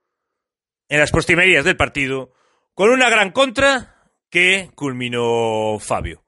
en 0.88 0.98
las 0.98 1.10
postrimerías 1.10 1.66
del 1.66 1.76
partido 1.76 2.32
con 2.72 2.88
una 2.88 3.10
gran 3.10 3.32
contra 3.32 3.99
que 4.30 4.70
culminó 4.74 5.78
Fabio. 5.80 6.24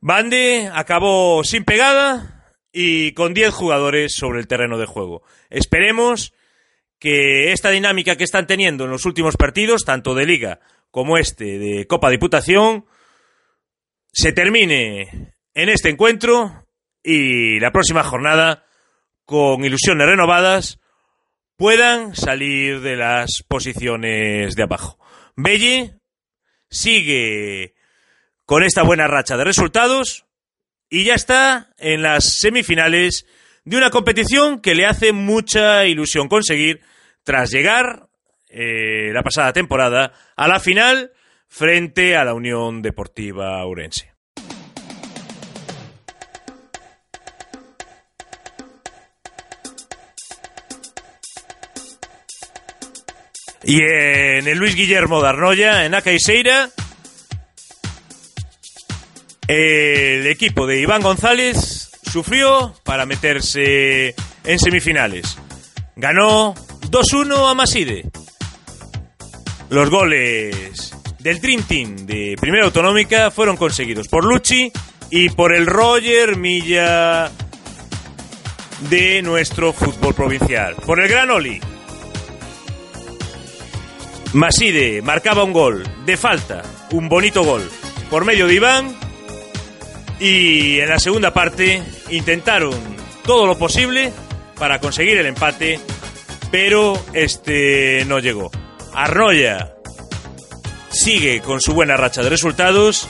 Bande 0.00 0.70
acabó 0.72 1.42
sin 1.44 1.64
pegada 1.64 2.54
y 2.72 3.12
con 3.12 3.32
10 3.32 3.54
jugadores 3.54 4.14
sobre 4.14 4.40
el 4.40 4.48
terreno 4.48 4.76
de 4.76 4.86
juego. 4.86 5.22
Esperemos 5.48 6.34
que 6.98 7.52
esta 7.52 7.70
dinámica 7.70 8.16
que 8.16 8.24
están 8.24 8.46
teniendo 8.46 8.84
en 8.84 8.90
los 8.90 9.06
últimos 9.06 9.36
partidos, 9.36 9.84
tanto 9.84 10.14
de 10.14 10.26
liga 10.26 10.60
como 10.90 11.16
este 11.16 11.58
de 11.58 11.86
Copa 11.86 12.10
Diputación, 12.10 12.86
se 14.12 14.32
termine 14.32 15.34
en 15.54 15.68
este 15.68 15.88
encuentro 15.88 16.66
y 17.02 17.60
la 17.60 17.70
próxima 17.70 18.02
jornada, 18.02 18.64
con 19.24 19.64
ilusiones 19.64 20.06
renovadas, 20.06 20.80
puedan 21.56 22.14
salir 22.14 22.80
de 22.80 22.96
las 22.96 23.44
posiciones 23.46 24.54
de 24.54 24.62
abajo. 24.62 24.98
Belle 25.36 25.98
sigue 26.74 27.74
con 28.44 28.62
esta 28.62 28.82
buena 28.82 29.06
racha 29.06 29.36
de 29.36 29.44
resultados 29.44 30.26
y 30.90 31.04
ya 31.04 31.14
está 31.14 31.70
en 31.78 32.02
las 32.02 32.34
semifinales 32.34 33.26
de 33.64 33.76
una 33.76 33.90
competición 33.90 34.60
que 34.60 34.74
le 34.74 34.86
hace 34.86 35.12
mucha 35.12 35.86
ilusión 35.86 36.28
conseguir 36.28 36.80
tras 37.22 37.50
llegar 37.50 38.08
eh, 38.48 39.12
la 39.12 39.22
pasada 39.22 39.52
temporada 39.52 40.12
a 40.36 40.48
la 40.48 40.60
final 40.60 41.12
frente 41.48 42.16
a 42.16 42.24
la 42.24 42.34
Unión 42.34 42.82
Deportiva 42.82 43.64
Urense. 43.66 44.13
Y 53.66 53.80
en 53.80 54.46
el 54.46 54.58
Luis 54.58 54.74
Guillermo 54.74 55.22
de 55.22 55.28
Arnoya, 55.28 55.86
en 55.86 55.94
Acaiseira, 55.94 56.70
el 59.46 60.26
equipo 60.26 60.66
de 60.66 60.80
Iván 60.80 61.02
González 61.02 61.90
sufrió 62.10 62.74
para 62.82 63.06
meterse 63.06 64.14
en 64.44 64.58
semifinales. 64.58 65.38
Ganó 65.96 66.54
2-1 66.90 67.50
a 67.50 67.54
Maside. 67.54 68.04
Los 69.70 69.90
goles 69.90 70.94
del 71.20 71.40
Dream 71.40 71.62
Team 71.62 71.96
de 72.06 72.36
Primera 72.38 72.66
Autonómica 72.66 73.30
fueron 73.30 73.56
conseguidos 73.56 74.08
por 74.08 74.24
Lucci 74.24 74.70
y 75.10 75.30
por 75.30 75.54
el 75.54 75.66
Roger 75.66 76.36
Milla 76.36 77.30
de 78.90 79.22
nuestro 79.22 79.72
fútbol 79.72 80.14
provincial. 80.14 80.76
Por 80.84 81.00
el 81.02 81.08
Gran 81.08 81.30
Oli. 81.30 81.60
Maside 84.34 85.00
marcaba 85.00 85.44
un 85.44 85.52
gol 85.52 85.84
de 86.04 86.16
falta, 86.16 86.62
un 86.90 87.08
bonito 87.08 87.44
gol, 87.44 87.62
por 88.10 88.24
medio 88.24 88.48
de 88.48 88.54
Iván. 88.54 88.96
Y 90.18 90.80
en 90.80 90.88
la 90.88 90.98
segunda 90.98 91.32
parte 91.32 91.80
intentaron 92.10 92.74
todo 93.24 93.46
lo 93.46 93.56
posible 93.56 94.12
para 94.58 94.80
conseguir 94.80 95.18
el 95.18 95.26
empate, 95.26 95.78
pero 96.50 97.00
este 97.12 98.04
no 98.06 98.18
llegó. 98.18 98.50
Arroya 98.92 99.76
sigue 100.90 101.40
con 101.40 101.60
su 101.60 101.72
buena 101.72 101.96
racha 101.96 102.24
de 102.24 102.30
resultados 102.30 103.06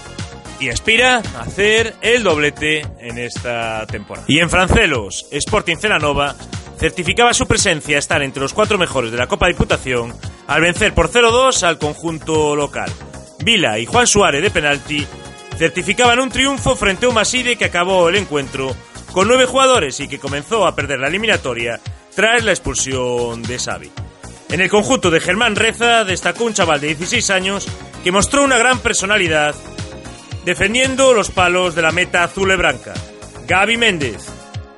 y 0.61 0.69
aspira 0.69 1.23
a 1.39 1.41
hacer 1.41 1.95
el 2.03 2.23
doblete 2.23 2.87
en 3.01 3.17
esta 3.17 3.87
temporada. 3.87 4.27
Y 4.29 4.41
en 4.41 4.51
Francelos, 4.51 5.27
Sporting 5.31 5.77
Celanova 5.77 6.37
certificaba 6.79 7.35
su 7.35 7.47
presencia 7.47 7.99
estar 7.99 8.23
entre 8.23 8.43
los 8.43 8.53
cuatro 8.53 8.79
mejores 8.79 9.11
de 9.11 9.19
la 9.19 9.27
Copa 9.27 9.49
Diputación 9.49 10.15
al 10.47 10.61
vencer 10.61 10.95
por 10.95 11.11
0-2 11.11 11.63
al 11.63 11.79
conjunto 11.79 12.57
local. 12.57 12.91
Vila 13.45 13.79
y 13.79 13.87
Juan 13.87 14.07
Suárez 14.07 14.43
de 14.43 14.51
penalti 14.51 15.07
certificaban 15.59 16.21
un 16.21 16.31
triunfo 16.31 16.77
frente 16.77 17.07
a 17.07 17.09
un 17.09 17.15
Maside 17.15 17.57
que 17.57 17.67
acabó 17.67 18.09
el 18.09 18.17
encuentro 18.17 18.75
con 19.13 19.29
nueve 19.29 19.47
jugadores 19.47 20.01
y 20.01 20.09
que 20.09 20.19
comenzó 20.19 20.67
a 20.67 20.75
perder 20.75 20.99
la 20.99 21.09
eliminatoria 21.09 21.81
tras 22.15 22.45
la 22.45 22.53
expulsión 22.53 23.43
de 23.43 23.59
Xavi. 23.59 23.91
En 24.51 24.61
el 24.61 24.69
conjunto 24.69 25.11
de 25.11 25.21
Germán 25.21 25.57
Reza 25.57 26.05
destacó 26.05 26.45
un 26.45 26.55
chaval 26.55 26.81
de 26.81 26.89
16 26.89 27.31
años 27.31 27.67
que 28.03 28.13
mostró 28.13 28.45
una 28.45 28.59
gran 28.59 28.79
personalidad 28.79 29.55
defendiendo 30.45 31.15
los 31.15 31.31
palos 31.31 31.75
de 31.75 31.83
la 31.83 31.93
meta 31.93 32.25
azul 32.25 32.53
y 32.53 32.57
blanca. 32.57 32.95
Gaby 33.47 33.77
Méndez, 33.77 34.27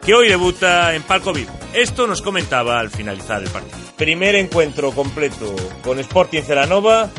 que 0.05 0.15
hoy 0.15 0.29
debuta 0.29 0.95
en 0.95 1.03
Palco 1.03 1.33
VIP. 1.33 1.49
Esto 1.77 2.07
nos 2.07 2.23
comentaba 2.23 2.81
al 2.81 2.89
finalizar 2.89 3.43
el 3.43 3.51
partido. 3.51 3.77
Primer 3.99 4.35
encuentro 4.35 4.93
completo 4.93 5.55
con 5.85 5.99
Sporting 5.99 6.41
Ceranova 6.41 7.11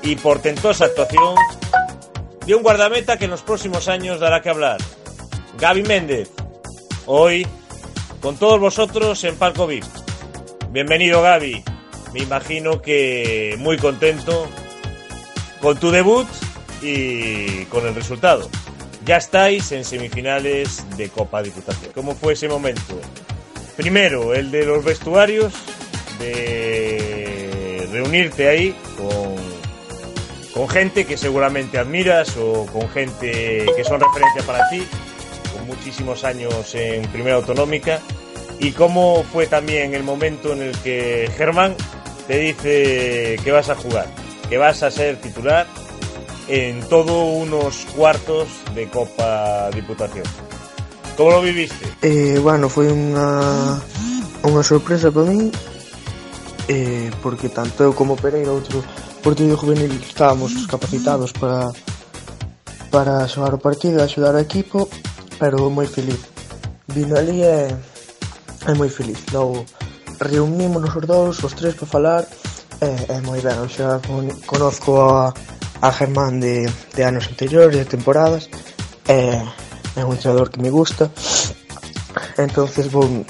y 0.00 0.14
portentosa 0.14 0.84
actuación 0.84 1.34
de 2.46 2.54
un 2.54 2.62
guardameta 2.62 3.16
que 3.16 3.24
en 3.24 3.32
los 3.32 3.42
próximos 3.42 3.88
años 3.88 4.20
dará 4.20 4.42
que 4.42 4.50
hablar. 4.50 4.78
Gaby 5.58 5.82
Méndez, 5.82 6.30
hoy 7.06 7.48
con 8.20 8.36
todos 8.36 8.60
vosotros 8.60 9.24
en 9.24 9.34
Palco 9.34 9.66
VIP. 9.66 9.82
Bienvenido 10.70 11.20
Gaby, 11.20 11.64
me 12.14 12.20
imagino 12.20 12.80
que 12.80 13.56
muy 13.58 13.76
contento 13.76 14.48
con 15.60 15.80
tu 15.80 15.90
debut 15.90 16.28
y 16.80 17.64
con 17.64 17.84
el 17.88 17.96
resultado. 17.96 18.48
Ya 19.04 19.16
estáis 19.16 19.72
en 19.72 19.84
semifinales 19.84 20.86
de 20.96 21.08
Copa 21.08 21.42
Diputación. 21.42 21.90
¿Cómo 21.92 22.14
fue 22.14 22.34
ese 22.34 22.46
momento? 22.46 23.00
Primero, 23.78 24.34
el 24.34 24.50
de 24.50 24.66
los 24.66 24.84
vestuarios, 24.84 25.54
de 26.18 27.88
reunirte 27.92 28.48
ahí 28.48 28.76
con, 28.96 29.36
con 30.52 30.68
gente 30.68 31.06
que 31.06 31.16
seguramente 31.16 31.78
admiras 31.78 32.36
o 32.38 32.66
con 32.66 32.88
gente 32.88 33.66
que 33.76 33.84
son 33.84 34.00
referencia 34.00 34.42
para 34.44 34.68
ti, 34.68 34.82
con 35.52 35.68
muchísimos 35.68 36.24
años 36.24 36.74
en 36.74 37.02
Primera 37.12 37.36
Autonómica. 37.36 38.00
Y 38.58 38.72
cómo 38.72 39.22
fue 39.22 39.46
también 39.46 39.94
el 39.94 40.02
momento 40.02 40.54
en 40.54 40.62
el 40.62 40.76
que 40.78 41.30
Germán 41.36 41.76
te 42.26 42.36
dice 42.36 43.36
que 43.44 43.52
vas 43.52 43.70
a 43.70 43.76
jugar, 43.76 44.08
que 44.50 44.58
vas 44.58 44.82
a 44.82 44.90
ser 44.90 45.20
titular 45.20 45.68
en 46.48 46.80
todo 46.88 47.26
unos 47.26 47.86
cuartos 47.94 48.48
de 48.74 48.88
Copa 48.88 49.70
Diputación. 49.70 50.47
Como 51.18 51.32
lo 51.32 51.42
viviste? 51.42 51.82
Eh, 52.00 52.38
bueno, 52.38 52.70
foi 52.70 52.86
unha 52.94 53.74
unha 54.46 54.62
sorpresa 54.62 55.10
para 55.10 55.26
min 55.26 55.50
eh, 56.70 57.10
porque 57.18 57.50
tanto 57.50 57.82
eu 57.82 57.90
como 57.90 58.14
Pereira 58.14 58.54
outro 58.54 58.86
partido 59.18 59.58
juvenil 59.58 59.90
estábamos 59.98 60.54
capacitados 60.70 61.34
para 61.34 61.74
para 62.94 63.26
xogar 63.26 63.50
o 63.50 63.58
partido, 63.58 63.98
axudar 63.98 64.38
o 64.38 64.44
equipo 64.46 64.86
pero 65.42 65.66
moi 65.74 65.90
feliz. 65.90 66.22
Vino 66.86 67.18
ali 67.18 67.42
e 67.42 67.66
é 68.70 68.72
moi 68.78 68.86
feliz. 68.86 69.18
Logo 69.34 69.66
reunímonos 70.22 70.94
os 70.94 71.02
dous, 71.02 71.42
os 71.42 71.50
tres 71.58 71.74
para 71.74 71.90
falar 71.90 72.22
e 72.78 72.86
eh, 72.86 73.18
é 73.18 73.20
moi 73.26 73.42
ben, 73.42 73.58
eu 73.58 73.66
xa 73.66 73.98
con, 74.06 74.22
conozco 74.46 75.02
a, 75.02 75.34
a 75.82 75.88
Germán 75.90 76.38
de, 76.38 76.62
de 76.94 77.02
anos 77.02 77.26
anteriores, 77.26 77.74
de 77.74 77.90
temporadas 77.90 78.46
e 79.10 79.42
é 79.98 80.04
un 80.06 80.14
entrenador 80.14 80.48
que 80.50 80.62
me 80.62 80.70
gusta 80.70 81.10
entonces 82.38 82.86
vou 82.86 83.26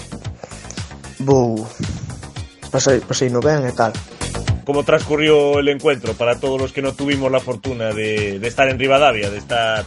vou 1.24 1.66
pasei, 2.70 3.00
pasei 3.00 3.32
no 3.32 3.40
ben 3.40 3.64
e 3.64 3.72
tal 3.72 3.92
¿Cómo 4.68 4.84
transcurrió 4.84 5.60
el 5.60 5.68
encuentro 5.68 6.12
para 6.12 6.38
todos 6.38 6.60
los 6.60 6.74
que 6.74 6.82
no 6.82 6.92
tuvimos 6.92 7.32
la 7.32 7.40
fortuna 7.40 7.94
de, 7.94 8.38
de 8.38 8.48
estar 8.48 8.68
en 8.68 8.78
Rivadavia, 8.78 9.30
de 9.30 9.38
estar 9.38 9.86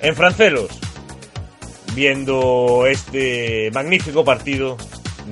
en 0.00 0.16
Francelos, 0.16 0.70
viendo 1.94 2.86
este 2.86 3.70
magnífico 3.74 4.24
partido 4.24 4.78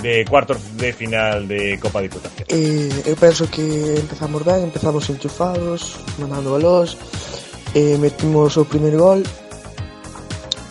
de 0.02 0.26
cuartos 0.26 0.76
de 0.76 0.92
final 0.92 1.48
de 1.48 1.78
Copa 1.80 2.02
Diputación? 2.02 2.44
Eh, 2.52 3.08
eu 3.08 3.16
penso 3.16 3.48
que 3.48 3.64
empezamos 3.96 4.44
ben, 4.44 4.68
empezamos 4.68 5.08
enchufados, 5.08 5.96
mandando 6.20 6.52
balós, 6.52 7.00
eh, 7.72 7.96
metimos 7.96 8.60
o 8.60 8.68
primeiro 8.68 9.00
gol, 9.00 9.24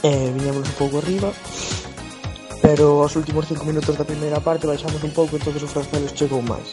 eh, 0.04 0.32
viñamos 0.36 0.68
un 0.68 0.76
pouco 0.76 1.00
arriba. 1.00 1.32
Pero 2.62 3.04
aos 3.04 3.16
últimos 3.16 3.48
5 3.48 3.66
minutos 3.66 3.98
da 4.00 4.08
primeira 4.08 4.39
parte 4.39 4.68
baixamos 4.68 5.04
un 5.04 5.12
pouco 5.12 5.36
entonces 5.36 5.63
o 5.63 5.68
franceses 5.68 6.16
chegou 6.16 6.39
máis. 6.44 6.72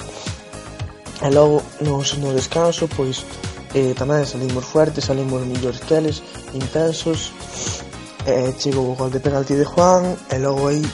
E 1.23 1.29
logo 1.31 1.63
nos, 1.83 2.15
no 2.19 2.31
descanso 2.31 2.87
pois 2.95 3.27
eh, 3.75 3.95
tamén 3.99 4.23
salimos 4.27 4.67
fuertes 4.67 5.11
salimos 5.11 5.43
millores 5.43 5.83
que 5.83 5.99
eles 5.99 6.23
intensos. 6.55 7.35
Eh, 8.27 8.55
chegou 8.55 8.93
o 8.93 8.95
gol 8.95 9.11
de 9.11 9.19
penalti 9.19 9.59
de 9.59 9.67
Juan 9.67 10.15
e 10.31 10.37
logo 10.39 10.71
aí 10.71 10.85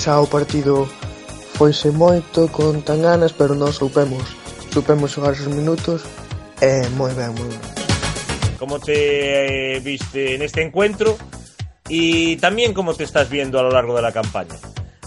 xa 0.00 0.18
o 0.18 0.26
partido 0.26 0.88
foise 1.54 1.92
moito 1.92 2.48
con 2.50 2.80
tan 2.80 3.04
ganas 3.04 3.36
pero 3.36 3.52
non 3.52 3.70
soupemos 3.70 4.24
soupemos 4.74 5.14
xogar 5.14 5.38
os 5.38 5.46
minutos. 5.46 6.02
E 6.58 6.66
eh, 6.66 6.88
moi 6.98 7.14
ben, 7.14 7.30
moi 7.38 7.46
ben. 7.46 7.62
Como 8.58 8.82
te 8.82 8.98
eh, 8.98 9.80
viste 9.80 10.34
en 10.34 10.42
este 10.42 10.60
encuentro? 10.60 11.16
Y 11.90 12.36
también 12.36 12.72
cómo 12.72 12.94
te 12.94 13.02
estás 13.02 13.28
viendo 13.28 13.58
a 13.58 13.64
lo 13.64 13.70
largo 13.72 13.96
de 13.96 14.02
la 14.02 14.12
campaña. 14.12 14.54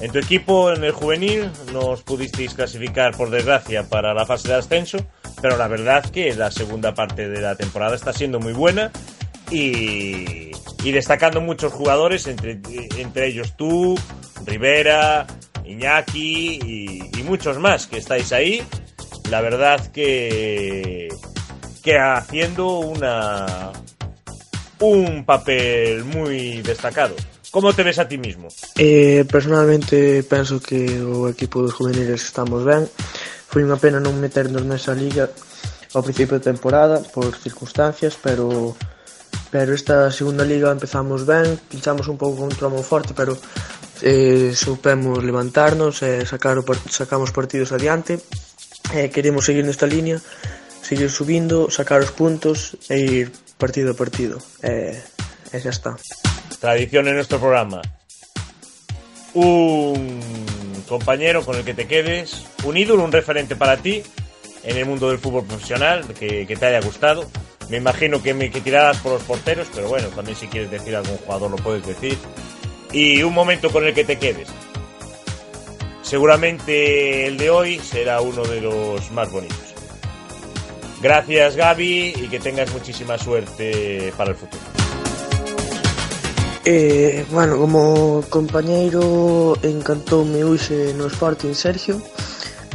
En 0.01 0.11
tu 0.11 0.19
equipo, 0.19 0.69
en 0.73 0.83
el 0.83 0.91
juvenil, 0.91 1.49
no 1.71 1.79
os 1.79 2.03
pudisteis 2.03 2.53
clasificar, 2.53 3.15
por 3.15 3.29
desgracia, 3.29 3.87
para 3.87 4.13
la 4.13 4.25
fase 4.25 4.49
de 4.49 4.55
ascenso, 4.55 4.97
pero 5.41 5.55
la 5.55 5.69
verdad 5.69 6.03
que 6.03 6.35
la 6.35 6.51
segunda 6.51 6.93
parte 6.93 7.29
de 7.29 7.39
la 7.39 7.55
temporada 7.55 7.95
está 7.95 8.11
siendo 8.11 8.41
muy 8.41 8.51
buena 8.51 8.91
y, 9.49 10.51
y 10.83 10.91
destacando 10.91 11.39
muchos 11.39 11.71
jugadores, 11.71 12.27
entre, 12.27 12.59
entre 12.97 13.27
ellos 13.27 13.55
tú, 13.55 13.97
Rivera, 14.45 15.25
Iñaki 15.63 16.59
y, 16.61 17.17
y 17.17 17.23
muchos 17.23 17.59
más 17.59 17.87
que 17.87 17.97
estáis 17.97 18.33
ahí. 18.33 18.61
La 19.29 19.39
verdad 19.39 19.89
que, 19.93 21.07
que 21.81 21.97
haciendo 21.97 22.79
una 22.79 23.71
un 24.83 25.23
papel 25.23 26.03
muy 26.03 26.61
destacado. 26.61 27.15
Como 27.51 27.73
te 27.73 27.83
ves 27.83 27.99
a 27.99 28.07
ti 28.07 28.17
mismo? 28.17 28.49
Eh, 28.77 29.25
personalmente 29.31 30.23
penso 30.23 30.59
que 30.59 30.99
o 31.01 31.29
equipo 31.29 31.61
dos 31.61 31.73
juveniles 31.73 32.19
estamos 32.19 32.65
ben. 32.65 32.83
Foi 33.47 33.63
unha 33.63 33.79
pena 33.79 34.03
non 34.03 34.17
meternos 34.19 34.65
nesa 34.67 34.91
liga 34.91 35.29
ao 35.93 36.03
principio 36.03 36.41
de 36.41 36.49
temporada 36.49 36.99
por 37.13 37.31
circunstancias, 37.37 38.17
pero 38.19 38.75
pero 39.53 39.77
esta 39.77 40.09
segunda 40.09 40.43
liga 40.43 40.73
empezamos 40.73 41.29
ben, 41.29 41.61
pinchamos 41.69 42.09
un 42.09 42.17
pouco 42.17 42.41
contra 42.41 42.67
o 42.67 42.81
forte, 42.81 43.13
pero 43.13 43.37
eh, 44.01 44.51
soupemos 44.57 45.21
levantarnos 45.21 46.01
e 46.01 46.19
eh, 46.19 46.25
sacar 46.25 46.57
o, 46.57 46.65
sacamos 46.89 47.31
partidos 47.31 47.71
adiante. 47.71 48.17
Eh, 48.91 49.13
queremos 49.13 49.45
seguir 49.45 49.63
nesta 49.63 49.85
liña, 49.85 50.17
seguir 50.81 51.13
subindo, 51.13 51.69
sacar 51.69 52.01
os 52.01 52.11
puntos 52.11 52.75
e 52.89 52.97
ir 52.99 53.27
partido 53.63 53.91
a 53.91 53.95
partido. 53.95 54.43
E, 54.59 54.91
e 55.55 55.57
xa 55.63 55.71
está. 55.71 55.95
Tradición 56.59 57.07
en 57.07 57.15
nuestro 57.15 57.39
programa. 57.39 57.79
Un 59.31 60.19
compañero 60.83 61.47
con 61.47 61.55
el 61.55 61.63
que 61.63 61.71
te 61.71 61.87
quedes 61.87 62.43
un 62.67 62.75
ídolo, 62.75 63.07
un 63.07 63.15
referente 63.15 63.55
para 63.55 63.79
ti 63.79 64.03
en 64.67 64.75
el 64.75 64.85
mundo 64.85 65.07
del 65.07 65.17
fútbol 65.17 65.47
profesional 65.47 66.03
que, 66.19 66.43
que 66.43 66.55
te 66.59 66.65
haya 66.65 66.83
gustado. 66.83 67.31
Me 67.71 67.77
imagino 67.77 68.21
que 68.21 68.33
me 68.33 68.51
que 68.51 68.59
tirarás 68.59 68.97
por 68.97 69.13
los 69.13 69.23
porteros 69.23 69.71
pero 69.73 69.87
bueno, 69.87 70.09
también 70.09 70.35
si 70.35 70.47
quieres 70.47 70.69
decir 70.69 70.93
algún 70.97 71.15
jugador 71.23 71.49
lo 71.49 71.55
puedes 71.55 71.87
decir. 71.87 72.17
Y 72.91 73.23
un 73.23 73.33
momento 73.33 73.71
con 73.71 73.87
el 73.87 73.93
que 73.93 74.03
te 74.03 74.19
quedes. 74.19 74.49
Seguramente 76.01 77.27
el 77.27 77.37
de 77.37 77.49
hoy 77.49 77.79
será 77.79 78.19
uno 78.19 78.43
de 78.43 78.59
los 78.59 79.09
más 79.11 79.31
bonitos. 79.31 79.72
Gracias 81.03 81.57
Gaby 81.57 82.13
y 82.15 82.27
que 82.29 82.39
tengas 82.39 82.71
muchísima 82.71 83.17
suerte 83.17 84.13
para 84.15 84.29
el 84.29 84.37
futuro. 84.37 84.63
Eh, 86.63 87.25
bueno, 87.29 87.57
como 87.57 88.23
compañeiro 88.29 89.57
encantoume 89.61 90.47
hoxe 90.47 90.95
no 90.95 91.11
Sporting 91.11 91.51
Sergio 91.51 91.99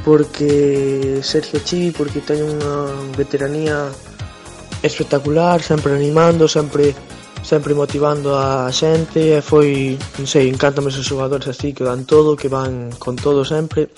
porque 0.04 1.20
Sergio 1.24 1.60
Chi, 1.64 1.90
porque 1.96 2.20
ten 2.20 2.44
unha 2.44 2.92
veteranía 3.16 3.88
espectacular, 4.84 5.64
sempre 5.64 5.96
animando, 5.96 6.44
sempre 6.52 6.92
sempre 7.40 7.72
motivando 7.72 8.36
a 8.36 8.68
xente 8.68 9.40
e 9.40 9.40
foi, 9.40 9.96
non 10.20 10.28
sei, 10.28 10.52
encantame 10.52 10.92
esos 10.92 11.08
xogadores 11.08 11.48
así 11.48 11.72
que 11.72 11.80
dan 11.80 12.04
todo, 12.04 12.36
que 12.36 12.52
van 12.52 12.92
con 13.00 13.16
todo 13.16 13.40
sempre 13.40 13.88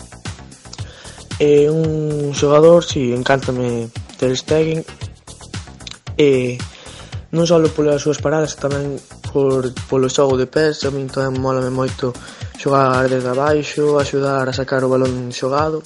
É 1.41 1.73
un 1.73 2.37
xogador, 2.37 2.85
si, 2.85 3.17
encántame 3.17 3.89
Ter 4.21 4.37
Stegen. 4.37 4.85
E 6.21 6.61
non 7.33 7.49
só 7.49 7.57
polas 7.73 8.05
súas 8.05 8.21
paradas, 8.21 8.61
tamén 8.61 9.01
por, 9.33 9.73
polo 9.89 10.13
xogo 10.13 10.37
de 10.37 10.45
pés, 10.45 10.85
a 10.85 10.93
min 10.93 11.09
tamén 11.09 11.41
mola 11.41 11.65
moito 11.73 12.13
xogar 12.61 13.09
desde 13.09 13.33
abaixo, 13.33 13.97
axudar 13.97 14.45
a 14.45 14.53
sacar 14.53 14.85
o 14.85 14.93
balón 14.93 15.33
xogado. 15.33 15.81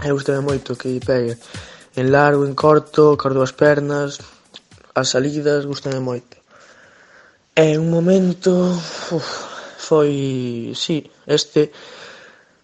E 0.00 0.08
gustame 0.08 0.40
moito 0.40 0.72
que 0.72 1.04
pegue 1.04 1.36
en 2.00 2.08
largo, 2.08 2.48
en 2.48 2.56
corto, 2.56 3.20
cor 3.20 3.36
dúas 3.36 3.52
pernas, 3.52 4.24
as 4.96 5.12
salidas, 5.12 5.68
gustame 5.68 6.00
moito. 6.00 6.40
E 7.52 7.76
un 7.76 7.92
momento 7.92 8.72
uf, 9.12 9.28
foi, 9.76 10.72
sí, 10.72 11.04
este 11.28 11.68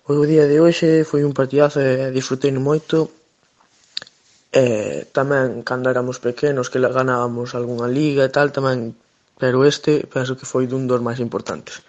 O 0.08 0.24
día 0.24 0.48
de 0.48 0.56
hoxe 0.56 1.04
foi 1.04 1.20
un 1.20 1.36
partidazo 1.36 1.84
e 1.84 2.08
disfrutei 2.08 2.48
moito 2.56 3.12
e 4.48 5.04
tamén 5.12 5.60
cando 5.60 5.92
éramos 5.92 6.16
pequenos 6.16 6.72
que 6.72 6.80
ganábamos 6.80 7.52
algunha 7.52 7.84
liga 7.84 8.24
e 8.24 8.32
tal 8.32 8.48
tamén 8.48 8.96
pero 9.36 9.68
este 9.68 10.08
penso 10.08 10.32
que 10.32 10.48
foi 10.48 10.64
dun 10.64 10.88
dos 10.88 11.04
máis 11.04 11.20
importantes. 11.20 11.84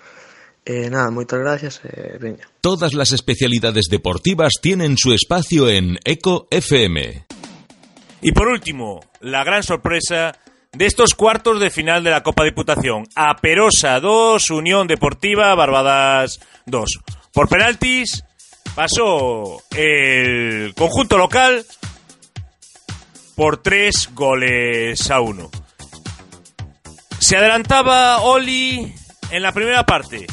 Eh, 0.68 0.92
nada, 0.92 1.08
moitas 1.16 1.40
gracias 1.40 1.80
e 1.88 2.20
veña. 2.20 2.44
Todas 2.60 2.92
las 2.92 3.16
especialidades 3.16 3.88
deportivas 3.88 4.60
tienen 4.60 5.00
su 5.00 5.16
espacio 5.16 5.72
en 5.72 5.96
Eco 6.04 6.52
FM. 6.52 7.26
Y 8.22 8.32
por 8.36 8.52
último, 8.52 9.00
la 9.24 9.48
gran 9.48 9.64
sorpresa 9.64 10.36
de 10.76 10.86
estos 10.86 11.16
cuartos 11.16 11.60
de 11.60 11.72
final 11.72 12.04
de 12.04 12.12
la 12.12 12.22
Copa 12.22 12.44
Diputación. 12.44 13.08
Aperosa 13.16 14.00
2, 14.00 14.52
Unión 14.52 14.88
Deportiva 14.88 15.56
Barbadas 15.56 16.40
2. 16.68 17.19
Por 17.34 17.48
penaltis 17.48 18.24
pasó 18.76 19.62
el 19.76 20.74
conjunto 20.76 21.18
local 21.18 21.66
por 23.36 23.62
3 23.62 24.10
goles 24.14 25.10
a 25.12 25.22
1. 25.22 25.50
Se 27.20 27.38
adelantaba 27.38 28.22
Oli 28.22 28.94
en 29.32 29.42
la 29.44 29.52
primera 29.52 29.86
parte. 29.86 30.28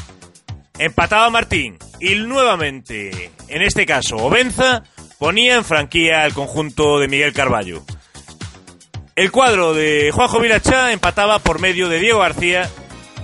Empataba 0.79 1.31
Martín. 1.31 1.79
Y 2.01 2.15
nuevamente, 2.17 3.31
en 3.49 3.63
este 3.63 3.87
caso, 3.87 4.17
Obenza 4.17 4.83
ponía 5.19 5.57
en 5.57 5.65
franquía 5.65 6.27
el 6.27 6.35
conjunto 6.35 6.99
de 6.99 7.09
Miguel 7.09 7.33
Carballo. 7.33 7.85
El 9.15 9.31
cuadro 9.31 9.73
de 9.73 10.11
Juanjo 10.13 10.41
Vilachá 10.41 10.93
empataba 10.93 11.39
por 11.39 11.59
medio 11.59 11.89
de 11.89 12.01
Diego 12.01 12.19
García 12.19 12.69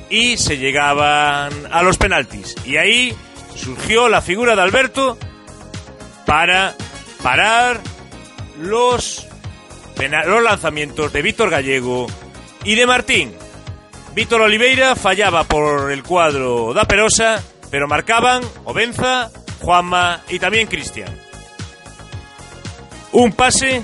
y 0.08 0.38
se 0.38 0.56
llegaban 0.56 1.52
a 1.70 1.82
los 1.82 1.98
penaltis. 1.98 2.54
Y 2.64 2.76
ahí 2.76 3.14
surgió 3.54 4.08
la 4.08 4.22
figura 4.22 4.56
de 4.56 4.62
Alberto 4.62 5.18
para 6.26 6.74
parar 7.22 7.80
los, 8.60 9.26
los 10.26 10.42
lanzamientos 10.42 11.12
de 11.12 11.22
Víctor 11.22 11.50
Gallego 11.50 12.06
y 12.64 12.74
de 12.74 12.86
Martín. 12.86 13.34
Víctor 14.14 14.42
Oliveira 14.42 14.94
fallaba 14.94 15.44
por 15.44 15.90
el 15.90 16.02
cuadro 16.02 16.74
da 16.74 16.84
Perosa, 16.84 17.42
pero 17.70 17.88
marcaban 17.88 18.42
Obenza, 18.64 19.30
Juanma 19.60 20.22
y 20.28 20.38
también 20.38 20.66
Cristian. 20.66 21.08
Un 23.12 23.32
pase 23.32 23.82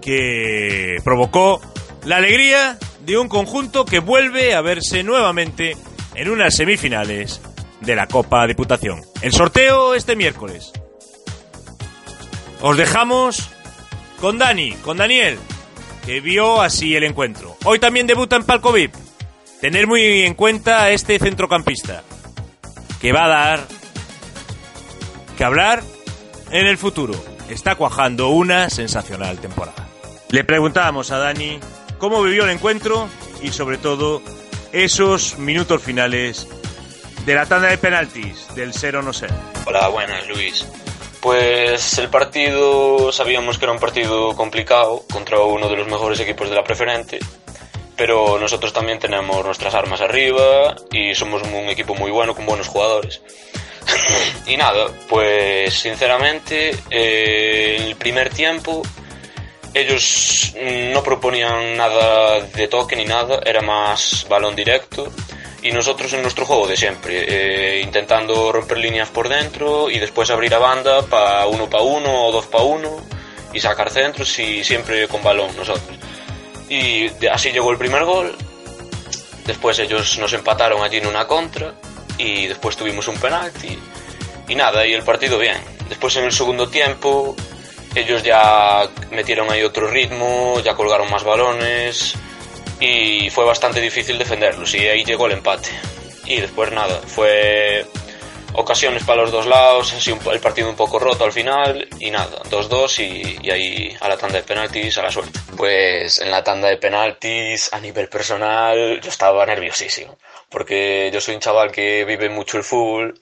que 0.00 0.96
provocó 1.04 1.60
la 2.04 2.16
alegría 2.16 2.78
de 3.04 3.18
un 3.18 3.28
conjunto 3.28 3.84
que 3.84 3.98
vuelve 3.98 4.54
a 4.54 4.60
verse 4.60 5.02
nuevamente 5.02 5.76
en 6.14 6.30
unas 6.30 6.54
semifinales 6.54 7.40
de 7.80 7.96
la 7.96 8.06
Copa 8.06 8.46
Diputación. 8.46 9.02
El 9.22 9.32
sorteo 9.32 9.94
este 9.94 10.16
miércoles. 10.16 10.72
Os 12.60 12.76
dejamos 12.76 13.50
con 14.20 14.38
Dani, 14.38 14.72
con 14.72 14.98
Daniel, 14.98 15.38
que 16.04 16.20
vio 16.20 16.60
así 16.60 16.94
el 16.94 17.04
encuentro. 17.04 17.56
Hoy 17.64 17.78
también 17.78 18.06
debuta 18.06 18.36
en 18.36 18.44
Palco 18.44 18.72
VIP. 18.72 18.94
Tener 19.60 19.86
muy 19.86 20.22
en 20.22 20.34
cuenta 20.34 20.84
a 20.84 20.90
este 20.90 21.18
centrocampista, 21.18 22.02
que 23.00 23.12
va 23.12 23.24
a 23.24 23.28
dar 23.28 23.66
que 25.36 25.44
hablar 25.44 25.82
en 26.50 26.66
el 26.66 26.78
futuro. 26.78 27.14
Está 27.48 27.74
cuajando 27.74 28.28
una 28.28 28.70
sensacional 28.70 29.38
temporada. 29.38 29.88
Le 30.30 30.44
preguntábamos 30.44 31.10
a 31.10 31.18
Dani 31.18 31.58
cómo 31.98 32.22
vivió 32.22 32.44
el 32.44 32.50
encuentro 32.50 33.08
y 33.42 33.50
sobre 33.50 33.78
todo 33.78 34.22
esos 34.72 35.38
minutos 35.38 35.82
finales 35.82 36.46
de 37.30 37.36
la 37.36 37.46
tanda 37.46 37.68
de 37.68 37.78
penaltis 37.78 38.52
del 38.56 38.74
ser 38.74 38.96
o 38.96 39.02
no 39.02 39.12
ser. 39.12 39.30
Hola, 39.64 39.86
buenas 39.86 40.26
Luis. 40.26 40.66
Pues 41.20 41.96
el 41.98 42.08
partido 42.08 43.12
sabíamos 43.12 43.56
que 43.56 43.66
era 43.66 43.72
un 43.72 43.78
partido 43.78 44.34
complicado 44.34 45.04
contra 45.12 45.38
uno 45.38 45.68
de 45.68 45.76
los 45.76 45.86
mejores 45.86 46.18
equipos 46.18 46.50
de 46.50 46.56
la 46.56 46.64
preferente, 46.64 47.20
pero 47.94 48.36
nosotros 48.40 48.72
también 48.72 48.98
tenemos 48.98 49.44
nuestras 49.44 49.76
armas 49.76 50.00
arriba 50.00 50.74
y 50.90 51.14
somos 51.14 51.44
un 51.44 51.68
equipo 51.68 51.94
muy 51.94 52.10
bueno 52.10 52.34
con 52.34 52.46
buenos 52.46 52.66
jugadores. 52.66 53.22
y 54.48 54.56
nada, 54.56 54.88
pues 55.08 55.72
sinceramente 55.72 56.76
eh, 56.90 57.76
el 57.78 57.94
primer 57.94 58.30
tiempo 58.30 58.82
ellos 59.72 60.52
no 60.92 61.00
proponían 61.04 61.76
nada 61.76 62.40
de 62.40 62.66
toque 62.66 62.96
ni 62.96 63.04
nada, 63.04 63.38
era 63.46 63.60
más 63.60 64.26
balón 64.28 64.56
directo 64.56 65.12
y 65.62 65.72
nosotros 65.72 66.12
en 66.12 66.22
nuestro 66.22 66.46
juego 66.46 66.66
de 66.66 66.76
siempre, 66.76 67.24
eh, 67.28 67.80
intentando 67.82 68.50
romper 68.52 68.78
líneas 68.78 69.10
por 69.10 69.28
dentro 69.28 69.90
y 69.90 69.98
después 69.98 70.30
abrir 70.30 70.54
a 70.54 70.58
banda 70.58 71.02
para 71.02 71.46
uno 71.46 71.68
para 71.68 71.82
uno 71.82 72.26
o 72.26 72.32
dos 72.32 72.46
para 72.46 72.64
uno 72.64 73.00
y 73.52 73.60
sacar 73.60 73.90
centros 73.90 74.38
y 74.38 74.64
siempre 74.64 75.06
con 75.08 75.22
balón 75.22 75.54
nosotros. 75.56 75.98
Y 76.68 77.10
así 77.26 77.50
llegó 77.50 77.70
el 77.70 77.78
primer 77.78 78.04
gol, 78.04 78.34
después 79.44 79.78
ellos 79.80 80.18
nos 80.18 80.32
empataron 80.32 80.82
allí 80.82 80.98
en 80.98 81.06
una 81.06 81.26
contra 81.26 81.74
y 82.16 82.46
después 82.46 82.76
tuvimos 82.76 83.08
un 83.08 83.16
penalti 83.16 83.78
y 84.48 84.54
nada, 84.54 84.86
y 84.86 84.94
el 84.94 85.02
partido 85.02 85.38
bien. 85.38 85.58
Después 85.88 86.16
en 86.16 86.24
el 86.24 86.32
segundo 86.32 86.68
tiempo 86.68 87.36
ellos 87.94 88.22
ya 88.22 88.88
metieron 89.10 89.50
ahí 89.50 89.62
otro 89.62 89.88
ritmo, 89.88 90.60
ya 90.64 90.74
colgaron 90.74 91.10
más 91.10 91.24
balones 91.24 92.14
y 92.80 93.30
fue 93.30 93.44
bastante 93.44 93.80
difícil 93.80 94.18
defenderlos 94.18 94.74
y 94.74 94.88
ahí 94.88 95.04
llegó 95.04 95.26
el 95.26 95.32
empate. 95.32 95.68
Y 96.24 96.40
después 96.40 96.72
nada, 96.72 97.00
fue 97.06 97.86
ocasiones 98.52 99.04
para 99.04 99.22
los 99.22 99.30
dos 99.30 99.46
lados, 99.46 99.92
así 99.92 100.12
el 100.32 100.40
partido 100.40 100.68
un 100.68 100.76
poco 100.76 100.98
roto 100.98 101.24
al 101.24 101.32
final 101.32 101.88
y 101.98 102.10
nada, 102.10 102.42
2-2 102.44 102.98
y, 102.98 103.46
y, 103.46 103.50
ahí 103.50 103.96
a 104.00 104.08
la 104.08 104.16
tanda 104.16 104.38
de 104.38 104.44
penaltis 104.44 104.98
a 104.98 105.02
la 105.02 105.10
suerte. 105.10 105.38
Pues 105.56 106.18
en 106.18 106.30
la 106.30 106.42
tanda 106.42 106.68
de 106.68 106.76
penaltis 106.76 107.72
a 107.72 107.80
nivel 107.80 108.08
personal 108.08 109.00
yo 109.00 109.10
estaba 109.10 109.46
nerviosísimo 109.46 110.18
porque 110.50 111.10
yo 111.12 111.20
soy 111.20 111.36
un 111.36 111.40
chaval 111.40 111.70
que 111.70 112.04
vive 112.04 112.28
mucho 112.28 112.58
el 112.58 112.64
fútbol 112.64 113.18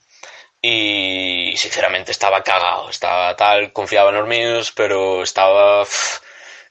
y 0.61 1.55
sinceramente 1.57 2.11
estaba 2.11 2.43
cagado, 2.43 2.91
estaba 2.91 3.37
tal, 3.37 3.73
confiaba 3.73 4.11
en 4.11 4.17
los 4.17 4.27
míos, 4.27 4.73
pero 4.75 5.23
estaba 5.23 5.87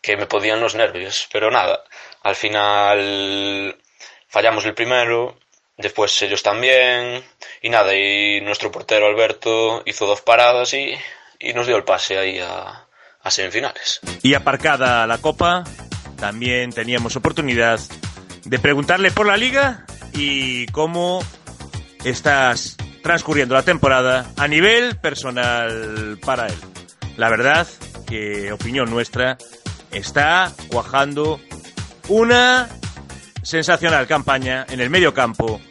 que 0.02 0.18
me 0.18 0.26
podían 0.26 0.60
los 0.60 0.76
nervios, 0.76 1.30
pero 1.32 1.52
nada, 1.52 1.84
al 2.28 2.36
final 2.36 3.78
fallamos 4.28 4.66
el 4.66 4.74
primero, 4.74 5.40
después 5.78 6.22
ellos 6.22 6.44
también, 6.44 7.24
y 7.62 7.70
nada, 7.70 7.96
y 7.96 8.42
nuestro 8.42 8.70
portero 8.70 9.06
Alberto 9.06 9.82
hizo 9.86 10.06
dos 10.06 10.22
paradas 10.22 10.74
y, 10.74 10.94
y 11.40 11.54
nos 11.54 11.68
dio 11.68 11.78
el 11.78 11.86
pase 11.86 12.18
ahí 12.18 12.40
a, 12.40 12.86
a 13.22 13.32
semifinales. 13.32 14.02
Y 14.24 14.34
aparcada 14.34 15.08
la 15.08 15.20
copa, 15.20 15.64
también 16.20 16.74
teníamos 16.74 17.16
oportunidad 17.16 17.80
de 18.44 18.60
preguntarle 18.60 19.12
por 19.12 19.26
la 19.26 19.38
liga 19.38 19.86
y 20.12 20.66
cómo 20.68 21.24
estás 22.04 22.76
transcurriendo 23.04 23.56
la 23.56 23.64
temporada 23.64 24.34
a 24.36 24.50
nivel 24.50 24.98
personal 24.98 26.20
para 26.26 26.48
él. 26.48 26.58
La 27.16 27.30
verdad 27.30 27.66
que, 28.06 28.52
opinión 28.52 28.90
nuestra, 28.90 29.38
está 29.92 30.52
cuajando 30.70 31.40
una 32.10 32.70
sensacional 33.42 34.08
campaña 34.08 34.66
en 34.70 34.82
el 34.82 34.90
medio 34.90 35.14
campo 35.14 35.62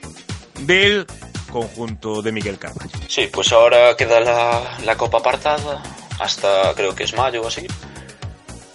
del 0.60 1.06
conjunto 1.50 2.22
de 2.22 2.32
Miguel 2.32 2.58
Carvalho. 2.58 2.90
Sí, 3.08 3.28
pues 3.32 3.52
ahora 3.52 3.96
queda 3.96 4.20
la, 4.20 4.78
la 4.84 4.96
copa 4.96 5.18
apartada 5.18 5.82
hasta 6.18 6.74
creo 6.74 6.94
que 6.94 7.04
es 7.04 7.14
mayo 7.14 7.42
o 7.42 7.48
así. 7.48 7.66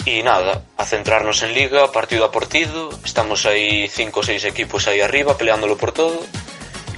Y 0.06 0.24
nada, 0.24 0.64
a 0.78 0.86
centrarnos 0.86 1.44
en 1.44 1.54
liga, 1.54 1.92
partido 1.92 2.26
a 2.26 2.32
partido. 2.32 2.90
Estamos 3.04 3.46
ahí 3.46 3.88
cinco 3.88 4.22
o 4.22 4.24
seis 4.24 4.44
equipos 4.46 4.88
ahí 4.88 5.00
arriba 5.00 5.38
peleándolo 5.38 5.78
por 5.78 5.92
todo 5.92 6.20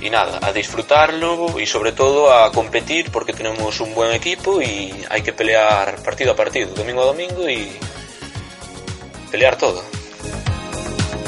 y 0.04 0.10
nada, 0.10 0.40
a 0.42 0.52
disfrutarlo 0.52 1.60
y 1.60 1.66
sobre 1.66 1.94
todo 1.94 2.34
a 2.34 2.52
competir 2.52 3.10
porque 3.10 3.32
tenemos 3.32 3.80
un 3.80 3.96
buen 3.96 4.12
equipo 4.12 4.62
y 4.62 4.94
hay 5.10 5.22
que 5.22 5.32
pelear 5.32 6.04
partido 6.04 6.34
a 6.34 6.36
partido, 6.36 6.74
domingo 6.76 7.04
a 7.04 7.06
domingo 7.06 7.50
y 7.50 7.72
pelear 9.32 9.58
todo. 9.58 9.82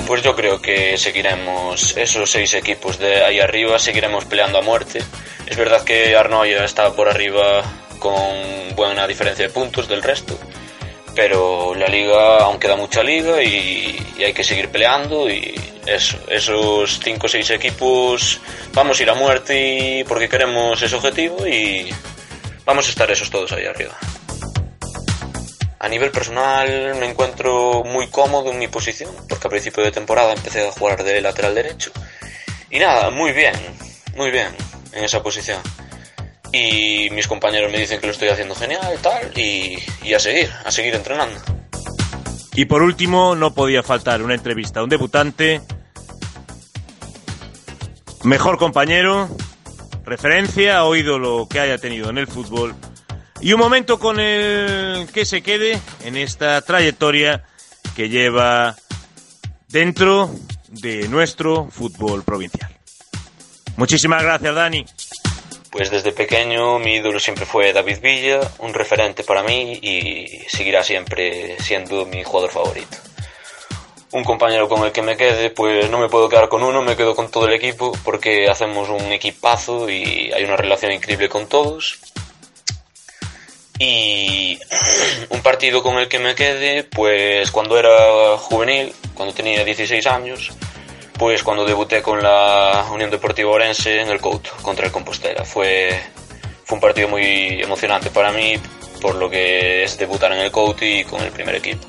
Pues 0.07 0.21
yo 0.21 0.35
creo 0.35 0.61
que 0.61 0.97
seguiremos 0.97 1.97
esos 1.97 2.29
seis 2.29 2.53
equipos 2.53 2.99
de 2.99 3.23
ahí 3.23 3.39
arriba, 3.39 3.79
seguiremos 3.79 4.25
peleando 4.25 4.59
a 4.59 4.61
muerte. 4.61 5.01
Es 5.47 5.57
verdad 5.57 5.83
que 5.83 6.15
Arnoya 6.15 6.63
está 6.63 6.93
por 6.93 7.09
arriba 7.09 7.63
con 7.97 8.75
buena 8.75 9.07
diferencia 9.07 9.47
de 9.47 9.53
puntos 9.53 9.87
del 9.87 10.03
resto. 10.03 10.37
Pero 11.15 11.73
la 11.73 11.87
liga 11.87 12.37
aún 12.37 12.59
queda 12.59 12.75
mucha 12.75 13.01
liga 13.01 13.41
y, 13.41 13.97
y 14.17 14.23
hay 14.23 14.33
que 14.33 14.43
seguir 14.43 14.69
peleando 14.69 15.27
y 15.27 15.55
eso, 15.87 16.17
esos 16.29 16.99
5 17.03 17.25
o 17.25 17.29
6 17.29 17.49
equipos 17.51 18.41
vamos 18.73 18.99
a 18.99 19.03
ir 19.03 19.09
a 19.09 19.15
muerte 19.15 20.05
porque 20.07 20.29
queremos 20.29 20.81
ese 20.81 20.95
objetivo 20.95 21.47
y 21.47 21.89
vamos 22.63 22.85
a 22.87 22.89
estar 22.89 23.09
esos 23.09 23.29
todos 23.29 23.51
ahí 23.53 23.65
arriba. 23.65 23.97
A 25.85 25.87
nivel 25.87 26.09
personal 26.09 26.95
me 26.99 27.07
encuentro 27.07 27.83
muy 27.83 28.07
cómodo 28.07 28.51
en 28.51 28.57
mi 28.57 28.67
posición, 28.67 29.11
porque 29.29 29.45
a 29.45 29.51
principio 29.51 29.83
de 29.83 29.91
temporada 29.91 30.33
empecé 30.33 30.67
a 30.67 30.71
jugar 30.71 31.03
de 31.03 31.21
lateral 31.21 31.53
derecho. 31.53 31.91
Y 32.71 32.79
nada, 32.79 33.11
muy 33.11 33.33
bien, 33.33 33.53
muy 34.15 34.31
bien 34.31 34.47
en 34.93 35.03
esa 35.03 35.21
posición. 35.21 35.61
Y 36.51 37.11
mis 37.11 37.27
compañeros 37.27 37.71
me 37.71 37.77
dicen 37.77 37.99
que 37.99 38.07
lo 38.07 38.13
estoy 38.13 38.29
haciendo 38.29 38.55
genial 38.55 38.97
tal, 39.03 39.31
y, 39.37 39.77
y 40.01 40.15
a 40.15 40.19
seguir, 40.19 40.49
a 40.65 40.71
seguir 40.71 40.95
entrenando. 40.95 41.39
Y 42.55 42.65
por 42.65 42.81
último, 42.81 43.35
no 43.35 43.53
podía 43.53 43.83
faltar 43.83 44.23
una 44.23 44.33
entrevista 44.33 44.79
a 44.79 44.83
un 44.83 44.89
debutante, 44.89 45.61
mejor 48.23 48.57
compañero, 48.57 49.29
referencia 50.03 50.83
o 50.83 50.95
ídolo 50.95 51.47
que 51.47 51.59
haya 51.59 51.77
tenido 51.77 52.09
en 52.09 52.17
el 52.17 52.25
fútbol 52.25 52.73
y 53.41 53.53
un 53.53 53.59
momento 53.59 53.99
con 53.99 54.19
el 54.19 55.07
que 55.13 55.25
se 55.25 55.41
quede 55.41 55.79
en 56.03 56.17
esta 56.17 56.61
trayectoria 56.61 57.43
que 57.95 58.09
lleva 58.09 58.75
dentro 59.67 60.29
de 60.69 61.07
nuestro 61.07 61.69
fútbol 61.69 62.23
provincial. 62.23 62.71
Muchísimas 63.77 64.23
gracias, 64.23 64.55
Dani. 64.55 64.85
Pues 65.69 65.91
desde 65.91 66.13
pequeño 66.13 66.79
mi 66.79 66.95
ídolo 66.95 67.19
siempre 67.19 67.45
fue 67.45 67.73
David 67.73 67.99
Villa, 68.01 68.39
un 68.59 68.73
referente 68.73 69.25
para 69.25 69.43
mí 69.43 69.73
y 69.81 70.45
seguirá 70.47 70.83
siempre 70.83 71.57
siendo 71.59 72.05
mi 72.05 72.23
jugador 72.23 72.51
favorito. 72.51 72.97
Un 74.11 74.23
compañero 74.23 74.69
con 74.69 74.85
el 74.85 74.93
que 74.93 75.01
me 75.01 75.17
quede, 75.17 75.49
pues 75.49 75.89
no 75.89 75.99
me 75.99 76.07
puedo 76.07 76.29
quedar 76.29 76.47
con 76.47 76.63
uno, 76.63 76.81
me 76.81 76.95
quedo 76.95 77.13
con 77.13 77.29
todo 77.29 77.47
el 77.47 77.53
equipo 77.53 77.91
porque 78.05 78.47
hacemos 78.49 78.87
un 78.87 79.11
equipazo 79.11 79.89
y 79.89 80.31
hay 80.31 80.45
una 80.45 80.55
relación 80.55 80.93
increíble 80.93 81.27
con 81.27 81.47
todos. 81.49 81.99
Y 83.77 84.57
un 85.29 85.41
partido 85.41 85.83
con 85.83 85.97
el 85.97 86.07
que 86.07 86.19
me 86.19 86.35
quede, 86.35 86.83
pues 86.83 87.51
cuando 87.51 87.77
era 87.77 88.37
juvenil, 88.37 88.93
cuando 89.13 89.33
tenía 89.33 89.63
16 89.65 90.05
años, 90.07 90.51
pues 91.17 91.43
cuando 91.43 91.65
debuté 91.65 92.01
con 92.01 92.21
la 92.21 92.85
Unión 92.91 93.09
Deportiva 93.09 93.51
Orense 93.51 94.01
en 94.01 94.09
el 94.09 94.19
Couto 94.19 94.51
contra 94.61 94.85
el 94.85 94.91
Compostela. 94.91 95.43
Fue, 95.43 95.99
fue 96.63 96.75
un 96.75 96.81
partido 96.81 97.09
muy 97.09 97.61
emocionante 97.61 98.09
para 98.09 98.31
mí 98.31 98.55
por 99.01 99.15
lo 99.15 99.29
que 99.29 99.83
es 99.83 99.97
debutar 99.97 100.31
en 100.31 100.39
el 100.39 100.51
Couto 100.51 100.85
y 100.85 101.03
con 101.03 101.21
el 101.21 101.31
primer 101.31 101.55
equipo. 101.55 101.85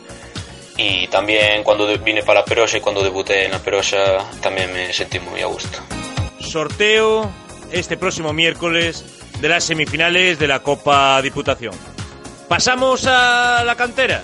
Y 0.76 1.07
también 1.09 1.62
cuando 1.62 1.87
vine 1.99 2.22
para 2.22 2.41
la 2.41 2.45
Perosa 2.45 2.78
y 2.78 2.80
cuando 2.80 3.03
debuté 3.03 3.47
en 3.47 3.53
la 3.53 3.59
Perosa 3.59 4.28
también 4.43 4.72
me 4.72 4.93
sentí 4.93 5.18
muy 5.18 5.41
a 5.41 5.47
gusto. 5.47 5.78
Sorteo 6.41 7.30
este 7.72 7.97
próximo 7.97 8.32
miércoles 8.32 9.16
de 9.41 9.49
las 9.49 9.64
semifinales 9.64 10.39
de 10.39 10.49
la 10.49 10.61
Copa 10.61 11.20
Diputación. 11.22 11.74
Pasamos 12.49 13.07
a 13.07 13.64
la 13.64 13.74
cantera, 13.74 14.22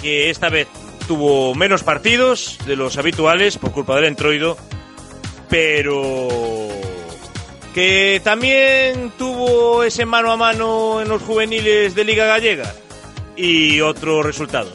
que 0.00 0.30
esta 0.30 0.48
vez 0.48 0.68
tuvo 1.06 1.54
menos 1.54 1.82
partidos 1.82 2.58
de 2.66 2.76
los 2.76 2.96
habituales 2.98 3.58
por 3.58 3.72
culpa 3.72 3.96
del 3.96 4.04
entroido, 4.06 4.56
pero 5.48 6.28
que 7.74 8.20
también 8.24 9.12
tuvo 9.18 9.84
ese 9.84 10.06
mano 10.06 10.32
a 10.32 10.36
mano 10.36 11.00
en 11.00 11.08
los 11.08 11.22
juveniles 11.22 11.94
de 11.94 12.04
Liga 12.04 12.26
Gallega 12.26 12.72
y 13.36 13.80
otros 13.80 14.24
resultados. 14.24 14.72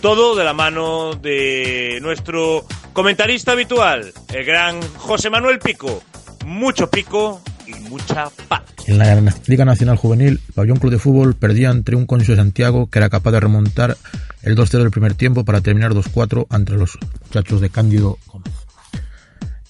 Todo 0.00 0.34
de 0.34 0.44
la 0.44 0.52
mano 0.52 1.14
de 1.14 1.98
nuestro 2.02 2.64
comentarista 2.92 3.52
habitual, 3.52 4.12
el 4.32 4.44
gran 4.44 4.80
José 4.98 5.30
Manuel 5.30 5.58
Pico. 5.58 6.02
Mucho 6.44 6.90
pico 6.90 7.40
y 7.66 7.72
mucha 7.74 8.30
paz. 8.48 8.73
En 8.86 8.98
la 8.98 9.34
Liga 9.46 9.64
Nacional 9.64 9.96
Juvenil, 9.96 10.40
el 10.46 10.52
Pabellón 10.54 10.76
Club 10.76 10.92
de 10.92 10.98
Fútbol 10.98 11.34
perdía 11.34 11.70
ante 11.70 11.96
un 11.96 12.04
Concho 12.04 12.32
de 12.32 12.36
Santiago 12.36 12.88
que 12.90 12.98
era 12.98 13.08
capaz 13.08 13.30
de 13.30 13.40
remontar 13.40 13.96
el 14.42 14.56
2-0 14.56 14.78
del 14.78 14.90
primer 14.90 15.14
tiempo 15.14 15.44
para 15.44 15.62
terminar 15.62 15.92
2-4 15.92 16.46
ante 16.50 16.72
los 16.72 16.98
muchachos 17.22 17.62
de 17.62 17.70
Cándido 17.70 18.18
Gómez. 18.26 18.52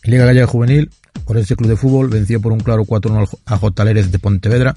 En 0.03 0.11
Liga 0.11 0.27
Gallega 0.27 0.49
Juvenil, 0.49 0.91
Orense 1.27 1.55
Club 1.55 1.71
de 1.71 1.77
Fútbol 1.77 2.09
venció 2.09 2.41
por 2.41 2.53
un 2.53 2.59
claro 2.59 2.85
4-1 2.85 3.39
a 3.47 3.57
J. 3.57 3.85
de 3.85 4.19
Pontevedra, 4.19 4.75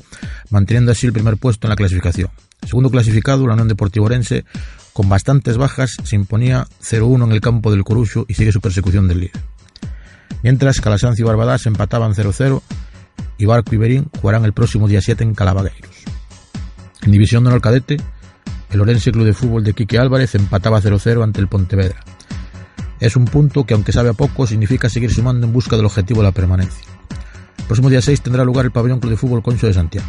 manteniendo 0.52 0.92
así 0.92 1.08
el 1.08 1.14
primer 1.14 1.38
puesto 1.38 1.66
en 1.66 1.70
la 1.70 1.76
clasificación. 1.76 2.30
Segundo 2.66 2.92
clasificado, 2.92 3.48
la 3.48 3.54
Unión 3.54 3.68
Deportiva 3.68 4.06
Orense, 4.06 4.46
con 4.94 5.10
bastantes 5.10 5.58
bajas, 5.58 5.98
se 6.04 6.16
imponía 6.16 6.68
0-1 6.82 7.26
en 7.26 7.32
el 7.32 7.42
campo 7.42 7.72
del 7.72 7.84
Corucho 7.84 8.26
y 8.28 8.36
sigue 8.36 8.52
su 8.52 8.62
persecución 8.62 9.08
del 9.08 9.22
líder. 9.22 9.42
Mientras 10.44 10.80
Calasancio 10.80 11.26
y 11.26 11.28
Barbadas 11.28 11.66
empataban 11.66 12.14
0-0 12.14 12.62
y 13.38 13.46
Barco 13.46 13.76
y 13.76 13.78
Berín 13.78 14.10
jugarán 14.20 14.46
el 14.46 14.54
próximo 14.54 14.88
día 14.88 15.02
7 15.02 15.24
en 15.24 15.36
Calavagueiros. 15.36 15.92
En 17.02 17.12
División 17.12 17.44
de 17.44 17.50
Honor 17.50 17.62
Cadete, 17.62 17.98
el 18.72 18.82
Orense 18.82 19.12
Club 19.12 19.26
de 19.26 19.34
Fútbol 19.34 19.64
de 19.64 19.74
Quique 19.74 19.98
Álvarez 19.98 20.36
empataba 20.36 20.82
0-0 20.82 21.24
ante 21.24 21.40
el 21.40 21.48
Pontevedra. 21.48 22.04
Es 23.00 23.16
un 23.16 23.26
punto 23.26 23.66
que, 23.66 23.74
aunque 23.74 23.92
sabe 23.92 24.10
a 24.10 24.14
poco, 24.14 24.48
significa 24.48 24.90
seguir 24.90 25.14
sumando 25.14 25.46
en 25.46 25.54
busca 25.54 25.76
del 25.76 25.86
objetivo 25.86 26.22
de 26.22 26.28
la 26.28 26.32
permanencia. 26.32 26.84
El 27.60 27.66
próximo 27.66 27.90
día 27.90 28.02
6 28.02 28.22
tendrá 28.22 28.44
lugar 28.44 28.66
el 28.66 28.72
Pabellón 28.72 29.00
Club 29.00 29.12
de 29.12 29.18
Fútbol 29.18 29.44
Concho 29.44 29.68
de 29.68 29.74
Santiago. 29.74 30.08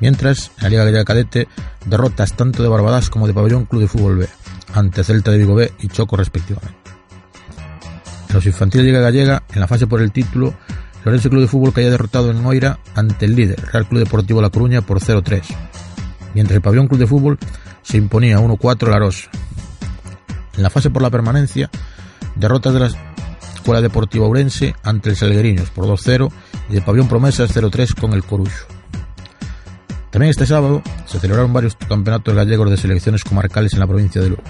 Mientras, 0.00 0.52
en 0.58 0.62
la 0.64 0.68
Liga 0.70 0.84
Gallega 0.84 1.04
Cadete, 1.04 1.48
derrotas 1.84 2.34
tanto 2.34 2.62
de 2.62 2.68
Barbadas 2.68 3.10
como 3.10 3.26
de 3.26 3.34
Pabellón 3.34 3.66
Club 3.66 3.82
de 3.82 3.88
Fútbol 3.88 4.18
B, 4.18 4.28
ante 4.74 5.04
Celta 5.04 5.30
de 5.30 5.38
Vigo 5.38 5.54
B 5.54 5.72
y 5.80 5.88
Choco 5.88 6.16
respectivamente. 6.16 6.78
En 8.28 8.34
los 8.34 8.46
infantiles 8.46 8.86
de 8.86 8.92
Liga 8.92 9.02
Gallega, 9.02 9.42
en 9.52 9.60
la 9.60 9.66
fase 9.66 9.86
por 9.86 10.00
el 10.00 10.12
título, 10.12 10.54
Lorenzo 11.04 11.30
Club 11.30 11.42
de 11.42 11.48
Fútbol 11.48 11.72
caía 11.72 11.90
derrotado 11.90 12.30
en 12.30 12.44
Oira 12.44 12.78
ante 12.94 13.26
el 13.26 13.36
líder, 13.36 13.60
Real 13.72 13.86
Club 13.86 14.00
Deportivo 14.00 14.42
La 14.42 14.50
Coruña, 14.50 14.82
por 14.82 15.00
0-3, 15.00 15.42
mientras 16.34 16.56
el 16.56 16.62
Pabellón 16.62 16.88
Club 16.88 17.00
de 17.00 17.06
Fútbol 17.06 17.38
se 17.82 17.96
imponía 17.96 18.38
1-4 18.38 18.94
a 18.94 18.98
Rosa. 18.98 19.30
En 20.56 20.62
la 20.62 20.70
fase 20.70 20.90
por 20.90 21.02
la 21.02 21.10
permanencia, 21.10 21.70
derrotas 22.34 22.74
de 22.74 22.80
la 22.80 22.90
Escuela 23.54 23.80
Deportiva 23.80 24.26
Ourense 24.26 24.74
ante 24.82 25.10
el 25.10 25.16
Salgueriños 25.16 25.70
por 25.70 25.86
2-0 25.86 26.30
y 26.70 26.76
el 26.76 26.82
Pabellón 26.82 27.08
Promesas 27.08 27.54
0-3 27.54 27.94
con 27.94 28.12
el 28.12 28.24
Corucho. 28.24 28.66
También 30.10 30.30
este 30.30 30.46
sábado 30.46 30.82
se 31.06 31.20
celebraron 31.20 31.52
varios 31.52 31.76
campeonatos 31.76 32.34
gallegos 32.34 32.70
de 32.70 32.76
selecciones 32.76 33.24
comarcales 33.24 33.74
en 33.74 33.80
la 33.80 33.86
provincia 33.86 34.20
de 34.20 34.30
Lugo. 34.30 34.42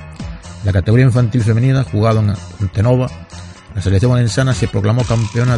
La 0.65 0.73
categoría 0.73 1.07
infantil 1.07 1.43
femenina, 1.43 1.85
jugado 1.85 2.21
en 2.21 2.35
Antenova, 2.61 3.11
la 3.75 3.83
selección 3.83 4.13
valenciana 4.13 4.55
se 4.55 4.69
proclamó 4.69 5.05
campeona 5.05 5.57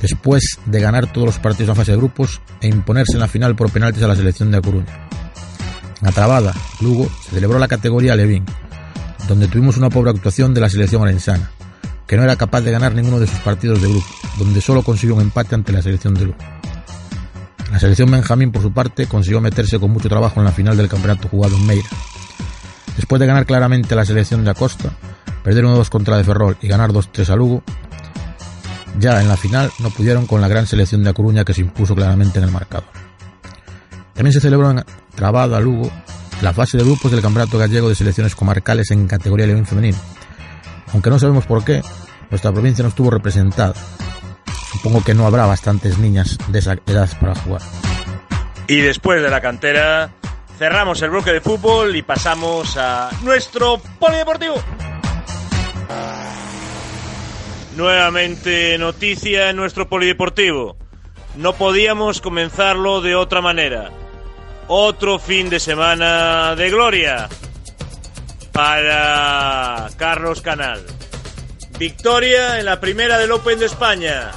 después 0.00 0.58
de 0.66 0.80
ganar 0.80 1.12
todos 1.12 1.26
los 1.26 1.38
partidos 1.38 1.70
en 1.70 1.76
fase 1.76 1.92
de 1.92 1.98
grupos 1.98 2.40
e 2.60 2.68
imponerse 2.68 3.14
en 3.14 3.20
la 3.20 3.28
final 3.28 3.56
por 3.56 3.70
penaltis 3.70 4.02
a 4.02 4.08
la 4.08 4.16
selección 4.16 4.50
de 4.50 4.58
A 4.58 4.62
Coruña. 4.62 5.08
En 6.00 6.52
Lugo, 6.80 7.08
se 7.24 7.30
celebró 7.30 7.58
la 7.58 7.66
categoría 7.66 8.14
Levín, 8.14 8.44
donde 9.26 9.48
tuvimos 9.48 9.76
una 9.76 9.90
pobre 9.90 10.10
actuación 10.10 10.54
de 10.54 10.60
la 10.60 10.70
selección 10.70 11.02
valenciana, 11.02 11.50
que 12.06 12.16
no 12.16 12.22
era 12.22 12.36
capaz 12.36 12.60
de 12.60 12.70
ganar 12.70 12.94
ninguno 12.94 13.18
de 13.18 13.26
sus 13.26 13.40
partidos 13.40 13.82
de 13.82 13.88
grupo, 13.88 14.06
donde 14.38 14.60
solo 14.60 14.82
consiguió 14.82 15.16
un 15.16 15.22
empate 15.22 15.56
ante 15.56 15.72
la 15.72 15.82
selección 15.82 16.14
de 16.14 16.26
Lugo. 16.26 16.38
La 17.72 17.78
selección 17.80 18.10
Benjamín, 18.10 18.52
por 18.52 18.62
su 18.62 18.72
parte, 18.72 19.06
consiguió 19.06 19.40
meterse 19.40 19.78
con 19.78 19.90
mucho 19.90 20.08
trabajo 20.08 20.40
en 20.40 20.46
la 20.46 20.52
final 20.52 20.76
del 20.76 20.88
campeonato 20.88 21.28
jugado 21.28 21.56
en 21.56 21.66
Meira. 21.66 21.88
Después 22.96 23.20
de 23.20 23.26
ganar 23.26 23.44
claramente 23.44 23.94
a 23.94 23.96
la 23.96 24.04
selección 24.04 24.44
de 24.44 24.50
Acosta, 24.50 24.90
perder 25.42 25.64
1-2 25.64 25.88
contra 25.88 26.16
de 26.16 26.24
Ferrol 26.24 26.56
y 26.62 26.68
ganar 26.68 26.90
2-3 26.90 27.28
a 27.28 27.36
Lugo, 27.36 27.62
ya 28.98 29.20
en 29.20 29.28
la 29.28 29.36
final 29.36 29.70
no 29.78 29.90
pudieron 29.90 30.26
con 30.26 30.40
la 30.40 30.48
gran 30.48 30.66
selección 30.66 31.04
de 31.04 31.10
A 31.10 31.14
Coruña 31.14 31.44
que 31.44 31.54
se 31.54 31.60
impuso 31.60 31.94
claramente 31.94 32.38
en 32.38 32.44
el 32.44 32.50
marcador. 32.50 32.88
También 34.14 34.32
se 34.32 34.40
celebró 34.40 34.70
en 34.70 34.84
Trabada, 35.14 35.60
Lugo, 35.60 35.90
la 36.42 36.52
fase 36.52 36.76
de 36.78 36.84
grupos 36.84 37.10
del 37.10 37.22
Campeonato 37.22 37.58
Gallego 37.58 37.88
de 37.88 37.94
Selecciones 37.94 38.34
Comarcales 38.34 38.90
en 38.90 39.06
categoría 39.06 39.46
León 39.46 39.66
femenino. 39.66 39.98
Aunque 40.92 41.10
no 41.10 41.18
sabemos 41.18 41.46
por 41.46 41.64
qué, 41.64 41.82
nuestra 42.30 42.52
provincia 42.52 42.82
no 42.82 42.88
estuvo 42.88 43.10
representada. 43.10 43.74
Supongo 44.72 45.02
que 45.02 45.14
no 45.14 45.26
habrá 45.26 45.46
bastantes 45.46 45.98
niñas 45.98 46.38
de 46.48 46.58
esa 46.58 46.74
edad 46.86 47.08
para 47.20 47.34
jugar. 47.34 47.62
Y 48.66 48.80
después 48.80 49.22
de 49.22 49.30
la 49.30 49.40
cantera, 49.40 50.10
cerramos 50.58 51.00
el 51.02 51.10
bloque 51.10 51.32
de 51.32 51.40
fútbol 51.40 51.96
y 51.96 52.02
pasamos 52.02 52.76
a 52.76 53.10
nuestro 53.22 53.80
polideportivo. 53.98 54.56
Nuevamente 57.78 58.76
noticia 58.76 59.50
en 59.50 59.56
nuestro 59.56 59.88
polideportivo. 59.88 60.76
No 61.36 61.52
podíamos 61.52 62.20
comenzarlo 62.20 63.00
de 63.00 63.14
otra 63.14 63.40
manera. 63.40 63.92
Otro 64.66 65.20
fin 65.20 65.48
de 65.48 65.60
semana 65.60 66.56
de 66.56 66.70
gloria 66.70 67.28
para 68.50 69.90
Carlos 69.96 70.40
Canal. 70.40 70.84
Victoria 71.78 72.58
en 72.58 72.64
la 72.64 72.80
primera 72.80 73.16
del 73.16 73.30
Open 73.30 73.60
de 73.60 73.66
España. 73.66 74.32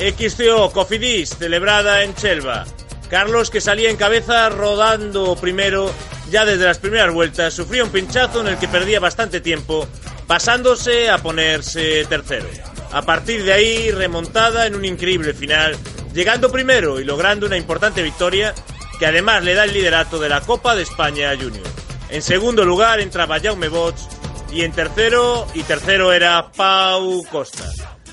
XCO 0.00 0.72
Cofidis 0.72 1.36
celebrada 1.36 2.02
en 2.02 2.16
Chelva. 2.16 2.64
Carlos, 3.08 3.48
que 3.48 3.60
salía 3.60 3.90
en 3.90 3.96
cabeza 3.96 4.48
rodando 4.48 5.36
primero, 5.36 5.92
ya 6.32 6.44
desde 6.44 6.64
las 6.64 6.78
primeras 6.78 7.14
vueltas, 7.14 7.54
sufría 7.54 7.84
un 7.84 7.90
pinchazo 7.90 8.40
en 8.40 8.48
el 8.48 8.58
que 8.58 8.66
perdía 8.66 8.98
bastante 8.98 9.40
tiempo, 9.40 9.86
pasándose 10.26 11.10
a 11.10 11.18
ponerse 11.18 12.04
tercero. 12.06 12.46
A 12.92 13.02
partir 13.02 13.44
de 13.44 13.52
ahí, 13.52 13.90
remontada 13.90 14.66
en 14.66 14.74
un 14.74 14.84
increíble 14.84 15.34
final, 15.34 15.76
llegando 16.14 16.50
primero 16.50 17.00
y 17.00 17.04
logrando 17.04 17.46
una 17.46 17.56
importante 17.56 18.02
victoria 18.02 18.54
que 18.98 19.06
además 19.06 19.44
le 19.44 19.54
da 19.54 19.64
el 19.64 19.72
liderato 19.72 20.18
de 20.18 20.28
la 20.28 20.40
Copa 20.40 20.74
de 20.74 20.82
España 20.82 21.30
Junior. 21.36 21.66
En 22.08 22.22
segundo 22.22 22.64
lugar 22.64 23.00
entraba 23.00 23.40
Jaume 23.40 23.68
Bots 23.68 24.08
y 24.52 24.62
en 24.62 24.72
tercero, 24.72 25.46
y 25.54 25.62
tercero 25.64 26.12
era 26.12 26.50
Pau 26.52 27.24
Costa. 27.30 27.68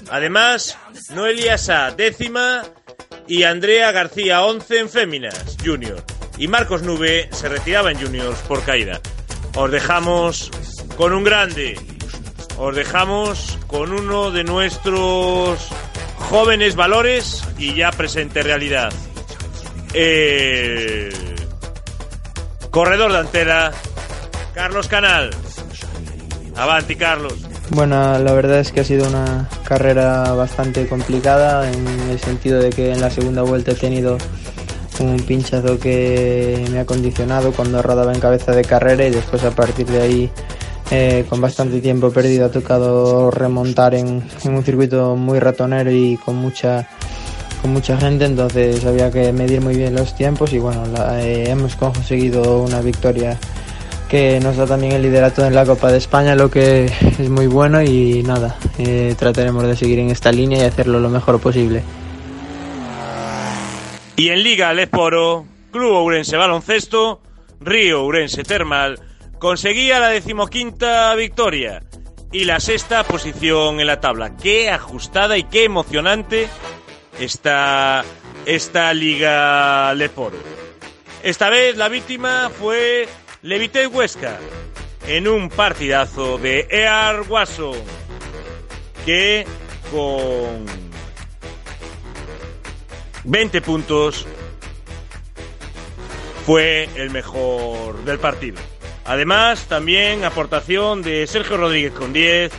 Además, 0.10 0.78
Noelia 1.14 1.58
Sá, 1.58 1.92
décima, 1.92 2.64
y 3.28 3.44
Andrea 3.44 3.92
García, 3.92 4.44
once 4.44 4.80
en 4.80 4.90
féminas, 4.90 5.58
junior. 5.64 6.04
Y 6.38 6.48
Marcos 6.48 6.82
Nube 6.82 7.30
se 7.32 7.48
retiraba 7.48 7.92
en 7.92 8.00
juniors 8.00 8.40
por 8.42 8.64
caída. 8.64 9.00
Os 9.56 9.72
dejamos 9.72 10.52
con 10.98 11.14
un 11.14 11.24
grande. 11.24 11.80
Os 12.58 12.76
dejamos 12.76 13.58
con 13.68 13.92
uno 13.92 14.32
de 14.32 14.44
nuestros 14.44 15.70
jóvenes 16.30 16.76
valores 16.76 17.44
y 17.58 17.74
ya 17.76 17.92
presente 17.92 18.44
realidad. 18.44 18.92
Corredor 22.70 23.12
de 23.12 23.18
antera, 23.20 23.72
Carlos 24.54 24.88
Canal. 24.88 25.32
Avanti, 26.56 26.96
Carlos. 26.96 27.36
Bueno, 27.70 28.20
la 28.20 28.34
verdad 28.34 28.60
es 28.60 28.72
que 28.72 28.82
ha 28.82 28.84
sido 28.84 29.08
una 29.08 29.50
carrera 29.64 30.34
bastante 30.34 30.88
complicada 30.88 31.72
en 31.72 31.88
el 32.10 32.20
sentido 32.20 32.60
de 32.60 32.70
que 32.70 32.92
en 32.92 33.02
la 33.02 33.10
segunda 33.10 33.42
vuelta 33.42 33.72
he 33.72 33.76
tenido 33.76 34.18
un 35.00 35.18
pinchazo 35.18 35.80
que 35.80 36.66
me 36.72 36.80
ha 36.80 36.86
condicionado 36.86 37.52
cuando 37.52 37.82
rodaba 37.82 38.14
en 38.14 38.20
cabeza 38.20 38.52
de 38.52 38.64
carrera 38.64 39.06
y 39.06 39.12
después 39.12 39.44
a 39.44 39.52
partir 39.52 39.88
de 39.88 40.02
ahí 40.02 40.32
eh, 40.92 41.26
con 41.30 41.42
bastante 41.42 41.82
tiempo 41.82 42.12
perdido 42.12 42.46
ha 42.46 42.52
tocado 42.52 43.32
remontar 43.32 43.96
en, 43.96 44.24
en, 44.44 44.56
un 44.56 44.64
circuito 44.64 45.16
muy 45.16 45.40
ratonero 45.40 45.92
y 45.92 46.18
con 46.18 46.36
mucha 46.36 46.88
con 47.62 47.72
mucha 47.72 47.98
gente 47.98 48.26
entonces 48.26 48.86
había 48.86 49.10
que 49.10 49.32
medir 49.32 49.62
muy 49.62 49.76
bien 49.76 49.96
los 49.96 50.16
tiempos 50.16 50.52
y 50.54 50.60
bueno 50.60 50.86
la, 50.86 51.24
eh, 51.24 51.50
hemos 51.50 51.76
conseguido 51.76 52.60
una 52.62 52.82
victoria 52.82 53.38
que 54.14 54.40
nos 54.40 54.58
da 54.58 54.68
también 54.68 54.92
el 54.92 55.02
liderato 55.02 55.44
en 55.44 55.56
la 55.56 55.66
Copa 55.66 55.92
de 55.92 55.98
España, 55.98 56.36
lo 56.36 56.52
que 56.52 56.86
es 56.86 57.30
muy 57.30 57.48
bueno 57.48 57.82
y 57.82 58.22
nada, 58.22 58.58
eh, 58.78 59.16
trataremos 59.18 59.64
de 59.64 59.76
seguir 59.76 59.98
en 59.98 60.12
esta 60.12 60.32
línea 60.32 60.60
y 60.60 60.66
hacerlo 60.66 61.00
lo 61.00 61.10
mejor 61.10 61.42
posible. 61.42 61.82
Y 64.16 64.30
en 64.30 64.44
Liga 64.44 64.72
Lesporo, 64.72 65.46
Club 65.72 65.94
Ourense 65.94 66.38
Baloncesto, 66.38 67.22
Río 67.60 68.04
Ourense 68.04 68.44
Termal, 68.44 69.00
conseguía 69.44 70.00
la 70.00 70.08
decimoquinta 70.08 71.14
victoria 71.16 71.84
y 72.32 72.46
la 72.46 72.62
sexta 72.62 73.04
posición 73.04 73.82
en 73.82 73.88
la 73.88 74.00
tabla. 74.00 74.38
Qué 74.38 74.70
ajustada 74.70 75.38
y 75.38 75.44
qué 75.44 75.66
emocionante 75.66 76.48
está 77.20 78.06
esta 78.46 78.94
Liga 78.94 79.94
Lesporo. 79.96 80.38
Esta 81.24 81.50
vez 81.50 81.76
la 81.76 81.90
víctima 81.90 82.50
fue 82.58 83.06
Levité 83.42 83.86
Huesca 83.86 84.40
en 85.08 85.28
un 85.28 85.50
partidazo 85.50 86.38
de 86.38 86.66
Ear 86.70 87.24
que 89.06 89.46
con 89.92 90.66
20 93.26 93.62
puntos 93.62 94.26
fue 96.46 96.88
el 96.96 97.10
mejor 97.10 98.06
del 98.06 98.20
partido. 98.20 98.73
Además, 99.06 99.66
también 99.68 100.24
aportación 100.24 101.02
de 101.02 101.28
Sergio 101.28 101.58
Rodríguez 101.58 101.92
con 101.92 102.14
10, 102.14 102.52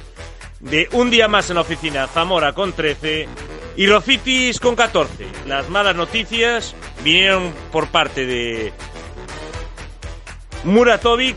de 0.60 0.88
un 0.92 1.10
día 1.10 1.28
más 1.28 1.48
en 1.50 1.56
la 1.56 1.62
oficina 1.62 2.06
Zamora 2.06 2.52
con 2.52 2.72
13 2.72 3.28
y 3.76 3.86
Rocitis 3.86 4.60
con 4.60 4.76
14. 4.76 5.26
Las 5.46 5.68
malas 5.68 5.96
noticias 5.96 6.74
vinieron 7.02 7.52
por 7.72 7.88
parte 7.88 8.26
de 8.26 8.72
Muratovic, 10.64 11.36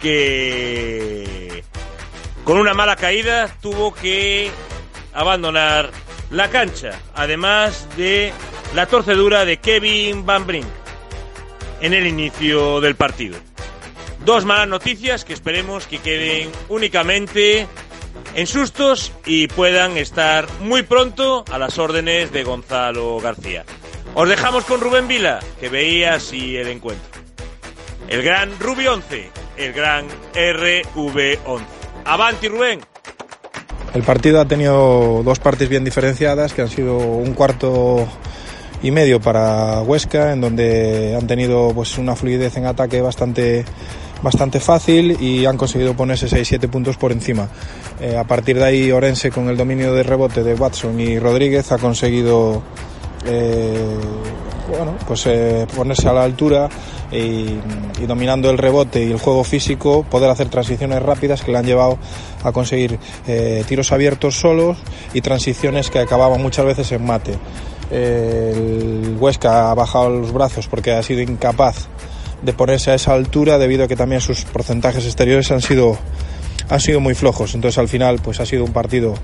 que 0.00 1.64
con 2.44 2.58
una 2.58 2.74
mala 2.74 2.96
caída 2.96 3.54
tuvo 3.60 3.94
que 3.94 4.50
abandonar 5.12 5.90
la 6.30 6.48
cancha, 6.48 6.98
además 7.14 7.86
de 7.96 8.32
la 8.74 8.86
torcedura 8.86 9.44
de 9.44 9.58
Kevin 9.58 10.24
Van 10.24 10.46
Brink 10.46 10.66
en 11.80 11.92
el 11.92 12.06
inicio 12.06 12.80
del 12.80 12.94
partido. 12.94 13.36
Dos 14.24 14.44
malas 14.44 14.68
noticias 14.68 15.24
que 15.24 15.32
esperemos 15.32 15.86
que 15.86 15.98
queden 15.98 16.50
únicamente 16.68 17.66
en 18.34 18.46
sustos 18.46 19.12
y 19.26 19.48
puedan 19.48 19.96
estar 19.96 20.46
muy 20.60 20.82
pronto 20.82 21.44
a 21.50 21.58
las 21.58 21.78
órdenes 21.78 22.32
de 22.32 22.44
Gonzalo 22.44 23.18
García. 23.20 23.64
Os 24.14 24.28
dejamos 24.28 24.64
con 24.64 24.80
Rubén 24.80 25.08
Vila, 25.08 25.40
que 25.60 25.68
veía 25.68 26.14
así 26.14 26.56
el 26.56 26.68
encuentro 26.68 27.12
el 28.12 28.22
gran 28.22 28.50
Ruby 28.60 28.86
11, 28.86 29.30
el 29.56 29.72
gran 29.72 30.06
RV11. 30.34 31.60
Avanti, 32.04 32.48
Rubén. 32.48 32.80
El 33.94 34.02
partido 34.02 34.40
ha 34.40 34.44
tenido 34.44 35.22
dos 35.22 35.38
partes 35.38 35.68
bien 35.68 35.82
diferenciadas, 35.82 36.52
que 36.52 36.60
han 36.60 36.68
sido 36.68 36.98
un 36.98 37.32
cuarto 37.32 38.06
y 38.82 38.90
medio 38.90 39.18
para 39.20 39.80
Huesca, 39.80 40.32
en 40.32 40.42
donde 40.42 41.16
han 41.18 41.26
tenido 41.26 41.72
pues 41.74 41.96
una 41.96 42.14
fluidez 42.14 42.56
en 42.58 42.66
ataque 42.66 43.00
bastante 43.00 43.64
bastante 44.22 44.60
fácil 44.60 45.16
y 45.20 45.44
han 45.46 45.56
conseguido 45.56 45.94
ponerse 45.94 46.26
6-7 46.26 46.68
puntos 46.68 46.96
por 46.96 47.12
encima. 47.12 47.48
Eh, 48.00 48.16
a 48.16 48.24
partir 48.24 48.56
de 48.56 48.64
ahí 48.64 48.92
Orense 48.92 49.30
con 49.30 49.48
el 49.48 49.56
dominio 49.56 49.92
de 49.94 50.02
rebote 50.02 50.42
de 50.42 50.54
Watson 50.54 50.98
y 51.00 51.18
Rodríguez 51.18 51.72
ha 51.72 51.78
conseguido 51.78 52.62
eh, 53.26 53.96
bueno, 54.68 54.96
pues 55.06 55.26
eh, 55.26 55.66
ponerse 55.76 56.08
a 56.08 56.12
la 56.12 56.24
altura 56.24 56.68
y, 57.10 57.58
dominando 58.06 58.50
el 58.50 58.58
rebote 58.58 59.04
y 59.04 59.10
el 59.10 59.18
juego 59.18 59.44
físico 59.44 60.04
poder 60.08 60.30
hacer 60.30 60.48
transiciones 60.48 61.02
rápidas 61.02 61.42
que 61.42 61.52
le 61.52 61.58
han 61.58 61.66
llevado 61.66 61.98
a 62.42 62.52
conseguir 62.52 62.98
eh, 63.26 63.64
tiros 63.68 63.92
abiertos 63.92 64.36
solos 64.36 64.78
y 65.12 65.20
transiciones 65.20 65.90
que 65.90 65.98
acababan 66.00 66.42
muchas 66.42 66.64
veces 66.64 66.90
en 66.92 67.04
mate. 67.04 67.38
el 67.90 69.16
Huesca 69.20 69.70
ha 69.70 69.74
bajado 69.74 70.10
los 70.10 70.32
brazos 70.32 70.66
porque 70.66 70.92
ha 70.92 71.02
sido 71.02 71.20
incapaz 71.20 71.88
de 72.42 72.52
ponerse 72.52 72.90
a 72.90 72.94
esa 72.94 73.12
altura 73.12 73.58
debido 73.58 73.84
a 73.84 73.88
que 73.88 73.96
también 73.96 74.20
sus 74.20 74.44
porcentajes 74.44 75.04
exteriores 75.04 75.50
han 75.50 75.62
sido, 75.62 75.98
han 76.68 76.80
sido 76.80 77.00
muy 77.00 77.14
flojos. 77.14 77.54
Entonces 77.54 77.78
al 77.78 77.88
final 77.88 78.20
pues 78.22 78.40
ha 78.40 78.46
sido 78.46 78.64
un 78.64 78.72
partido 78.72 79.14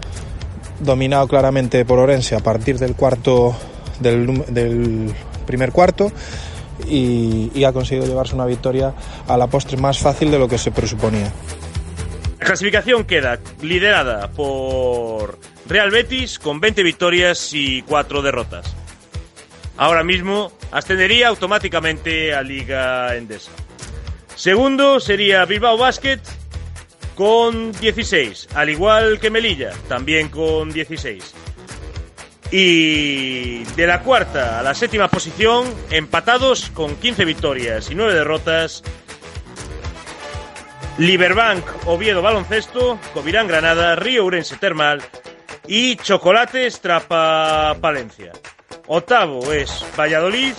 dominado 0.80 1.26
claramente 1.26 1.84
por 1.84 1.98
Orense 1.98 2.36
a 2.36 2.40
partir 2.40 2.78
del 2.78 2.94
cuarto 2.94 3.56
del, 4.00 5.12
primer 5.46 5.72
cuarto 5.72 6.12
y, 6.88 7.64
ha 7.64 7.72
conseguido 7.72 8.06
llevarse 8.06 8.34
una 8.34 8.46
victoria 8.46 8.94
a 9.26 9.36
la 9.36 9.46
postre 9.48 9.76
más 9.76 9.98
fácil 9.98 10.30
de 10.30 10.38
lo 10.38 10.48
que 10.48 10.58
se 10.58 10.70
presuponía. 10.70 11.32
La 12.38 12.46
clasificación 12.46 13.04
queda 13.04 13.40
liderada 13.62 14.30
por 14.30 15.38
Real 15.66 15.90
Betis 15.90 16.38
con 16.38 16.60
20 16.60 16.82
victorias 16.82 17.52
y 17.52 17.82
4 17.82 18.22
derrotas. 18.22 18.74
Ahora 19.78 20.02
mismo 20.02 20.52
ascendería 20.72 21.28
automáticamente 21.28 22.34
a 22.34 22.42
Liga 22.42 23.14
Endesa. 23.14 23.52
Segundo 24.34 24.98
sería 24.98 25.44
Bilbao 25.44 25.78
Basket 25.78 26.20
con 27.14 27.72
16, 27.72 28.48
al 28.54 28.70
igual 28.70 29.20
que 29.20 29.30
Melilla, 29.30 29.72
también 29.88 30.28
con 30.28 30.70
16. 30.70 31.34
Y 32.50 33.64
de 33.64 33.86
la 33.86 34.02
cuarta 34.02 34.58
a 34.58 34.62
la 34.62 34.74
séptima 34.74 35.08
posición, 35.08 35.72
empatados 35.90 36.70
con 36.70 36.96
15 36.96 37.24
victorias 37.24 37.90
y 37.90 37.94
9 37.94 38.14
derrotas, 38.14 38.82
Liberbank 40.98 41.64
Oviedo 41.86 42.20
Baloncesto, 42.20 42.98
Covirán 43.14 43.46
Granada, 43.46 43.94
Río 43.94 44.24
Urense 44.24 44.56
Termal 44.56 45.02
y 45.68 45.94
Chocolates 45.96 46.80
Trapa 46.80 47.76
Palencia. 47.80 48.32
Octavo 48.86 49.52
es 49.52 49.84
Valladolid 49.98 50.54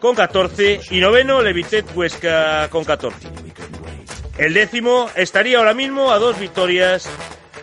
con 0.00 0.14
14 0.14 0.80
y 0.90 1.00
noveno 1.00 1.40
Levitet 1.40 1.86
Huesca 1.94 2.68
con 2.70 2.84
14. 2.84 3.28
El 4.38 4.54
décimo 4.54 5.08
estaría 5.14 5.58
ahora 5.58 5.74
mismo 5.74 6.10
a 6.10 6.18
dos 6.18 6.38
victorias 6.38 7.08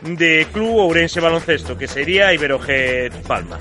de 0.02 0.48
Club 0.54 0.78
Ourense 0.78 1.20
Baloncesto, 1.20 1.78
que 1.78 1.88
sería 1.88 2.34
Iberojet 2.34 3.14
Palma. 3.24 3.60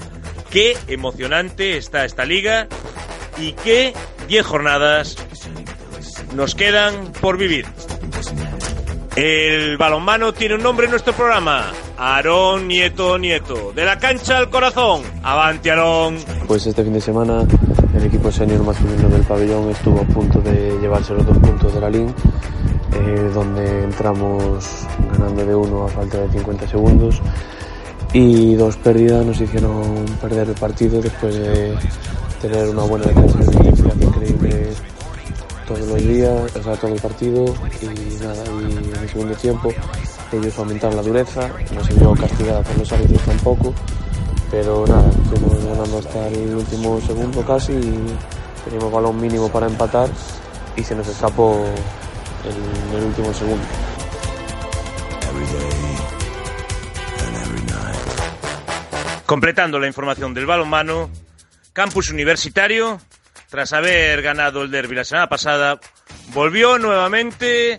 Qué 0.51 0.77
emocionante 0.87 1.77
está 1.77 2.05
esta 2.05 2.25
liga 2.25 2.69
y 3.39 3.53
qué 3.53 3.93
10 4.29 4.47
jornadas 4.47 5.17
nos 6.35 6.55
quedan 6.55 7.13
por 7.21 7.37
vivir. 7.37 7.67
El 9.17 9.77
balonmano 9.77 10.33
tiene 10.33 10.55
un 10.55 10.63
nombre 10.63 10.85
en 10.85 10.93
nuestro 10.93 11.13
programa. 11.13 11.73
Aarón 11.99 12.69
Nieto 12.69 13.19
Nieto. 13.19 13.73
De 13.75 13.85
la 13.85 13.99
cancha 13.99 14.39
al 14.39 14.49
corazón. 14.49 15.03
Avante, 15.23 15.71
Aarón. 15.71 16.17
Pues 16.47 16.65
este 16.67 16.85
fin 16.85 16.93
de 16.93 17.01
semana 17.01 17.45
el 17.95 18.05
equipo 18.05 18.31
senior 18.31 18.63
masculino 18.63 19.09
del 19.09 19.23
pabellón 19.23 19.71
estuvo 19.71 20.01
a 20.01 20.05
punto 20.05 20.41
de 20.41 20.79
llevarse 20.81 21.13
los 21.13 21.27
dos 21.27 21.37
puntos 21.39 21.75
de 21.75 21.81
la 21.81 21.91
LIN, 21.91 22.15
eh, 22.93 23.31
donde 23.35 23.83
entramos 23.83 24.87
ganando 25.13 25.45
de 25.45 25.55
uno 25.55 25.87
a 25.87 25.89
falta 25.89 26.19
de 26.19 26.31
50 26.31 26.69
segundos 26.69 27.21
y 28.13 28.55
dos 28.55 28.77
pérdidas 28.77 29.27
nos 29.27 29.41
hicieron 29.41 30.07
perder 30.21 30.49
el 30.49 30.55
partido 30.55 31.03
después 31.03 31.35
de 31.35 31.75
tener 32.41 32.69
una 32.69 32.83
buena 32.85 33.07
defensa 33.07 33.93
increíble 34.01 34.69
todos 35.67 35.81
los 35.81 36.03
días, 36.03 36.57
o 36.57 36.63
sea, 36.63 36.77
todo 36.77 36.95
el 36.95 37.01
partido 37.01 37.45
y 37.83 38.23
nada, 38.23 38.45
y 38.47 38.73
en 38.73 39.03
el 39.03 39.09
segundo 39.09 39.35
tiempo 39.35 39.71
ellos 40.37 40.59
aumentaron 40.59 40.97
la 40.97 41.03
dureza, 41.03 41.49
no 41.73 41.85
se 41.85 41.95
vio 41.95 42.13
castigada 42.15 42.63
por 42.63 42.79
los 42.79 42.93
árbitros 42.93 43.23
tampoco, 43.23 43.75
pero 44.51 44.87
nada, 44.87 45.11
fuimos 45.29 45.65
ganando 45.65 45.99
hasta 45.99 46.29
el 46.29 46.55
último 46.55 47.01
segundo 47.01 47.45
casi 47.45 47.73
y 47.73 48.17
teníamos 48.65 48.93
balón 48.93 49.21
mínimo 49.21 49.51
para 49.51 49.67
empatar 49.67 50.09
y 50.77 50.83
se 50.83 50.95
nos 50.95 51.09
escapó 51.09 51.65
en 52.45 52.97
el 52.97 53.05
último 53.05 53.33
segundo. 53.33 53.65
Completando 59.27 59.79
la 59.79 59.87
información 59.87 60.33
del 60.33 60.47
balonmano, 60.47 61.11
Campus 61.73 62.11
Universitario 62.11 62.99
tras 63.51 63.73
haber 63.73 64.21
ganado 64.23 64.63
el 64.63 64.71
derby 64.71 64.95
la 64.95 65.05
semana 65.05 65.29
pasada, 65.29 65.81
volvió 66.35 66.79
nuevamente 66.79 67.79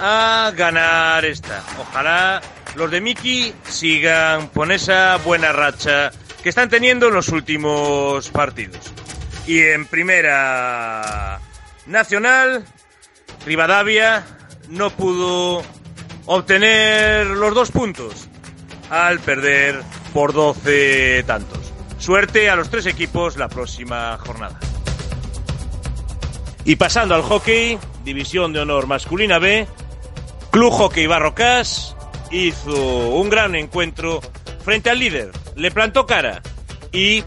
a 0.00 0.52
ganar 0.56 1.24
esta. 1.24 1.62
Ojalá 1.78 2.40
los 2.74 2.90
de 2.90 3.00
Miki 3.00 3.52
sigan 3.68 4.48
con 4.48 4.72
esa 4.72 5.16
buena 5.18 5.52
racha 5.52 6.10
que 6.42 6.48
están 6.48 6.68
teniendo 6.68 7.08
en 7.08 7.14
los 7.14 7.28
últimos 7.28 8.30
partidos. 8.30 8.92
Y 9.46 9.60
en 9.60 9.86
primera 9.86 11.40
nacional, 11.86 12.64
Rivadavia 13.44 14.24
no 14.68 14.90
pudo 14.90 15.62
obtener 16.26 17.26
los 17.26 17.54
dos 17.54 17.70
puntos 17.70 18.28
al 18.88 19.20
perder 19.20 19.82
por 20.14 20.32
12 20.32 21.24
tantos. 21.26 21.72
Suerte 21.98 22.48
a 22.48 22.56
los 22.56 22.70
tres 22.70 22.86
equipos 22.86 23.36
la 23.36 23.48
próxima 23.48 24.16
jornada. 24.18 24.58
Y 26.64 26.76
pasando 26.76 27.14
al 27.14 27.22
hockey, 27.22 27.78
División 28.04 28.52
de 28.52 28.60
Honor 28.60 28.86
Masculina 28.86 29.38
B, 29.38 29.66
Club 30.50 30.72
Hockey 30.72 31.06
Barrocás 31.06 31.94
hizo 32.32 33.10
un 33.10 33.30
gran 33.30 33.54
encuentro 33.54 34.20
frente 34.64 34.90
al 34.90 34.98
líder, 34.98 35.30
le 35.54 35.70
plantó 35.70 36.06
cara 36.06 36.42
y 36.92 37.22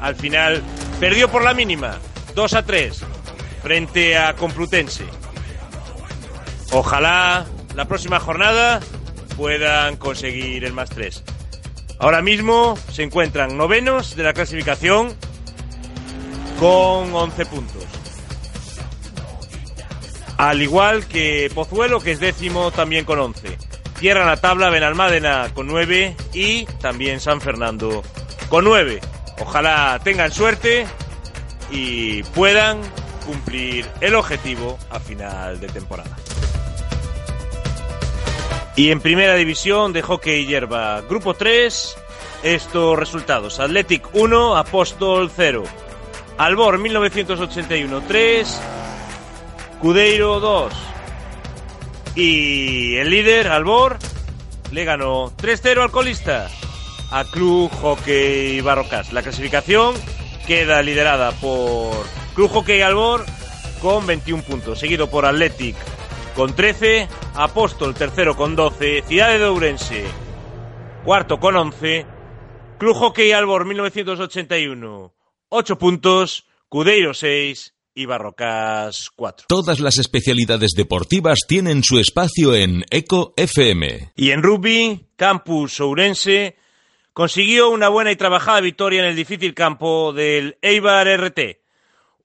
al 0.00 0.16
final 0.16 0.62
perdió 0.98 1.30
por 1.30 1.44
la 1.44 1.52
mínima, 1.52 1.98
2 2.34 2.54
a 2.54 2.62
3, 2.64 3.04
frente 3.62 4.16
a 4.16 4.34
Complutense. 4.34 5.04
Ojalá 6.72 7.44
la 7.74 7.84
próxima 7.84 8.18
jornada 8.18 8.80
puedan 9.36 9.96
conseguir 9.96 10.64
el 10.64 10.72
más 10.72 10.88
3. 10.88 11.22
Ahora 11.98 12.22
mismo 12.22 12.78
se 12.90 13.02
encuentran 13.02 13.56
novenos 13.58 14.16
de 14.16 14.22
la 14.22 14.32
clasificación 14.32 15.14
con 16.58 17.14
11 17.14 17.46
puntos. 17.46 17.83
Al 20.36 20.62
igual 20.62 21.06
que 21.06 21.50
Pozuelo, 21.54 22.00
que 22.00 22.12
es 22.12 22.20
décimo 22.20 22.70
también 22.70 23.04
con 23.04 23.18
11. 23.18 23.56
Cierran 23.98 24.26
la 24.26 24.36
tabla 24.36 24.70
Benalmádena 24.70 25.50
con 25.54 25.66
9 25.68 26.16
y 26.32 26.66
también 26.80 27.20
San 27.20 27.40
Fernando 27.40 28.02
con 28.48 28.64
9. 28.64 29.00
Ojalá 29.40 30.00
tengan 30.02 30.32
suerte 30.32 30.86
y 31.70 32.22
puedan 32.22 32.80
cumplir 33.24 33.86
el 34.00 34.14
objetivo 34.14 34.78
a 34.90 35.00
final 35.00 35.60
de 35.60 35.68
temporada. 35.68 36.16
Y 38.76 38.90
en 38.90 39.00
primera 39.00 39.34
división 39.34 39.92
de 39.92 40.02
hockey 40.02 40.46
hierba, 40.46 41.00
grupo 41.02 41.34
3, 41.34 41.96
estos 42.42 42.98
resultados. 42.98 43.60
Athletic 43.60 44.04
1, 44.12 44.56
Apóstol 44.56 45.30
0. 45.34 45.62
Albor 46.38 46.78
1981 46.78 48.02
3, 48.08 48.60
Cudeiro 49.84 50.40
2. 50.40 50.72
Y 52.14 52.96
el 52.96 53.10
líder, 53.10 53.48
Albor, 53.48 53.98
le 54.72 54.82
ganó 54.86 55.30
3-0 55.36 55.82
al 55.82 55.90
colista 55.90 56.48
a 57.10 57.24
Club 57.26 57.70
Hockey 57.82 58.62
Barrocas. 58.62 59.12
La 59.12 59.20
clasificación 59.20 59.94
queda 60.46 60.80
liderada 60.80 61.32
por 61.32 61.92
Club 62.34 62.50
Hockey 62.50 62.80
Albor 62.80 63.26
con 63.82 64.06
21 64.06 64.42
puntos, 64.44 64.78
seguido 64.78 65.10
por 65.10 65.26
Athletic 65.26 65.76
con 66.34 66.56
13, 66.56 67.06
Apóstol 67.34 67.92
tercero 67.92 68.38
con 68.38 68.56
12, 68.56 69.02
Ciudad 69.02 69.38
de 69.38 69.44
Ourense 69.44 70.06
cuarto 71.04 71.38
con 71.38 71.56
11, 71.56 72.06
Club 72.78 72.96
Hockey 72.96 73.32
Albor 73.32 73.66
1981 73.66 75.14
8 75.50 75.78
puntos, 75.78 76.46
Cudeiro 76.70 77.12
6 77.12 77.73
y 77.94 78.06
Barrocas 78.06 79.10
4. 79.14 79.46
Todas 79.48 79.80
las 79.80 79.98
especialidades 79.98 80.72
deportivas 80.76 81.40
tienen 81.46 81.82
su 81.84 81.98
espacio 81.98 82.54
en 82.54 82.84
Eco 82.90 83.34
FM. 83.36 84.12
Y 84.16 84.30
en 84.30 84.42
rugby, 84.42 85.06
Campus 85.16 85.80
Ourense 85.80 86.56
consiguió 87.12 87.70
una 87.70 87.88
buena 87.88 88.10
y 88.10 88.16
trabajada 88.16 88.60
victoria 88.60 89.00
en 89.00 89.06
el 89.06 89.16
difícil 89.16 89.54
campo 89.54 90.12
del 90.12 90.58
Eibar 90.60 91.06
RT. 91.06 91.60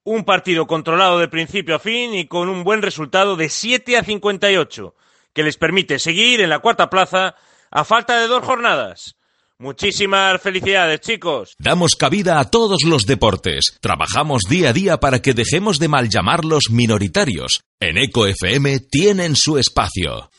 Un 0.04 0.24
partido 0.24 0.66
controlado 0.66 1.20
de 1.20 1.28
principio 1.28 1.76
a 1.76 1.80
fin 1.80 2.16
y 2.16 2.26
con 2.26 2.50
un 2.50 2.64
buen 2.64 2.82
resultado 2.82 3.36
de 3.36 3.50
7 3.50 3.98
a 3.98 4.04
58, 4.04 4.96
que 5.34 5.44
les 5.44 5.58
permite 5.58 6.00
seguir 6.00 6.42
en 6.42 6.50
la 6.50 6.60
cuarta 6.60 6.90
plaza 6.90 7.36
a 7.70 7.84
falta 7.84 8.20
de 8.20 8.28
dos 8.28 8.44
jornadas. 8.44 9.19
Muchísimas 9.62 10.42
felicidades, 10.42 11.02
chicos. 11.02 11.54
Damos 11.60 11.96
cabida 12.00 12.40
a 12.40 12.50
todos 12.50 12.84
los 12.86 13.06
deportes. 13.06 13.78
Trabajamos 13.82 14.44
día 14.50 14.70
a 14.70 14.74
día 14.74 15.02
para 15.02 15.22
que 15.22 15.34
dejemos 15.34 15.80
de 15.80 15.90
mal 15.90 16.08
llamarlos 16.08 16.70
minoritarios. 16.70 17.60
En 17.78 17.98
Eco 17.98 18.26
FM 18.26 18.80
tienen 18.90 19.36
su 19.36 19.58
espacio. 19.58 20.32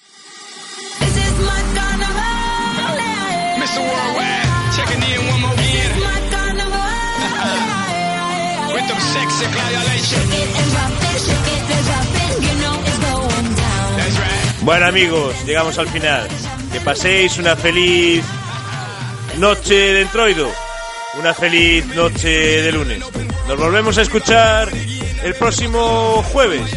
Bueno 14.63 14.87
amigos, 14.87 15.35
llegamos 15.45 15.77
al 15.77 15.89
final. 15.89 16.27
Que 16.73 16.81
paséis 16.81 17.37
una 17.37 17.55
feliz 17.55 18.25
noche 19.39 19.75
de 19.75 20.03
entroido, 20.03 20.51
una 21.19 21.35
feliz 21.35 21.87
noche 21.95 22.63
de 22.63 22.73
lunes. 22.73 23.03
Nos 23.49 23.59
volvemos 23.59 23.99
a 23.99 24.03
escuchar 24.03 24.69
el 25.23 25.35
próximo 25.35 26.23
jueves 26.33 26.71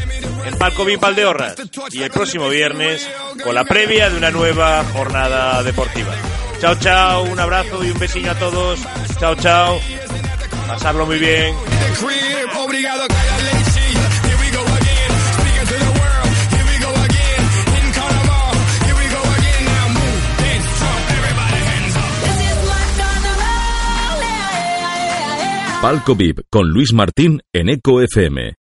en 0.45 0.57
Palco 0.57 0.85
VIP 0.85 0.99
Valdeorras 0.99 1.55
y 1.91 2.01
el 2.01 2.11
próximo 2.11 2.49
viernes 2.49 3.07
con 3.43 3.55
la 3.55 3.63
previa 3.63 4.09
de 4.09 4.17
una 4.17 4.31
nueva 4.31 4.83
jornada 4.93 5.63
deportiva. 5.63 6.13
Chao, 6.59 6.75
chao, 6.75 7.23
un 7.23 7.39
abrazo 7.39 7.83
y 7.83 7.91
un 7.91 7.99
besillo 7.99 8.31
a 8.31 8.35
todos. 8.35 8.79
Chao, 9.19 9.35
chao. 9.35 9.79
Pasarlo 10.67 11.05
muy 11.05 11.19
bien. 11.19 11.55
Palco 25.83 26.15
VIP 26.15 26.43
con 26.49 26.69
Luis 26.69 26.93
Martín 26.93 27.41
en 27.51 27.67
Eco 27.67 28.01
FM. 28.01 28.62